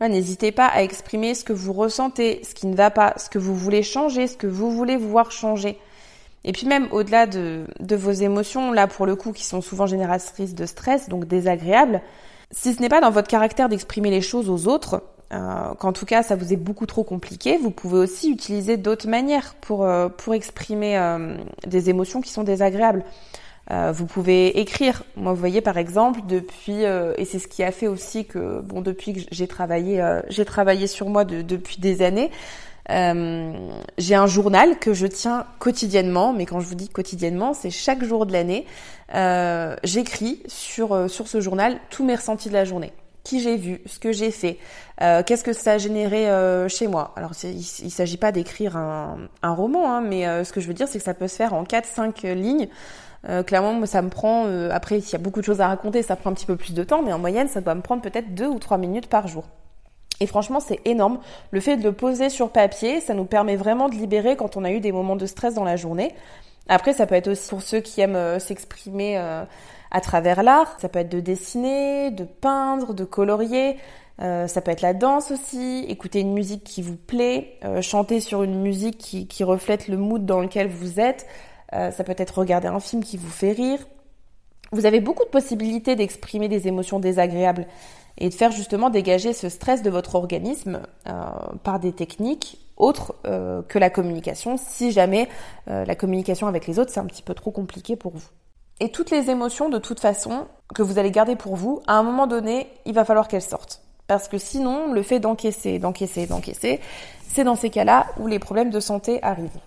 N'hésitez 0.00 0.50
pas 0.50 0.66
à 0.66 0.82
exprimer 0.82 1.34
ce 1.34 1.44
que 1.44 1.52
vous 1.52 1.74
ressentez, 1.74 2.40
ce 2.42 2.54
qui 2.54 2.66
ne 2.66 2.74
va 2.74 2.90
pas, 2.90 3.12
ce 3.18 3.28
que 3.28 3.38
vous 3.38 3.54
voulez 3.54 3.82
changer, 3.82 4.26
ce 4.26 4.36
que 4.36 4.46
vous 4.46 4.70
voulez 4.70 4.96
voir 4.96 5.30
changer. 5.30 5.78
Et 6.42 6.52
puis 6.52 6.66
même 6.66 6.88
au-delà 6.90 7.26
de, 7.26 7.66
vos 7.80 8.12
émotions, 8.12 8.72
là 8.72 8.86
pour 8.86 9.04
le 9.04 9.14
coup 9.14 9.32
qui 9.32 9.44
sont 9.44 9.60
souvent 9.60 9.86
génératrices 9.86 10.54
de 10.54 10.64
stress, 10.64 11.08
donc 11.10 11.26
désagréables, 11.26 12.00
si 12.50 12.74
ce 12.74 12.80
n'est 12.80 12.88
pas 12.88 13.02
dans 13.02 13.10
votre 13.10 13.28
caractère 13.28 13.68
d'exprimer 13.68 14.10
les 14.10 14.22
choses 14.22 14.48
aux 14.48 14.66
autres, 14.66 15.02
euh, 15.32 15.74
qu'en 15.78 15.92
tout 15.92 16.06
cas 16.06 16.22
ça 16.22 16.36
vous 16.36 16.52
est 16.52 16.56
beaucoup 16.56 16.86
trop 16.86 17.04
compliqué, 17.04 17.56
vous 17.56 17.70
pouvez 17.70 17.98
aussi 17.98 18.30
utiliser 18.30 18.76
d'autres 18.76 19.08
manières 19.08 19.54
pour, 19.60 19.84
euh, 19.84 20.08
pour 20.08 20.34
exprimer 20.34 20.98
euh, 20.98 21.36
des 21.66 21.90
émotions 21.90 22.20
qui 22.20 22.30
sont 22.30 22.42
désagréables. 22.42 23.04
Euh, 23.70 23.92
vous 23.92 24.06
pouvez 24.06 24.58
écrire. 24.60 25.04
Moi, 25.16 25.32
vous 25.32 25.38
voyez 25.38 25.60
par 25.60 25.78
exemple 25.78 26.20
depuis 26.26 26.84
euh, 26.84 27.12
et 27.18 27.24
c'est 27.24 27.38
ce 27.38 27.46
qui 27.46 27.62
a 27.62 27.70
fait 27.70 27.86
aussi 27.86 28.24
que 28.24 28.60
bon 28.60 28.80
depuis 28.80 29.12
que 29.12 29.20
j'ai 29.30 29.46
travaillé 29.46 30.00
euh, 30.00 30.20
j'ai 30.28 30.44
travaillé 30.44 30.86
sur 30.86 31.08
moi 31.08 31.24
depuis 31.24 31.78
des 31.78 32.02
années. 32.02 32.30
j'ai 32.88 34.14
un 34.16 34.26
journal 34.26 34.78
que 34.80 34.92
je 34.92 35.06
tiens 35.06 35.46
quotidiennement, 35.60 36.32
mais 36.32 36.46
quand 36.46 36.58
je 36.58 36.66
vous 36.66 36.74
dis 36.74 36.88
quotidiennement, 36.88 37.54
c'est 37.54 37.70
chaque 37.70 38.02
jour 38.02 38.26
de 38.26 38.32
l'année. 38.32 38.66
J'écris 39.84 40.42
sur 40.48 41.08
sur 41.08 41.28
ce 41.28 41.40
journal 41.40 41.78
tous 41.90 42.04
mes 42.04 42.16
ressentis 42.16 42.48
de 42.48 42.54
la 42.54 42.64
journée 42.64 42.92
qui 43.24 43.40
j'ai 43.40 43.56
vu, 43.56 43.80
ce 43.86 43.98
que 43.98 44.12
j'ai 44.12 44.30
fait, 44.30 44.58
qu'est-ce 44.98 45.44
que 45.44 45.52
ça 45.52 45.72
a 45.72 45.78
généré 45.78 46.26
chez 46.68 46.86
moi. 46.86 47.12
Alors 47.16 47.32
il, 47.42 47.58
il 47.58 47.90
s'agit 47.90 48.16
pas 48.16 48.32
d'écrire 48.32 48.76
un, 48.76 49.28
roman, 49.42 49.90
hein, 49.90 50.00
mais 50.00 50.24
ce 50.44 50.52
que 50.52 50.60
je 50.60 50.66
veux 50.66 50.74
dire 50.74 50.88
c'est 50.88 50.98
que 50.98 51.04
ça 51.04 51.14
peut 51.14 51.28
se 51.28 51.36
faire 51.36 51.54
en 51.54 51.64
4-5 51.64 52.32
lignes. 52.32 52.68
Euh, 53.28 53.42
clairement, 53.42 53.84
ça 53.86 54.02
me 54.02 54.08
prend, 54.08 54.46
euh, 54.46 54.70
après, 54.72 55.00
s'il 55.00 55.12
y 55.12 55.16
a 55.16 55.18
beaucoup 55.18 55.40
de 55.40 55.44
choses 55.44 55.60
à 55.60 55.68
raconter, 55.68 56.02
ça 56.02 56.16
prend 56.16 56.30
un 56.30 56.34
petit 56.34 56.46
peu 56.46 56.56
plus 56.56 56.72
de 56.72 56.84
temps, 56.84 57.02
mais 57.02 57.12
en 57.12 57.18
moyenne, 57.18 57.48
ça 57.48 57.60
doit 57.60 57.74
me 57.74 57.82
prendre 57.82 58.02
peut-être 58.02 58.34
deux 58.34 58.46
ou 58.46 58.58
trois 58.58 58.78
minutes 58.78 59.08
par 59.08 59.28
jour. 59.28 59.44
Et 60.20 60.26
franchement, 60.26 60.60
c'est 60.60 60.80
énorme. 60.84 61.18
Le 61.50 61.60
fait 61.60 61.76
de 61.76 61.82
le 61.82 61.92
poser 61.92 62.28
sur 62.28 62.50
papier, 62.50 63.00
ça 63.00 63.14
nous 63.14 63.24
permet 63.24 63.56
vraiment 63.56 63.88
de 63.88 63.94
libérer 63.94 64.36
quand 64.36 64.56
on 64.56 64.64
a 64.64 64.70
eu 64.70 64.80
des 64.80 64.92
moments 64.92 65.16
de 65.16 65.26
stress 65.26 65.54
dans 65.54 65.64
la 65.64 65.76
journée. 65.76 66.14
Après, 66.70 66.94
ça 66.94 67.06
peut 67.06 67.14
être 67.14 67.28
aussi 67.28 67.48
pour 67.50 67.60
ceux 67.60 67.80
qui 67.80 68.00
aiment 68.00 68.16
euh, 68.16 68.38
s'exprimer 68.38 69.18
à 69.18 70.00
travers 70.00 70.42
l'art. 70.42 70.76
Ça 70.80 70.88
peut 70.88 71.00
être 71.00 71.10
de 71.10 71.20
dessiner, 71.20 72.10
de 72.10 72.24
peindre, 72.24 72.94
de 72.94 73.04
colorier. 73.04 73.76
ça 74.18 74.60
peut 74.60 74.70
être 74.70 74.82
la 74.82 74.94
danse 74.94 75.30
aussi, 75.30 75.84
écouter 75.88 76.20
une 76.20 76.32
musique 76.32 76.62
qui 76.62 76.80
vous 76.80 76.96
plaît, 76.96 77.58
chanter 77.80 78.20
sur 78.20 78.42
une 78.42 78.60
musique 78.60 78.98
qui, 78.98 79.44
reflète 79.44 79.88
le 79.88 79.96
mood 79.96 80.24
dans 80.24 80.40
lequel 80.40 80.68
vous 80.68 81.00
êtes. 81.00 81.26
Euh, 81.72 81.90
ça 81.90 82.04
peut 82.04 82.14
être 82.16 82.38
regarder 82.38 82.68
un 82.68 82.80
film 82.80 83.02
qui 83.02 83.16
vous 83.16 83.30
fait 83.30 83.52
rire. 83.52 83.78
Vous 84.72 84.86
avez 84.86 85.00
beaucoup 85.00 85.24
de 85.24 85.30
possibilités 85.30 85.96
d'exprimer 85.96 86.48
des 86.48 86.68
émotions 86.68 87.00
désagréables 87.00 87.66
et 88.18 88.28
de 88.28 88.34
faire 88.34 88.52
justement 88.52 88.90
dégager 88.90 89.32
ce 89.32 89.48
stress 89.48 89.82
de 89.82 89.90
votre 89.90 90.14
organisme 90.14 90.82
euh, 91.08 91.12
par 91.62 91.80
des 91.80 91.92
techniques 91.92 92.58
autres 92.80 93.14
euh, 93.26 93.62
que 93.62 93.78
la 93.78 93.90
communication, 93.90 94.56
si 94.56 94.90
jamais 94.90 95.28
la 95.66 95.94
communication 95.94 96.48
avec 96.48 96.66
les 96.66 96.78
autres 96.78 96.90
c'est 96.90 97.00
un 97.00 97.06
petit 97.06 97.22
peu 97.22 97.34
trop 97.34 97.50
compliqué 97.50 97.94
pour 97.94 98.12
vous. 98.12 98.28
Et 98.80 98.90
toutes 98.90 99.10
les 99.10 99.30
émotions, 99.30 99.68
de 99.68 99.78
toute 99.78 100.00
façon, 100.00 100.46
que 100.74 100.82
vous 100.82 100.98
allez 100.98 101.10
garder 101.10 101.36
pour 101.36 101.54
vous, 101.54 101.82
à 101.86 101.94
un 101.94 102.02
moment 102.02 102.26
donné, 102.26 102.66
il 102.86 102.94
va 102.94 103.04
falloir 103.04 103.28
qu'elles 103.28 103.42
sortent. 103.42 103.82
Parce 104.06 104.26
que 104.26 104.38
sinon, 104.38 104.92
le 104.92 105.02
fait 105.02 105.20
d'encaisser, 105.20 105.78
d'encaisser, 105.78 106.26
d'encaisser, 106.26 106.80
c'est 107.28 107.44
dans 107.44 107.56
ces 107.56 107.70
cas-là 107.70 108.06
où 108.18 108.26
les 108.26 108.38
problèmes 108.38 108.70
de 108.70 108.80
santé 108.80 109.22
arrivent 109.22 109.60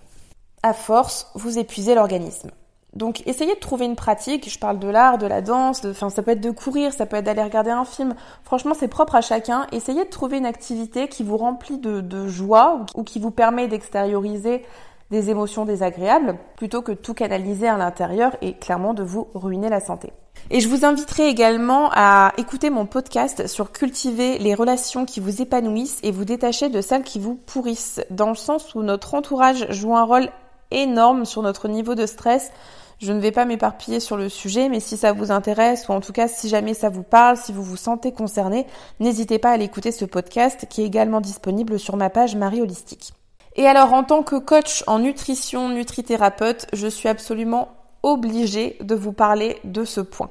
à 0.63 0.73
force, 0.73 1.27
vous 1.35 1.59
épuisez 1.59 1.93
l'organisme. 1.93 2.49
Donc 2.95 3.23
essayez 3.25 3.55
de 3.55 3.59
trouver 3.59 3.85
une 3.85 3.95
pratique, 3.95 4.49
je 4.49 4.59
parle 4.59 4.77
de 4.77 4.87
l'art, 4.87 5.17
de 5.17 5.25
la 5.25 5.41
danse, 5.41 5.83
enfin 5.85 6.09
ça 6.09 6.21
peut 6.21 6.31
être 6.31 6.41
de 6.41 6.51
courir, 6.51 6.93
ça 6.93 7.05
peut 7.05 7.17
être 7.17 7.25
d'aller 7.25 7.43
regarder 7.43 7.71
un 7.71 7.85
film. 7.85 8.13
Franchement 8.43 8.73
c'est 8.77 8.87
propre 8.87 9.15
à 9.15 9.21
chacun. 9.21 9.65
Essayez 9.71 10.05
de 10.05 10.09
trouver 10.09 10.37
une 10.37 10.45
activité 10.45 11.07
qui 11.07 11.23
vous 11.23 11.37
remplit 11.37 11.79
de, 11.79 12.27
joie 12.27 12.85
ou 12.95 13.03
qui 13.03 13.19
vous 13.19 13.31
permet 13.31 13.67
d'extérioriser 13.67 14.63
des 15.11 15.29
émotions 15.29 15.65
désagréables 15.65 16.37
plutôt 16.55 16.81
que 16.81 16.91
tout 16.91 17.13
canaliser 17.13 17.67
à 17.67 17.77
l'intérieur 17.77 18.35
et 18.41 18.53
clairement 18.53 18.93
de 18.93 19.03
vous 19.03 19.27
ruiner 19.33 19.69
la 19.69 19.79
santé. 19.79 20.11
Et 20.49 20.59
je 20.59 20.67
vous 20.67 20.85
inviterai 20.85 21.27
également 21.27 21.89
à 21.93 22.33
écouter 22.37 22.69
mon 22.69 22.85
podcast 22.85 23.47
sur 23.47 23.71
cultiver 23.71 24.37
les 24.39 24.55
relations 24.55 25.05
qui 25.05 25.19
vous 25.19 25.41
épanouissent 25.41 25.99
et 26.03 26.11
vous 26.11 26.25
détacher 26.25 26.69
de 26.69 26.81
celles 26.81 27.03
qui 27.03 27.19
vous 27.19 27.35
pourrissent, 27.35 28.01
dans 28.09 28.29
le 28.29 28.35
sens 28.35 28.75
où 28.75 28.81
notre 28.81 29.13
entourage 29.13 29.67
joue 29.71 29.95
un 29.95 30.03
rôle 30.03 30.29
énorme 30.73 31.25
sur 31.25 31.41
notre 31.41 31.67
niveau 31.67 31.95
de 31.95 32.05
stress. 32.05 32.51
Je 32.99 33.11
ne 33.11 33.19
vais 33.19 33.31
pas 33.31 33.45
m'éparpiller 33.45 33.99
sur 33.99 34.17
le 34.17 34.29
sujet, 34.29 34.69
mais 34.69 34.79
si 34.79 34.97
ça 34.97 35.11
vous 35.11 35.31
intéresse, 35.31 35.89
ou 35.89 35.91
en 35.91 35.99
tout 35.99 36.13
cas 36.13 36.27
si 36.27 36.47
jamais 36.49 36.73
ça 36.73 36.89
vous 36.89 37.03
parle, 37.03 37.37
si 37.37 37.51
vous 37.51 37.63
vous 37.63 37.77
sentez 37.77 38.11
concerné, 38.11 38.65
n'hésitez 38.99 39.39
pas 39.39 39.51
à 39.51 39.57
l'écouter 39.57 39.91
ce 39.91 40.05
podcast 40.05 40.67
qui 40.69 40.81
est 40.81 40.85
également 40.85 41.21
disponible 41.21 41.79
sur 41.79 41.97
ma 41.97 42.09
page 42.09 42.35
Marie 42.35 42.61
Holistique. 42.61 43.13
Et 43.55 43.67
alors 43.67 43.93
en 43.93 44.03
tant 44.03 44.23
que 44.23 44.37
coach 44.37 44.83
en 44.87 44.99
nutrition, 44.99 45.69
nutrithérapeute, 45.69 46.67
je 46.73 46.87
suis 46.87 47.09
absolument 47.09 47.69
obligée 48.03 48.77
de 48.81 48.95
vous 48.95 49.13
parler 49.13 49.57
de 49.63 49.85
ce 49.85 50.01
point. 50.01 50.29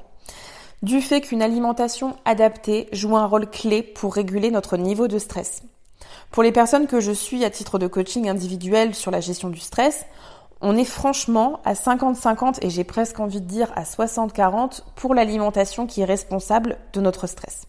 Du 0.83 1.01
fait 1.01 1.21
qu'une 1.21 1.43
alimentation 1.43 2.17
adaptée 2.25 2.89
joue 2.93 3.17
un 3.17 3.27
rôle 3.27 3.49
clé 3.49 3.83
pour 3.83 4.15
réguler 4.15 4.51
notre 4.51 4.77
niveau 4.77 5.07
de 5.07 5.19
stress. 5.19 5.63
Pour 6.33 6.43
les 6.43 6.51
personnes 6.51 6.87
que 6.87 6.99
je 6.99 7.13
suis 7.13 7.45
à 7.45 7.51
titre 7.51 7.79
de 7.79 7.87
coaching 7.87 8.29
individuel 8.29 8.95
sur 8.95 9.11
la 9.11 9.21
gestion 9.21 9.49
du 9.49 9.61
stress, 9.61 10.05
on 10.63 10.77
est 10.77 10.85
franchement 10.85 11.61
à 11.65 11.75
50-50 11.75 12.59
et 12.63 12.71
j'ai 12.71 12.85
presque 12.85 13.19
envie 13.19 13.41
de 13.41 13.47
dire 13.47 13.71
à 13.75 13.83
60-40 13.83 14.83
pour 14.95 15.15
l'alimentation 15.15 15.87
qui 15.87 16.01
est 16.01 16.07
responsable 16.07 16.79
de 16.93 17.01
notre 17.01 17.27
stress. 17.27 17.67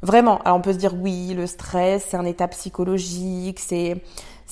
Vraiment, 0.00 0.38
alors 0.38 0.56
on 0.56 0.62
peut 0.62 0.72
se 0.72 0.78
dire 0.78 0.94
oui, 0.94 1.34
le 1.34 1.46
stress, 1.46 2.06
c'est 2.10 2.16
un 2.16 2.24
état 2.24 2.48
psychologique, 2.48 3.60
c'est 3.60 4.02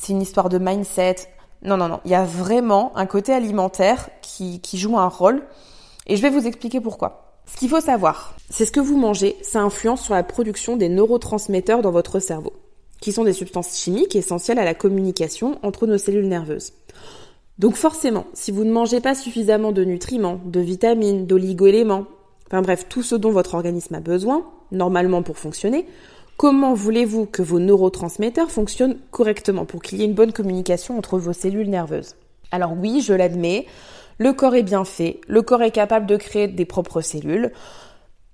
une 0.08 0.22
histoire 0.22 0.50
de 0.50 0.58
mindset. 0.58 1.16
Non, 1.62 1.76
non, 1.76 1.88
non, 1.88 2.00
il 2.04 2.10
y 2.10 2.14
a 2.14 2.24
vraiment 2.24 2.92
un 2.96 3.06
côté 3.06 3.32
alimentaire 3.32 4.10
qui, 4.20 4.60
qui 4.60 4.78
joue 4.78 4.98
un 4.98 5.08
rôle 5.08 5.42
et 6.06 6.16
je 6.16 6.22
vais 6.22 6.30
vous 6.30 6.46
expliquer 6.46 6.80
pourquoi. 6.80 7.38
Ce 7.46 7.56
qu'il 7.56 7.70
faut 7.70 7.80
savoir, 7.80 8.34
c'est 8.50 8.66
ce 8.66 8.72
que 8.72 8.80
vous 8.80 8.98
mangez, 8.98 9.36
ça 9.42 9.60
influence 9.60 10.02
sur 10.02 10.14
la 10.14 10.22
production 10.22 10.76
des 10.76 10.88
neurotransmetteurs 10.88 11.82
dans 11.82 11.90
votre 11.90 12.18
cerveau, 12.18 12.52
qui 13.00 13.12
sont 13.12 13.24
des 13.24 13.32
substances 13.32 13.78
chimiques 13.78 14.16
essentielles 14.16 14.58
à 14.58 14.64
la 14.64 14.74
communication 14.74 15.58
entre 15.62 15.86
nos 15.86 15.98
cellules 15.98 16.28
nerveuses. 16.28 16.72
Donc 17.62 17.76
forcément, 17.76 18.26
si 18.34 18.50
vous 18.50 18.64
ne 18.64 18.72
mangez 18.72 19.00
pas 19.00 19.14
suffisamment 19.14 19.70
de 19.70 19.84
nutriments, 19.84 20.40
de 20.44 20.58
vitamines, 20.58 21.26
d'oligo-éléments, 21.26 22.06
enfin 22.48 22.60
bref, 22.60 22.86
tout 22.88 23.04
ce 23.04 23.14
dont 23.14 23.30
votre 23.30 23.54
organisme 23.54 23.94
a 23.94 24.00
besoin, 24.00 24.44
normalement 24.72 25.22
pour 25.22 25.38
fonctionner, 25.38 25.86
comment 26.36 26.74
voulez-vous 26.74 27.24
que 27.24 27.40
vos 27.40 27.60
neurotransmetteurs 27.60 28.50
fonctionnent 28.50 28.96
correctement 29.12 29.64
pour 29.64 29.80
qu'il 29.80 29.98
y 29.98 30.02
ait 30.02 30.06
une 30.06 30.12
bonne 30.12 30.32
communication 30.32 30.98
entre 30.98 31.18
vos 31.18 31.32
cellules 31.32 31.70
nerveuses? 31.70 32.16
Alors 32.50 32.72
oui, 32.76 33.00
je 33.00 33.14
l'admets, 33.14 33.66
le 34.18 34.32
corps 34.32 34.56
est 34.56 34.64
bien 34.64 34.84
fait, 34.84 35.20
le 35.28 35.42
corps 35.42 35.62
est 35.62 35.70
capable 35.70 36.06
de 36.06 36.16
créer 36.16 36.48
des 36.48 36.64
propres 36.64 37.00
cellules, 37.00 37.52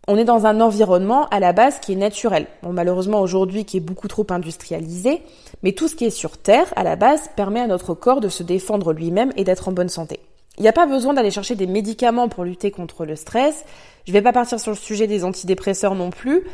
on 0.08 0.16
est 0.16 0.24
dans 0.24 0.46
un 0.46 0.60
environnement 0.62 1.28
à 1.28 1.38
la 1.38 1.52
base 1.52 1.78
qui 1.80 1.92
est 1.92 1.96
naturel. 1.96 2.46
Bon, 2.62 2.72
malheureusement 2.72 3.20
aujourd'hui 3.20 3.66
qui 3.66 3.76
est 3.76 3.80
beaucoup 3.80 4.08
trop 4.08 4.26
industrialisé, 4.30 5.20
mais 5.62 5.72
tout 5.72 5.86
ce 5.86 5.94
qui 5.94 6.06
est 6.06 6.10
sur 6.10 6.38
Terre 6.38 6.72
à 6.76 6.82
la 6.82 6.96
base 6.96 7.28
permet 7.36 7.60
à 7.60 7.66
notre 7.66 7.92
corps 7.92 8.20
de 8.20 8.30
se 8.30 8.42
défendre 8.42 8.94
lui-même 8.94 9.32
et 9.36 9.44
d'être 9.44 9.68
en 9.68 9.72
bonne 9.72 9.90
santé. 9.90 10.18
Il 10.56 10.62
n'y 10.62 10.68
a 10.68 10.72
pas 10.72 10.86
besoin 10.86 11.12
d'aller 11.12 11.30
chercher 11.30 11.54
des 11.54 11.66
médicaments 11.66 12.28
pour 12.28 12.42
lutter 12.42 12.70
contre 12.70 13.04
le 13.04 13.16
stress. 13.16 13.64
Je 14.06 14.10
ne 14.10 14.14
vais 14.14 14.22
pas 14.22 14.32
partir 14.32 14.58
sur 14.58 14.72
le 14.72 14.76
sujet 14.76 15.06
des 15.06 15.24
antidépresseurs 15.24 15.94
non 15.94 16.10
plus. 16.10 16.44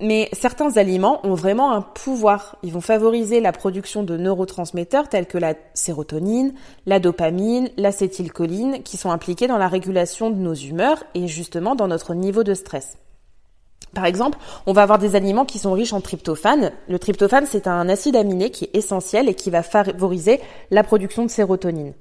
Mais 0.00 0.28
certains 0.32 0.76
aliments 0.78 1.20
ont 1.24 1.34
vraiment 1.34 1.72
un 1.72 1.82
pouvoir. 1.82 2.56
Ils 2.62 2.72
vont 2.72 2.80
favoriser 2.80 3.40
la 3.40 3.52
production 3.52 4.02
de 4.02 4.16
neurotransmetteurs 4.16 5.08
tels 5.08 5.26
que 5.26 5.38
la 5.38 5.54
sérotonine, 5.74 6.54
la 6.86 6.98
dopamine, 6.98 7.70
l'acétylcholine, 7.76 8.82
qui 8.82 8.96
sont 8.96 9.10
impliqués 9.10 9.46
dans 9.46 9.58
la 9.58 9.68
régulation 9.68 10.30
de 10.30 10.36
nos 10.36 10.54
humeurs 10.54 11.04
et 11.14 11.28
justement 11.28 11.74
dans 11.74 11.88
notre 11.88 12.14
niveau 12.14 12.42
de 12.42 12.54
stress. 12.54 12.96
Par 13.94 14.06
exemple, 14.06 14.38
on 14.66 14.72
va 14.72 14.82
avoir 14.82 14.98
des 14.98 15.16
aliments 15.16 15.44
qui 15.44 15.58
sont 15.58 15.72
riches 15.72 15.92
en 15.92 16.00
tryptophane. 16.00 16.72
Le 16.88 16.98
tryptophane, 16.98 17.46
c'est 17.46 17.66
un 17.66 17.88
acide 17.88 18.16
aminé 18.16 18.50
qui 18.50 18.64
est 18.64 18.76
essentiel 18.76 19.28
et 19.28 19.34
qui 19.34 19.50
va 19.50 19.62
favoriser 19.62 20.40
la 20.70 20.82
production 20.82 21.24
de 21.24 21.30
sérotonine. 21.30 21.92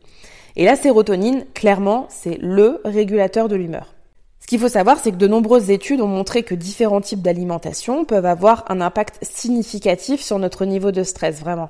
Et 0.56 0.66
la 0.66 0.76
sérotonine, 0.76 1.46
clairement, 1.54 2.08
c'est 2.10 2.38
le 2.42 2.80
régulateur 2.86 3.50
de 3.50 3.56
l'humeur. 3.56 3.94
Ce 4.42 4.48
qu'il 4.48 4.60
faut 4.60 4.70
savoir, 4.70 5.00
c'est 5.00 5.12
que 5.12 5.18
de 5.18 5.28
nombreuses 5.28 5.70
études 5.70 6.02
ont 6.02 6.08
montré 6.08 6.44
que 6.44 6.56
différents 6.56 7.00
types 7.00 7.22
d'alimentation 7.22 8.06
peuvent 8.06 8.26
avoir 8.26 8.66
un 8.70 8.82
impact 8.82 9.20
significatif 9.22 10.22
sur 10.22 10.40
notre 10.40 10.66
niveau 10.66 10.92
de 10.92 11.04
stress, 11.04 11.40
vraiment. 11.40 11.70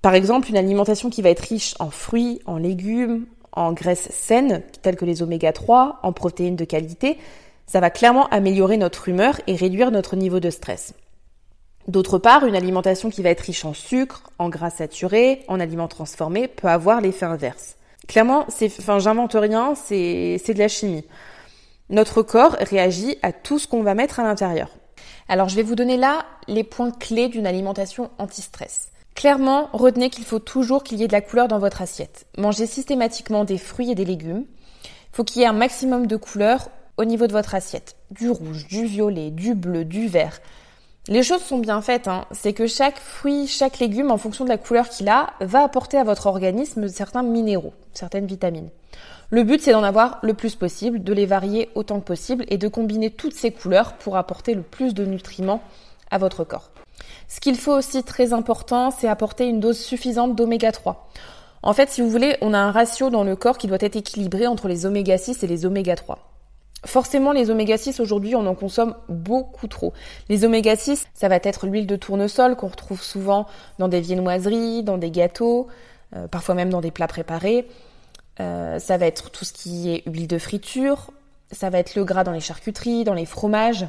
Par 0.00 0.14
exemple, 0.14 0.48
une 0.48 0.56
alimentation 0.56 1.10
qui 1.10 1.22
va 1.22 1.30
être 1.30 1.40
riche 1.40 1.74
en 1.78 1.90
fruits, 1.90 2.40
en 2.46 2.56
légumes, 2.56 3.26
en 3.52 3.72
graisses 3.72 4.08
saines, 4.10 4.62
telles 4.80 4.96
que 4.96 5.04
les 5.04 5.22
oméga 5.22 5.52
3, 5.52 6.00
en 6.02 6.12
protéines 6.12 6.56
de 6.56 6.64
qualité, 6.64 7.18
ça 7.66 7.78
va 7.78 7.90
clairement 7.90 8.26
améliorer 8.30 8.78
notre 8.78 9.08
humeur 9.08 9.40
et 9.46 9.54
réduire 9.54 9.90
notre 9.90 10.16
niveau 10.16 10.40
de 10.40 10.50
stress. 10.50 10.94
D'autre 11.88 12.18
part, 12.18 12.46
une 12.46 12.56
alimentation 12.56 13.10
qui 13.10 13.22
va 13.22 13.30
être 13.30 13.40
riche 13.40 13.64
en 13.64 13.74
sucre, 13.74 14.30
en 14.38 14.48
gras 14.48 14.70
saturés, 14.70 15.42
en 15.46 15.60
aliments 15.60 15.88
transformés 15.88 16.48
peut 16.48 16.68
avoir 16.68 17.00
l'effet 17.00 17.26
inverse. 17.26 17.76
Clairement, 18.08 18.46
c'est, 18.48 18.72
enfin, 18.78 18.98
j'invente 18.98 19.34
rien, 19.34 19.74
c'est, 19.74 20.40
c'est 20.44 20.54
de 20.54 20.58
la 20.58 20.68
chimie. 20.68 21.04
Notre 21.92 22.22
corps 22.22 22.56
réagit 22.58 23.18
à 23.20 23.32
tout 23.32 23.58
ce 23.58 23.68
qu'on 23.68 23.82
va 23.82 23.94
mettre 23.94 24.18
à 24.18 24.22
l'intérieur. 24.22 24.70
Alors, 25.28 25.50
je 25.50 25.56
vais 25.56 25.62
vous 25.62 25.74
donner 25.74 25.98
là 25.98 26.24
les 26.48 26.64
points 26.64 26.90
clés 26.90 27.28
d'une 27.28 27.46
alimentation 27.46 28.10
anti-stress. 28.16 28.92
Clairement, 29.14 29.68
retenez 29.74 30.08
qu'il 30.08 30.24
faut 30.24 30.38
toujours 30.38 30.84
qu'il 30.84 30.98
y 30.98 31.04
ait 31.04 31.06
de 31.06 31.12
la 31.12 31.20
couleur 31.20 31.48
dans 31.48 31.58
votre 31.58 31.82
assiette. 31.82 32.24
Mangez 32.38 32.64
systématiquement 32.64 33.44
des 33.44 33.58
fruits 33.58 33.90
et 33.90 33.94
des 33.94 34.06
légumes. 34.06 34.46
Il 34.84 35.16
faut 35.16 35.22
qu'il 35.22 35.42
y 35.42 35.44
ait 35.44 35.48
un 35.48 35.52
maximum 35.52 36.06
de 36.06 36.16
couleurs 36.16 36.70
au 36.96 37.04
niveau 37.04 37.26
de 37.26 37.32
votre 37.32 37.54
assiette. 37.54 37.94
Du 38.10 38.30
rouge, 38.30 38.66
du 38.68 38.86
violet, 38.86 39.30
du 39.30 39.54
bleu, 39.54 39.84
du 39.84 40.08
vert. 40.08 40.40
Les 41.08 41.22
choses 41.22 41.42
sont 41.42 41.58
bien 41.58 41.82
faites, 41.82 42.08
hein. 42.08 42.24
c'est 42.30 42.54
que 42.54 42.66
chaque 42.66 42.98
fruit, 42.98 43.46
chaque 43.46 43.80
légume, 43.80 44.10
en 44.10 44.16
fonction 44.16 44.44
de 44.44 44.48
la 44.48 44.56
couleur 44.56 44.88
qu'il 44.88 45.10
a, 45.10 45.34
va 45.40 45.62
apporter 45.62 45.98
à 45.98 46.04
votre 46.04 46.26
organisme 46.26 46.88
certains 46.88 47.22
minéraux, 47.22 47.74
certaines 47.92 48.26
vitamines. 48.26 48.70
Le 49.32 49.44
but, 49.44 49.62
c'est 49.62 49.72
d'en 49.72 49.82
avoir 49.82 50.18
le 50.20 50.34
plus 50.34 50.56
possible, 50.56 51.02
de 51.02 51.12
les 51.14 51.24
varier 51.24 51.70
autant 51.74 52.00
que 52.00 52.04
possible 52.04 52.44
et 52.48 52.58
de 52.58 52.68
combiner 52.68 53.08
toutes 53.08 53.32
ces 53.32 53.50
couleurs 53.50 53.94
pour 53.94 54.18
apporter 54.18 54.52
le 54.52 54.60
plus 54.60 54.92
de 54.92 55.06
nutriments 55.06 55.62
à 56.10 56.18
votre 56.18 56.44
corps. 56.44 56.70
Ce 57.28 57.40
qu'il 57.40 57.56
faut 57.56 57.72
aussi 57.72 58.04
très 58.04 58.34
important, 58.34 58.90
c'est 58.90 59.08
apporter 59.08 59.46
une 59.46 59.58
dose 59.58 59.78
suffisante 59.78 60.36
d'oméga 60.36 60.70
3. 60.70 61.08
En 61.62 61.72
fait, 61.72 61.88
si 61.88 62.02
vous 62.02 62.10
voulez, 62.10 62.36
on 62.42 62.52
a 62.52 62.58
un 62.58 62.70
ratio 62.70 63.08
dans 63.08 63.24
le 63.24 63.34
corps 63.34 63.56
qui 63.56 63.68
doit 63.68 63.78
être 63.80 63.96
équilibré 63.96 64.46
entre 64.46 64.68
les 64.68 64.84
oméga 64.84 65.16
6 65.16 65.42
et 65.42 65.46
les 65.46 65.64
oméga 65.64 65.96
3. 65.96 66.18
Forcément, 66.84 67.32
les 67.32 67.48
oméga 67.48 67.78
6 67.78 68.00
aujourd'hui, 68.00 68.34
on 68.34 68.46
en 68.46 68.54
consomme 68.54 68.96
beaucoup 69.08 69.66
trop. 69.66 69.94
Les 70.28 70.44
oméga 70.44 70.76
6, 70.76 71.06
ça 71.14 71.28
va 71.28 71.36
être 71.36 71.66
l'huile 71.66 71.86
de 71.86 71.96
tournesol 71.96 72.54
qu'on 72.54 72.68
retrouve 72.68 73.02
souvent 73.02 73.46
dans 73.78 73.88
des 73.88 74.02
viennoiseries, 74.02 74.82
dans 74.82 74.98
des 74.98 75.10
gâteaux, 75.10 75.68
euh, 76.14 76.28
parfois 76.28 76.54
même 76.54 76.68
dans 76.68 76.82
des 76.82 76.90
plats 76.90 77.08
préparés. 77.08 77.66
Euh, 78.40 78.78
ça 78.78 78.96
va 78.96 79.06
être 79.06 79.30
tout 79.30 79.44
ce 79.44 79.52
qui 79.52 79.90
est 79.90 80.02
huile 80.06 80.26
de 80.26 80.38
friture, 80.38 81.10
ça 81.50 81.70
va 81.70 81.78
être 81.78 81.94
le 81.94 82.04
gras 82.04 82.24
dans 82.24 82.32
les 82.32 82.40
charcuteries, 82.40 83.04
dans 83.04 83.14
les 83.14 83.26
fromages. 83.26 83.86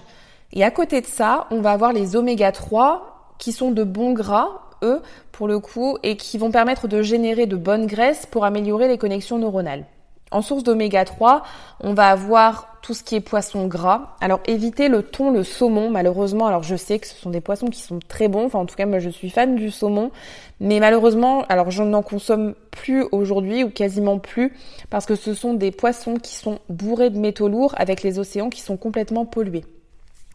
Et 0.52 0.64
à 0.64 0.72
côté 0.72 1.02
de 1.02 1.06
ça, 1.06 1.48
on 1.50 1.62
va 1.62 1.72
avoir 1.72 1.94
les 1.94 2.16
oméga 2.16 2.52
3 2.52 3.36
qui 3.40 3.52
sont 3.52 3.72
de 3.72 3.84
bons 3.84 4.14
gras, 4.14 4.50
eux, 4.84 5.02
pour 5.32 5.48
le 5.48 5.60
coup, 5.60 5.98
et 6.04 6.18
qui 6.18 6.38
vont 6.38 6.52
permettre 6.52 6.88
de 6.88 7.02
générer 7.02 7.46
de 7.46 7.56
bonnes 7.56 7.88
graisses 7.88 8.26
pour 8.26 8.46
améliorer 8.46 8.88
les 8.88 8.98
connexions 8.98 9.40
neuronales. 9.40 9.86
En 10.34 10.42
source 10.42 10.64
d'oméga 10.64 11.06
3, 11.06 11.44
on 11.80 11.94
va 11.94 12.10
avoir 12.10 12.80
tout 12.82 12.96
ce 12.96 13.04
qui 13.04 13.16
est 13.16 13.22
poisson 13.22 13.68
gras. 13.68 14.16
Alors 14.20 14.42
évitez 14.48 14.90
le 14.90 15.04
thon, 15.04 15.32
le 15.32 15.44
saumon, 15.44 15.92
malheureusement. 15.92 16.48
Alors 16.48 16.64
je 16.64 16.76
sais 16.76 16.98
que 16.98 17.08
ce 17.08 17.16
sont 17.16 17.30
des 17.30 17.40
poissons 17.40 17.68
qui 17.68 17.80
sont 17.80 18.00
très 18.08 18.28
bons. 18.28 18.46
Enfin 18.46 18.60
en 18.60 18.66
tout 18.66 18.76
cas 18.76 18.88
moi 18.88 18.98
je 18.98 19.10
suis 19.10 19.30
fan 19.30 19.56
du 19.56 19.70
saumon. 19.70 20.12
Mais 20.60 20.80
malheureusement, 20.80 21.44
alors 21.50 21.70
je 21.70 21.84
n'en 21.84 22.02
consomme 22.02 22.56
plus 22.72 23.06
aujourd'hui 23.12 23.64
ou 23.64 23.70
quasiment 23.70 24.18
plus 24.18 24.54
parce 24.90 25.06
que 25.06 25.16
ce 25.16 25.36
sont 25.36 25.54
des 25.54 25.72
poissons 25.72 26.16
qui 26.16 26.36
sont 26.36 26.60
bourrés 26.68 27.12
de 27.12 27.20
métaux 27.20 27.48
lourds 27.48 27.76
avec 27.78 28.02
les 28.02 28.18
océans 28.18 28.50
qui 28.50 28.62
sont 28.62 28.76
complètement 28.76 29.26
pollués. 29.26 29.66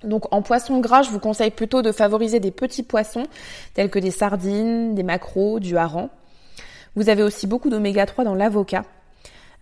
Donc 0.05 0.33
en 0.33 0.43
poisson 0.43 0.79
gras, 0.79 1.03
je 1.03 1.11
vous 1.11 1.19
conseille 1.19 1.51
plutôt 1.51 1.83
de 1.83 1.91
favoriser 1.91 2.39
des 2.39 2.53
petits 2.53 2.85
poissons 2.85 3.25
tels 3.75 3.91
que 3.91 3.99
des 3.99 4.13
sardines, 4.13 4.95
des 4.95 5.03
maquereaux, 5.03 5.59
du 5.59 5.77
hareng. 5.77 6.09
Vous 6.95 7.09
avez 7.09 7.25
aussi 7.25 7.49
beaucoup 7.49 7.69
d'oméga 7.69 8.07
3 8.07 8.25
dans 8.25 8.35
l'avocat. 8.35 8.85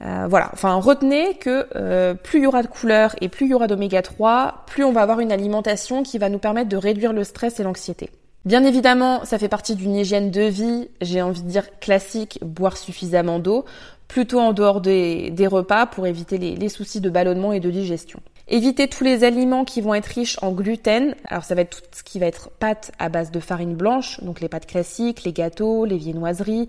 Euh, 0.03 0.27
voilà, 0.29 0.51
enfin 0.53 0.75
retenez 0.75 1.35
que 1.35 1.67
euh, 1.75 2.13
plus 2.15 2.41
il 2.41 2.43
y 2.43 2.47
aura 2.47 2.63
de 2.63 2.67
couleurs 2.67 3.17
et 3.23 3.29
plus 3.29 3.47
il 3.47 3.51
y 3.51 3.55
aura 3.55 3.67
d'oméga 3.67 4.03
3, 4.03 4.65
plus 4.67 4.85
on 4.85 4.93
va 4.93 5.01
avoir 5.01 5.21
une 5.21 5.33
alimentation 5.33 6.03
qui 6.03 6.19
va 6.19 6.29
nous 6.29 6.39
permettre 6.39 6.69
de 6.69 6.77
réduire 6.77 7.15
le 7.15 7.25
stress 7.25 7.61
et 7.61 7.63
l'anxiété. 7.63 8.11
Bien 8.45 8.63
évidemment, 8.63 9.25
ça 9.25 9.39
fait 9.39 9.49
partie 9.49 9.75
d'une 9.75 9.97
hygiène 9.97 10.31
de 10.31 10.43
vie, 10.43 10.89
j'ai 11.01 11.23
envie 11.23 11.43
de 11.43 11.49
dire 11.49 11.81
classique, 11.81 12.39
boire 12.43 12.77
suffisamment 12.77 13.39
d'eau, 13.39 13.65
plutôt 14.07 14.39
en 14.39 14.53
dehors 14.53 14.81
des, 14.81 15.33
repas 15.51 15.87
pour 15.87 16.07
éviter 16.07 16.39
les, 16.39 16.69
soucis 16.69 17.01
de 17.01 17.11
ballonnement 17.11 17.53
et 17.53 17.61
de 17.61 17.71
digestion. 17.71 18.21
Évitez 18.47 18.87
tous 18.87 19.03
les 19.03 19.25
aliments 19.25 19.65
qui 19.65 19.81
vont 19.81 19.95
être 19.95 20.07
riches 20.07 20.39
en 20.43 20.53
gluten. 20.53 21.17
Alors 21.27 21.43
ça 21.43 21.57
va 21.57 21.63
être 21.63 21.81
tout 21.81 21.89
ce 21.91 22.05
qui 22.05 22.21
va 22.21 22.27
être 22.27 22.51
pâtes 22.51 22.93
à 23.01 23.09
base 23.09 23.33
de 23.33 23.41
farine 23.41 23.75
blanche, 23.75 24.23
donc 24.23 24.41
les 24.41 24.49
pâtes 24.49 24.67
classiques, 24.67 25.25
les 25.25 25.33
gâteaux, 25.33 25.85
les 25.85 25.97
viennoiseries, 25.97 26.69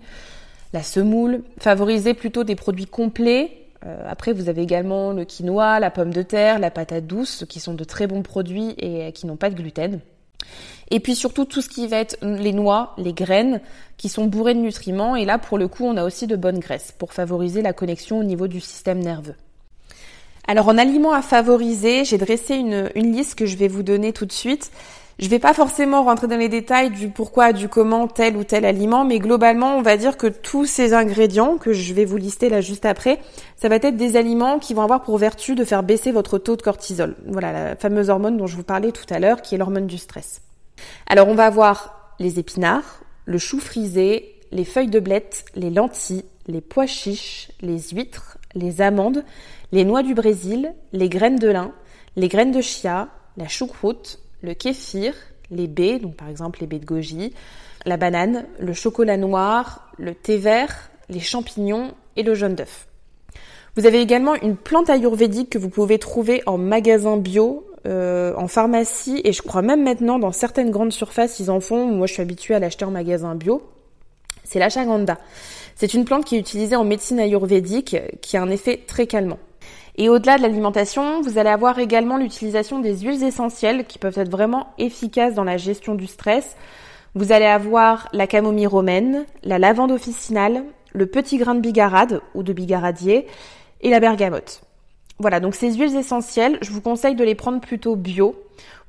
la 0.72 0.82
semoule, 0.82 1.42
favoriser 1.58 2.14
plutôt 2.14 2.44
des 2.44 2.56
produits 2.56 2.86
complets. 2.86 3.66
Euh, 3.86 4.04
après, 4.08 4.32
vous 4.32 4.48
avez 4.48 4.62
également 4.62 5.12
le 5.12 5.24
quinoa, 5.24 5.80
la 5.80 5.90
pomme 5.90 6.12
de 6.12 6.22
terre, 6.22 6.58
la 6.58 6.70
patate 6.70 7.06
douce, 7.06 7.44
qui 7.48 7.60
sont 7.60 7.74
de 7.74 7.84
très 7.84 8.06
bons 8.06 8.22
produits 8.22 8.74
et 8.78 9.12
qui 9.12 9.26
n'ont 9.26 9.36
pas 9.36 9.50
de 9.50 9.54
gluten. 9.54 10.00
Et 10.90 11.00
puis 11.00 11.14
surtout 11.14 11.44
tout 11.44 11.60
ce 11.60 11.68
qui 11.68 11.86
va 11.86 11.98
être 11.98 12.16
les 12.22 12.52
noix, 12.52 12.94
les 12.96 13.12
graines, 13.12 13.60
qui 13.96 14.08
sont 14.08 14.26
bourrées 14.26 14.54
de 14.54 14.60
nutriments. 14.60 15.16
Et 15.16 15.24
là, 15.24 15.38
pour 15.38 15.58
le 15.58 15.68
coup, 15.68 15.84
on 15.84 15.96
a 15.96 16.04
aussi 16.04 16.26
de 16.26 16.36
bonnes 16.36 16.60
graisses 16.60 16.94
pour 16.96 17.12
favoriser 17.12 17.62
la 17.62 17.72
connexion 17.72 18.18
au 18.18 18.24
niveau 18.24 18.48
du 18.48 18.60
système 18.60 19.00
nerveux. 19.00 19.34
Alors 20.46 20.68
en 20.68 20.78
aliments 20.78 21.12
à 21.12 21.20
favoriser, 21.20 22.06
j'ai 22.06 22.16
dressé 22.16 22.54
une 22.54 23.12
liste 23.12 23.34
que 23.34 23.44
je 23.44 23.58
vais 23.58 23.68
vous 23.68 23.82
donner 23.82 24.14
tout 24.14 24.24
de 24.24 24.32
suite. 24.32 24.70
Je 25.18 25.28
vais 25.28 25.40
pas 25.40 25.52
forcément 25.52 26.04
rentrer 26.04 26.28
dans 26.28 26.36
les 26.36 26.48
détails 26.48 26.90
du 26.90 27.08
pourquoi, 27.08 27.52
du 27.52 27.68
comment 27.68 28.06
tel 28.06 28.36
ou 28.36 28.44
tel 28.44 28.64
aliment, 28.64 29.04
mais 29.04 29.18
globalement, 29.18 29.76
on 29.76 29.82
va 29.82 29.96
dire 29.96 30.16
que 30.16 30.28
tous 30.28 30.64
ces 30.64 30.94
ingrédients 30.94 31.58
que 31.58 31.72
je 31.72 31.92
vais 31.92 32.04
vous 32.04 32.18
lister 32.18 32.48
là 32.48 32.60
juste 32.60 32.84
après, 32.84 33.18
ça 33.56 33.68
va 33.68 33.76
être 33.76 33.96
des 33.96 34.16
aliments 34.16 34.60
qui 34.60 34.74
vont 34.74 34.82
avoir 34.82 35.02
pour 35.02 35.18
vertu 35.18 35.56
de 35.56 35.64
faire 35.64 35.82
baisser 35.82 36.12
votre 36.12 36.38
taux 36.38 36.54
de 36.54 36.62
cortisol. 36.62 37.16
Voilà, 37.26 37.52
la 37.52 37.74
fameuse 37.74 38.10
hormone 38.10 38.36
dont 38.36 38.46
je 38.46 38.54
vous 38.54 38.62
parlais 38.62 38.92
tout 38.92 39.12
à 39.12 39.18
l'heure, 39.18 39.42
qui 39.42 39.56
est 39.56 39.58
l'hormone 39.58 39.88
du 39.88 39.98
stress. 39.98 40.40
Alors, 41.08 41.26
on 41.26 41.34
va 41.34 41.46
avoir 41.46 42.14
les 42.20 42.38
épinards, 42.38 43.00
le 43.24 43.38
chou 43.38 43.58
frisé, 43.58 44.36
les 44.52 44.64
feuilles 44.64 44.86
de 44.86 45.00
blette, 45.00 45.46
les 45.56 45.70
lentilles, 45.70 46.24
les 46.46 46.60
pois 46.60 46.86
chiches, 46.86 47.50
les 47.60 47.80
huîtres, 47.90 48.38
les 48.54 48.80
amandes, 48.80 49.24
les 49.72 49.84
noix 49.84 50.04
du 50.04 50.14
Brésil, 50.14 50.74
les 50.92 51.08
graines 51.08 51.40
de 51.40 51.48
lin, 51.48 51.72
les 52.14 52.28
graines 52.28 52.52
de 52.52 52.60
chia, 52.60 53.08
la 53.36 53.48
choucroute, 53.48 54.20
le 54.42 54.54
kéfir, 54.54 55.14
les 55.50 55.66
baies, 55.66 55.98
donc 55.98 56.16
par 56.16 56.28
exemple 56.28 56.60
les 56.60 56.66
baies 56.66 56.78
de 56.78 56.84
goji, 56.84 57.32
la 57.86 57.96
banane, 57.96 58.46
le 58.58 58.72
chocolat 58.72 59.16
noir, 59.16 59.90
le 59.98 60.14
thé 60.14 60.36
vert, 60.36 60.90
les 61.08 61.20
champignons 61.20 61.92
et 62.16 62.22
le 62.22 62.34
jaune 62.34 62.54
d'œuf. 62.54 62.88
Vous 63.76 63.86
avez 63.86 64.00
également 64.00 64.34
une 64.34 64.56
plante 64.56 64.90
ayurvédique 64.90 65.50
que 65.50 65.58
vous 65.58 65.68
pouvez 65.68 65.98
trouver 65.98 66.42
en 66.46 66.58
magasin 66.58 67.16
bio, 67.16 67.64
euh, 67.86 68.34
en 68.36 68.48
pharmacie 68.48 69.20
et 69.24 69.32
je 69.32 69.40
crois 69.40 69.62
même 69.62 69.84
maintenant 69.84 70.18
dans 70.18 70.32
certaines 70.32 70.70
grandes 70.70 70.92
surfaces 70.92 71.38
ils 71.38 71.50
en 71.50 71.60
font. 71.60 71.86
Moi 71.86 72.06
je 72.06 72.14
suis 72.14 72.22
habituée 72.22 72.54
à 72.54 72.58
l'acheter 72.58 72.84
en 72.84 72.90
magasin 72.90 73.34
bio. 73.34 73.62
C'est 74.44 74.58
l'ashwagandha. 74.58 75.18
C'est 75.76 75.94
une 75.94 76.04
plante 76.04 76.24
qui 76.24 76.36
est 76.36 76.40
utilisée 76.40 76.74
en 76.74 76.84
médecine 76.84 77.20
ayurvédique 77.20 77.96
qui 78.20 78.36
a 78.36 78.42
un 78.42 78.50
effet 78.50 78.82
très 78.86 79.06
calmant. 79.06 79.38
Et 80.00 80.08
au-delà 80.08 80.36
de 80.36 80.42
l'alimentation, 80.42 81.22
vous 81.22 81.38
allez 81.38 81.50
avoir 81.50 81.80
également 81.80 82.18
l'utilisation 82.18 82.78
des 82.78 82.98
huiles 82.98 83.24
essentielles 83.24 83.84
qui 83.84 83.98
peuvent 83.98 84.16
être 84.16 84.30
vraiment 84.30 84.68
efficaces 84.78 85.34
dans 85.34 85.42
la 85.42 85.56
gestion 85.56 85.96
du 85.96 86.06
stress. 86.06 86.56
Vous 87.16 87.32
allez 87.32 87.46
avoir 87.46 88.08
la 88.12 88.28
camomille 88.28 88.68
romaine, 88.68 89.26
la 89.42 89.58
lavande 89.58 89.90
officinale, 89.90 90.62
le 90.92 91.06
petit 91.06 91.36
grain 91.36 91.56
de 91.56 91.60
bigarade 91.60 92.20
ou 92.36 92.44
de 92.44 92.52
bigaradier 92.52 93.26
et 93.80 93.90
la 93.90 93.98
bergamote. 93.98 94.62
Voilà, 95.18 95.40
donc 95.40 95.56
ces 95.56 95.74
huiles 95.74 95.96
essentielles, 95.96 96.58
je 96.62 96.70
vous 96.70 96.80
conseille 96.80 97.16
de 97.16 97.24
les 97.24 97.34
prendre 97.34 97.60
plutôt 97.60 97.96
bio. 97.96 98.36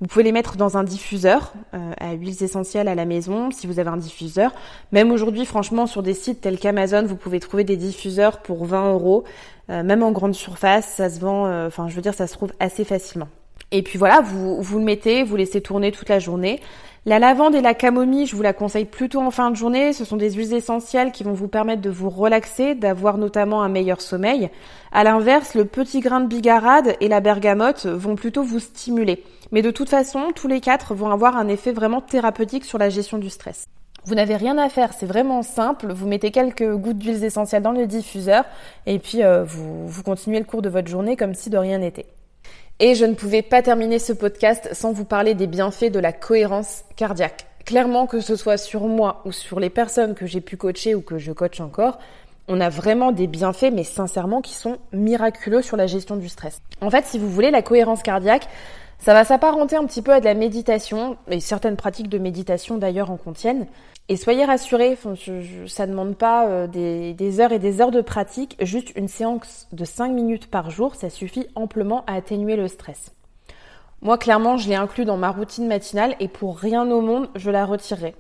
Vous 0.01 0.07
pouvez 0.07 0.23
les 0.23 0.31
mettre 0.31 0.55
dans 0.55 0.77
un 0.77 0.83
diffuseur 0.83 1.53
euh, 1.73 1.91
à 1.99 2.13
huiles 2.13 2.43
essentielles 2.43 2.87
à 2.87 2.95
la 2.95 3.05
maison 3.05 3.51
si 3.51 3.67
vous 3.67 3.79
avez 3.79 3.89
un 3.89 3.97
diffuseur. 3.97 4.51
Même 4.91 5.11
aujourd'hui, 5.11 5.45
franchement, 5.45 5.87
sur 5.87 6.03
des 6.03 6.13
sites 6.13 6.41
tels 6.41 6.59
qu'Amazon, 6.59 7.05
vous 7.05 7.15
pouvez 7.15 7.39
trouver 7.39 7.63
des 7.63 7.77
diffuseurs 7.77 8.39
pour 8.39 8.65
20 8.65 8.93
euros. 8.93 9.23
Euh, 9.69 9.83
même 9.83 10.03
en 10.03 10.11
grande 10.11 10.33
surface, 10.33 10.87
ça 10.95 11.09
se 11.09 11.19
vend, 11.19 11.45
euh, 11.45 11.67
enfin 11.67 11.87
je 11.87 11.95
veux 11.95 12.01
dire, 12.01 12.13
ça 12.13 12.27
se 12.27 12.33
trouve 12.33 12.51
assez 12.59 12.83
facilement. 12.83 13.27
Et 13.71 13.83
puis 13.83 13.99
voilà, 13.99 14.21
vous, 14.21 14.61
vous 14.61 14.79
le 14.79 14.85
mettez, 14.85 15.23
vous 15.23 15.35
laissez 15.35 15.61
tourner 15.61 15.91
toute 15.91 16.09
la 16.09 16.17
journée. 16.17 16.59
La 17.05 17.17
lavande 17.17 17.55
et 17.55 17.61
la 17.61 17.73
camomille, 17.73 18.25
je 18.25 18.35
vous 18.35 18.41
la 18.41 18.51
conseille 18.51 18.83
plutôt 18.83 19.21
en 19.21 19.31
fin 19.31 19.51
de 19.51 19.55
journée. 19.55 19.93
Ce 19.93 20.03
sont 20.03 20.17
des 20.17 20.31
huiles 20.31 20.53
essentielles 20.53 21.13
qui 21.13 21.23
vont 21.23 21.31
vous 21.31 21.47
permettre 21.47 21.81
de 21.81 21.89
vous 21.89 22.09
relaxer, 22.09 22.75
d'avoir 22.75 23.17
notamment 23.17 23.63
un 23.63 23.69
meilleur 23.69 24.01
sommeil. 24.01 24.49
À 24.91 25.05
l'inverse, 25.05 25.55
le 25.55 25.63
petit 25.63 26.01
grain 26.01 26.19
de 26.19 26.27
bigarade 26.27 26.97
et 26.99 27.07
la 27.07 27.21
bergamote 27.21 27.85
vont 27.85 28.15
plutôt 28.15 28.43
vous 28.43 28.59
stimuler. 28.59 29.23
Mais 29.53 29.61
de 29.61 29.71
toute 29.71 29.89
façon, 29.89 30.31
tous 30.35 30.49
les 30.49 30.59
quatre 30.59 30.93
vont 30.93 31.09
avoir 31.09 31.37
un 31.37 31.47
effet 31.47 31.71
vraiment 31.71 32.01
thérapeutique 32.01 32.65
sur 32.65 32.77
la 32.77 32.89
gestion 32.89 33.17
du 33.17 33.29
stress. 33.29 33.65
Vous 34.05 34.15
n'avez 34.15 34.35
rien 34.35 34.57
à 34.57 34.67
faire, 34.67 34.93
c'est 34.93 35.05
vraiment 35.05 35.41
simple. 35.41 35.93
Vous 35.93 36.07
mettez 36.07 36.31
quelques 36.31 36.69
gouttes 36.75 36.97
d'huiles 36.97 37.23
essentielles 37.23 37.63
dans 37.63 37.71
le 37.71 37.87
diffuseur 37.87 38.43
et 38.85 38.99
puis 38.99 39.23
euh, 39.23 39.43
vous, 39.43 39.87
vous 39.87 40.03
continuez 40.03 40.39
le 40.39 40.45
cours 40.45 40.61
de 40.61 40.69
votre 40.69 40.87
journée 40.87 41.15
comme 41.15 41.33
si 41.33 41.49
de 41.49 41.57
rien 41.57 41.77
n'était. 41.77 42.07
Et 42.81 42.95
je 42.95 43.03
ne 43.03 43.13
pouvais 43.13 43.41
pas 43.41 43.61
terminer 43.61 43.99
ce 43.99 44.13
podcast 44.13 44.69
sans 44.71 44.93
vous 44.93 45.03
parler 45.03 45.33
des 45.33 45.47
bienfaits 45.47 45.91
de 45.91 45.99
la 45.99 46.13
cohérence 46.13 46.85
cardiaque. 46.95 47.45
Clairement, 47.65 48.07
que 48.07 48.21
ce 48.21 48.37
soit 48.37 48.55
sur 48.55 48.87
moi 48.87 49.21
ou 49.25 49.33
sur 49.33 49.59
les 49.59 49.69
personnes 49.69 50.15
que 50.15 50.25
j'ai 50.25 50.39
pu 50.39 50.55
coacher 50.55 50.95
ou 50.95 51.01
que 51.01 51.17
je 51.17 51.33
coach 51.33 51.59
encore, 51.59 51.99
on 52.47 52.61
a 52.61 52.69
vraiment 52.69 53.11
des 53.11 53.27
bienfaits, 53.27 53.73
mais 53.73 53.83
sincèrement, 53.83 54.39
qui 54.39 54.53
sont 54.53 54.77
miraculeux 54.93 55.61
sur 55.61 55.75
la 55.75 55.87
gestion 55.87 56.15
du 56.15 56.29
stress. 56.29 56.61
En 56.79 56.89
fait, 56.89 57.03
si 57.03 57.19
vous 57.19 57.29
voulez, 57.29 57.51
la 57.51 57.61
cohérence 57.61 58.01
cardiaque, 58.01 58.47
ça 58.97 59.13
va 59.13 59.25
s'apparenter 59.25 59.75
un 59.75 59.85
petit 59.85 60.01
peu 60.01 60.13
à 60.13 60.21
de 60.21 60.25
la 60.25 60.33
méditation, 60.33 61.17
et 61.29 61.41
certaines 61.41 61.75
pratiques 61.75 62.07
de 62.07 62.17
méditation 62.17 62.77
d'ailleurs 62.77 63.11
en 63.11 63.17
contiennent. 63.17 63.67
Et 64.11 64.15
soyez 64.15 64.43
rassurés, 64.43 64.97
ça 65.67 65.85
ne 65.85 65.91
demande 65.91 66.15
pas 66.15 66.47
euh, 66.47 66.65
des, 66.65 67.39
heures 67.39 67.51
et 67.51 67.59
des 67.59 67.79
heures 67.79 67.91
de 67.91 68.01
pratique, 68.01 68.57
juste 68.59 68.91
une 68.95 69.07
séance 69.07 69.67
de 69.71 69.85
5 69.85 70.11
minutes 70.11 70.49
par 70.49 70.71
jour, 70.71 70.95
ça 70.95 71.11
suffit 71.11 71.45
amplement 71.53 72.03
à 72.07 72.15
atténuer 72.15 72.55
le 72.55 72.67
stress. 72.67 73.11
Moi, 74.01 74.17
clairement, 74.17 74.57
je 74.57 74.67
l'ai 74.67 74.75
inclus 74.75 75.05
dans 75.05 75.17
ma 75.17 75.29
routine 75.29 75.67
matinale 75.67 76.15
et 76.19 76.27
pour 76.27 76.57
rien 76.57 76.89
au 76.89 77.01
monde, 77.01 77.29
je 77.35 77.51
la 77.51 77.67
retirerai. 77.67 78.15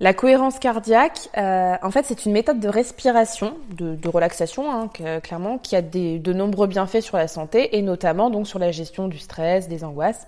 La 0.00 0.14
cohérence 0.14 0.58
cardiaque, 0.58 1.28
euh, 1.36 1.76
en 1.80 1.90
fait, 1.92 2.04
c'est 2.04 2.26
une 2.26 2.32
méthode 2.32 2.58
de 2.58 2.68
respiration, 2.68 3.54
de, 3.70 4.08
relaxation, 4.08 4.72
hein, 4.72 4.90
clairement, 5.22 5.58
qui 5.58 5.76
a 5.76 5.82
de 5.82 6.32
nombreux 6.32 6.66
bienfaits 6.66 7.02
sur 7.02 7.16
la 7.18 7.28
santé 7.28 7.76
et 7.78 7.82
notamment 7.82 8.30
donc 8.30 8.48
sur 8.48 8.58
la 8.58 8.72
gestion 8.72 9.06
du 9.06 9.18
stress, 9.18 9.68
des 9.68 9.84
angoisses. 9.84 10.26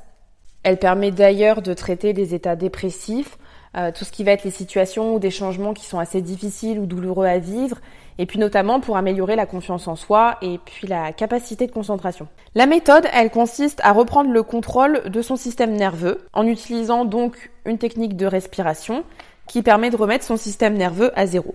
Elle 0.63 0.77
permet 0.77 1.11
d'ailleurs 1.11 1.61
de 1.61 1.75
traiter 1.75 2.13
des 2.13 2.35
états 2.35 2.55
dépressifs, 2.55 3.37
euh, 3.77 3.93
tout 3.93 4.05
ce 4.05 4.11
qui 4.11 4.25
va 4.25 4.33
être 4.33 4.45
les 4.45 4.51
situations 4.51 5.15
ou 5.15 5.19
des 5.19 5.31
changements 5.31 5.75
qui 5.75 5.87
sont 5.87 5.99
assez 5.99 6.21
difficiles 6.21 6.79
ou 6.79 6.87
douloureux 6.87 7.27
à 7.27 7.39
vivre, 7.39 7.79
et 8.19 8.27
puis 8.27 8.39
notamment 8.39 8.81
pour 8.81 8.97
améliorer 8.97 9.37
la 9.37 9.47
confiance 9.47 9.89
en 9.89 9.97
soi 9.97 10.37
et 10.43 10.59
puis 10.65 10.87
la 10.87 11.13
capacité 11.13 11.67
de 11.67 11.73
concentration. 11.73 12.29
La 12.55 12.67
méthode, 12.67 13.07
elle 13.13 13.31
consiste 13.31 13.81
à 13.83 13.93
reprendre 13.93 14.31
le 14.31 14.43
contrôle 14.43 15.03
de 15.09 15.23
son 15.23 15.37
système 15.37 15.73
nerveux 15.73 16.27
en 16.33 16.47
utilisant 16.47 17.05
donc 17.05 17.51
une 17.65 17.79
technique 17.79 18.17
de 18.17 18.27
respiration 18.27 19.05
qui 19.47 19.63
permet 19.63 19.91
de 19.91 19.97
remettre 19.97 20.25
son 20.25 20.37
système 20.37 20.75
nerveux 20.75 21.13
à 21.19 21.27
zéro. 21.27 21.55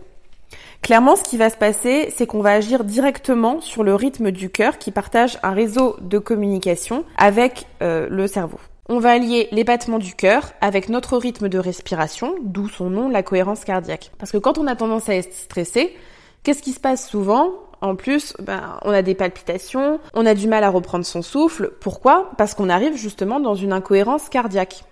Clairement, 0.81 1.15
ce 1.15 1.23
qui 1.23 1.37
va 1.37 1.49
se 1.49 1.57
passer, 1.57 2.13
c'est 2.15 2.27
qu'on 2.27 2.41
va 2.41 2.51
agir 2.51 2.83
directement 2.83 3.61
sur 3.61 3.83
le 3.83 3.95
rythme 3.95 4.31
du 4.31 4.49
cœur 4.49 4.77
qui 4.77 4.91
partage 4.91 5.37
un 5.43 5.51
réseau 5.51 5.95
de 6.01 6.17
communication 6.17 7.05
avec 7.17 7.65
euh, 7.81 8.07
le 8.09 8.27
cerveau. 8.27 8.59
On 8.87 8.99
va 8.99 9.13
allier 9.13 9.47
les 9.51 9.63
battements 9.63 9.97
du 9.97 10.13
cœur 10.13 10.51
avec 10.61 10.89
notre 10.89 11.17
rythme 11.17 11.49
de 11.49 11.57
respiration, 11.57 12.35
d'où 12.43 12.69
son 12.69 12.91
nom, 12.91 13.09
la 13.09 13.23
cohérence 13.23 13.63
cardiaque. 13.63 14.11
Parce 14.19 14.31
que 14.31 14.37
quand 14.37 14.59
on 14.59 14.67
a 14.67 14.75
tendance 14.75 15.09
à 15.09 15.15
être 15.15 15.33
stressé, 15.33 15.97
qu'est-ce 16.43 16.61
qui 16.61 16.71
se 16.71 16.79
passe 16.79 17.09
souvent? 17.09 17.49
En 17.81 17.95
plus, 17.95 18.35
ben, 18.43 18.77
on 18.83 18.91
a 18.91 19.01
des 19.01 19.15
palpitations, 19.15 19.99
on 20.13 20.27
a 20.27 20.35
du 20.35 20.47
mal 20.47 20.63
à 20.63 20.69
reprendre 20.69 21.03
son 21.03 21.23
souffle. 21.23 21.71
Pourquoi? 21.79 22.29
Parce 22.37 22.53
qu'on 22.53 22.69
arrive 22.69 22.95
justement 22.95 23.39
dans 23.39 23.55
une 23.55 23.73
incohérence 23.73 24.29
cardiaque. 24.29 24.83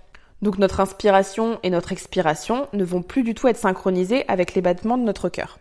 Donc 0.42 0.58
notre 0.58 0.80
inspiration 0.80 1.60
et 1.62 1.70
notre 1.70 1.92
expiration 1.92 2.68
ne 2.74 2.84
vont 2.84 3.04
plus 3.04 3.22
du 3.22 3.36
tout 3.36 3.48
être 3.48 3.58
synchronisés 3.58 4.26
avec 4.28 4.56
les 4.56 4.62
battements 4.62 4.98
de 4.98 5.04
notre 5.04 5.30
cœur. 5.30 5.60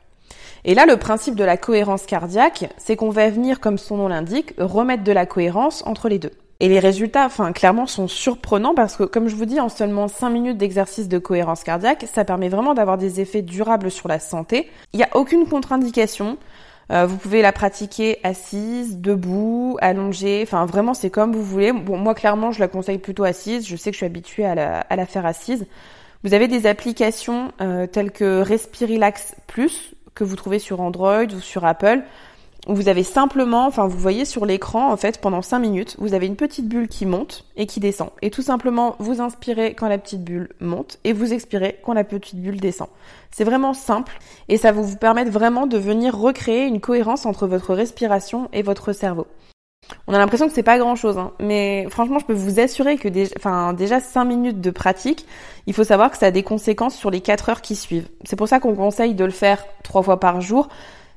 Et 0.64 0.74
là, 0.74 0.86
le 0.86 0.96
principe 0.96 1.34
de 1.34 1.44
la 1.44 1.58
cohérence 1.58 2.06
cardiaque, 2.06 2.70
c'est 2.78 2.96
qu'on 2.96 3.10
va 3.10 3.28
venir, 3.28 3.60
comme 3.60 3.76
son 3.76 3.98
nom 3.98 4.08
l'indique, 4.08 4.54
remettre 4.56 5.04
de 5.04 5.12
la 5.12 5.26
cohérence 5.26 5.82
entre 5.86 6.08
les 6.08 6.18
deux. 6.18 6.32
Et 6.62 6.68
les 6.68 6.78
résultats, 6.78 7.26
enfin, 7.26 7.50
clairement, 7.50 7.88
sont 7.88 8.06
surprenants 8.06 8.72
parce 8.72 8.96
que, 8.96 9.02
comme 9.02 9.26
je 9.26 9.34
vous 9.34 9.46
dis, 9.46 9.58
en 9.58 9.68
seulement 9.68 10.06
5 10.06 10.30
minutes 10.30 10.58
d'exercice 10.58 11.08
de 11.08 11.18
cohérence 11.18 11.64
cardiaque, 11.64 12.06
ça 12.14 12.24
permet 12.24 12.48
vraiment 12.48 12.72
d'avoir 12.72 12.98
des 12.98 13.20
effets 13.20 13.42
durables 13.42 13.90
sur 13.90 14.06
la 14.06 14.20
santé. 14.20 14.70
Il 14.92 14.98
n'y 14.98 15.02
a 15.02 15.08
aucune 15.14 15.44
contre-indication. 15.48 16.38
Euh, 16.92 17.04
vous 17.04 17.16
pouvez 17.16 17.42
la 17.42 17.50
pratiquer 17.50 18.20
assise, 18.22 18.98
debout, 18.98 19.76
allongée, 19.80 20.42
enfin 20.44 20.64
vraiment 20.64 20.94
c'est 20.94 21.10
comme 21.10 21.32
vous 21.32 21.42
voulez. 21.42 21.72
Bon 21.72 21.96
moi 21.96 22.14
clairement 22.14 22.52
je 22.52 22.60
la 22.60 22.68
conseille 22.68 22.98
plutôt 22.98 23.24
assise, 23.24 23.66
je 23.66 23.76
sais 23.76 23.90
que 23.90 23.94
je 23.94 23.98
suis 23.98 24.06
habituée 24.06 24.44
à 24.44 24.54
la, 24.54 25.06
faire 25.06 25.24
assise. 25.24 25.66
Vous 26.22 26.34
avez 26.34 26.48
des 26.48 26.66
applications 26.66 27.50
euh, 27.60 27.86
telles 27.86 28.12
que 28.12 28.40
Respirilax 28.40 29.34
Plus 29.46 29.94
que 30.14 30.22
vous 30.22 30.36
trouvez 30.36 30.58
sur 30.58 30.80
Android 30.80 31.24
ou 31.24 31.40
sur 31.40 31.64
Apple 31.64 32.02
vous 32.68 32.88
avez 32.88 33.02
simplement, 33.02 33.66
enfin 33.66 33.86
vous 33.88 33.98
voyez 33.98 34.24
sur 34.24 34.46
l'écran 34.46 34.92
en 34.92 34.96
fait 34.96 35.20
pendant 35.20 35.42
5 35.42 35.58
minutes, 35.58 35.96
vous 35.98 36.14
avez 36.14 36.26
une 36.26 36.36
petite 36.36 36.68
bulle 36.68 36.88
qui 36.88 37.06
monte 37.06 37.44
et 37.56 37.66
qui 37.66 37.80
descend. 37.80 38.10
Et 38.22 38.30
tout 38.30 38.42
simplement 38.42 38.94
vous 38.98 39.20
inspirez 39.20 39.74
quand 39.74 39.88
la 39.88 39.98
petite 39.98 40.22
bulle 40.22 40.50
monte 40.60 40.98
et 41.02 41.12
vous 41.12 41.32
expirez 41.32 41.78
quand 41.84 41.92
la 41.92 42.04
petite 42.04 42.40
bulle 42.40 42.60
descend. 42.60 42.88
C'est 43.32 43.44
vraiment 43.44 43.74
simple 43.74 44.18
et 44.48 44.58
ça 44.58 44.70
va 44.70 44.80
vous 44.80 44.96
permettre 44.96 45.30
vraiment 45.30 45.66
de 45.66 45.76
venir 45.76 46.16
recréer 46.16 46.66
une 46.66 46.80
cohérence 46.80 47.26
entre 47.26 47.46
votre 47.46 47.74
respiration 47.74 48.48
et 48.52 48.62
votre 48.62 48.92
cerveau. 48.92 49.26
On 50.06 50.14
a 50.14 50.18
l'impression 50.18 50.46
que 50.46 50.54
c'est 50.54 50.62
pas 50.62 50.78
grand 50.78 50.94
chose, 50.94 51.18
hein, 51.18 51.32
mais 51.40 51.86
franchement, 51.90 52.20
je 52.20 52.24
peux 52.24 52.32
vous 52.32 52.60
assurer 52.60 52.96
que 52.96 53.08
déjà, 53.08 53.72
déjà 53.72 54.00
5 54.00 54.24
minutes 54.24 54.60
de 54.60 54.70
pratique, 54.70 55.26
il 55.66 55.74
faut 55.74 55.84
savoir 55.84 56.10
que 56.12 56.16
ça 56.16 56.26
a 56.26 56.30
des 56.30 56.44
conséquences 56.44 56.94
sur 56.94 57.10
les 57.10 57.20
4 57.20 57.48
heures 57.48 57.60
qui 57.60 57.74
suivent. 57.74 58.08
C'est 58.24 58.36
pour 58.36 58.48
ça 58.48 58.60
qu'on 58.60 58.76
conseille 58.76 59.14
de 59.14 59.24
le 59.24 59.32
faire 59.32 59.64
3 59.82 60.02
fois 60.02 60.20
par 60.20 60.40
jour 60.40 60.68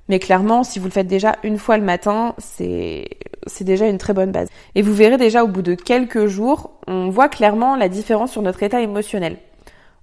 mais 0.08 0.20
clairement, 0.20 0.64
si 0.64 0.80
vous 0.80 0.86
le 0.86 0.92
faites 0.92 1.08
déjà 1.08 1.36
une 1.44 1.58
fois 1.58 1.78
le 1.78 1.84
matin, 1.84 2.36
c'est 2.38 3.08
c'est 3.48 3.64
déjà 3.64 3.88
une 3.88 3.98
très 3.98 4.14
bonne 4.14 4.32
base. 4.32 4.50
Et 4.74 4.82
vous 4.82 4.94
verrez 4.94 5.18
déjà 5.18 5.44
au 5.44 5.48
bout 5.48 5.62
de 5.62 5.76
quelques 5.76 6.26
jours, 6.26 6.72
on 6.88 7.10
voit 7.10 7.30
clairement 7.30 7.76
la 7.76 7.90
différence 7.90 8.32
sur 8.32 8.42
notre 8.42 8.64
état 8.64 8.82
émotionnel, 8.82 9.38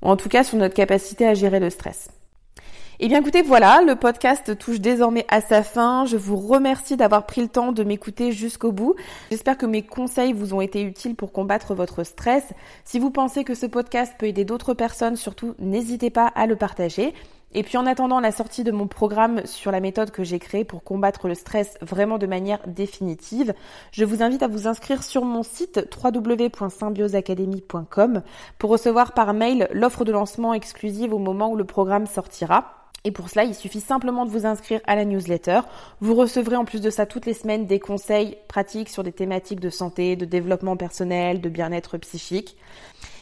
ou 0.03 0.09
en 0.09 0.16
tout 0.16 0.28
cas 0.28 0.44
sur 0.44 0.59
notre 0.59 0.74
capacité 0.74 1.26
à 1.26 1.34
gérer 1.34 1.61
le 1.61 1.70
stress. 1.70 2.09
Eh 3.05 3.09
bien 3.09 3.18
écoutez, 3.18 3.42
voilà, 3.42 3.82
le 3.84 3.96
podcast 3.96 4.57
touche 4.59 4.78
désormais 4.78 5.26
à 5.28 5.40
sa 5.40 5.64
fin. 5.64 6.05
Je 6.07 6.16
vous 6.16 6.36
remercie 6.36 6.96
d'avoir 6.96 7.26
pris 7.26 7.40
le 7.40 7.48
temps 7.48 7.72
de 7.72 7.82
m'écouter 7.82 8.30
jusqu'au 8.30 8.70
bout. 8.70 8.94
J'espère 9.32 9.59
que 9.59 9.66
mes 9.66 9.82
conseils 9.82 10.32
vous 10.32 10.55
ont 10.55 10.61
été 10.61 10.82
utiles 10.82 11.16
pour 11.16 11.32
combattre 11.32 11.74
votre 11.74 12.05
stress. 12.05 12.44
Si 12.84 13.00
vous 13.00 13.11
pensez 13.11 13.42
que 13.42 13.57
ce 13.57 13.66
podcast 13.66 14.14
peut 14.18 14.26
aider 14.26 14.44
d'autres 14.44 14.74
personnes, 14.74 15.16
surtout 15.16 15.57
n'hésitez 15.59 16.11
pas 16.11 16.28
à 16.28 16.46
le 16.46 16.55
partager. 16.55 17.12
Et 17.55 17.62
puis 17.62 17.76
en 17.76 17.86
attendant 17.86 18.20
la 18.20 18.32
sortie 18.32 18.64
de 18.64 18.70
mon 18.70 18.86
programme 18.86 19.44
sur 19.44 19.70
la 19.70 19.80
méthode 19.80 20.11
que 20.11 20.24
j'ai 20.24 20.38
créée 20.38 20.64
pour 20.64 20.84
combattre 20.84 21.28
le 21.28 21.34
stress 21.34 21.74
vraiment 21.82 22.16
de 22.16 22.26
manière 22.26 22.66
définitive, 22.66 23.53
je 23.90 24.05
vous 24.05 24.22
invite 24.22 24.42
à 24.42 24.48
vous 24.48 24.66
inscrire 24.66 25.03
sur 25.03 25.24
mon 25.24 25.42
site 25.42 25.86
www.symbioseacademy.com 26.03 28.22
pour 28.59 28.70
recevoir 28.70 29.12
par 29.12 29.34
mail 29.34 29.68
l'offre 29.72 30.05
de 30.05 30.12
lancement 30.12 30.55
exclusive 30.55 31.12
au 31.12 31.18
moment 31.18 31.50
où 31.50 31.57
le 31.57 31.64
programme 31.64 32.07
sortira. 32.07 32.78
Et 33.05 33.11
pour 33.11 33.28
cela, 33.28 33.44
il 33.44 33.55
suffit 33.55 33.80
simplement 33.80 34.24
de 34.24 34.30
vous 34.30 34.46
inscrire 34.46 34.80
à 34.86 34.94
la 34.94 35.05
newsletter. 35.05 35.62
Vous 36.00 36.14
recevrez 36.14 36.55
en 36.55 36.64
plus 36.64 36.80
de 36.80 36.88
ça 36.88 37.05
toutes 37.05 37.26
les 37.26 37.34
semaines 37.34 37.66
des 37.66 37.80
conseils 37.80 38.36
pratiques 38.46 38.88
sur 38.88 39.03
des 39.03 39.12
thématiques 39.12 39.59
de 39.59 39.70
santé, 39.70 40.14
de 40.14 40.24
développement 40.24 40.76
personnel, 40.76 41.40
de 41.40 41.48
bien-être 41.48 41.98
psychique. 41.98 42.57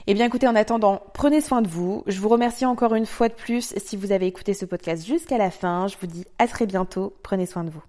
Eh 0.07 0.15
bien 0.15 0.27
écoutez, 0.27 0.49
en 0.49 0.55
attendant, 0.55 1.03
prenez 1.15 1.41
soin 1.41 1.63
de 1.63 1.69
vous. 1.69 2.03
Je 2.07 2.21
vous 2.21 2.29
remercie 2.29 2.65
encore 2.65 2.95
une 2.95 3.07
fois 3.07 3.29
de 3.29 3.35
plus 3.35 3.75
si 3.77 3.97
vous 3.97 4.13
avez 4.13 4.27
écouté 4.27 4.55
ce 4.55 4.65
podcast 4.65 5.07
jusqu'à 5.07 5.39
la 5.39 5.51
fin. 5.51 5.87
Je 5.89 5.97
vous 6.01 6.07
dis 6.07 6.25
à 6.39 6.47
très 6.47 6.67
bientôt. 6.67 7.15
Prenez 7.23 7.47
soin 7.47 7.65
de 7.65 7.71
vous. 7.71 7.83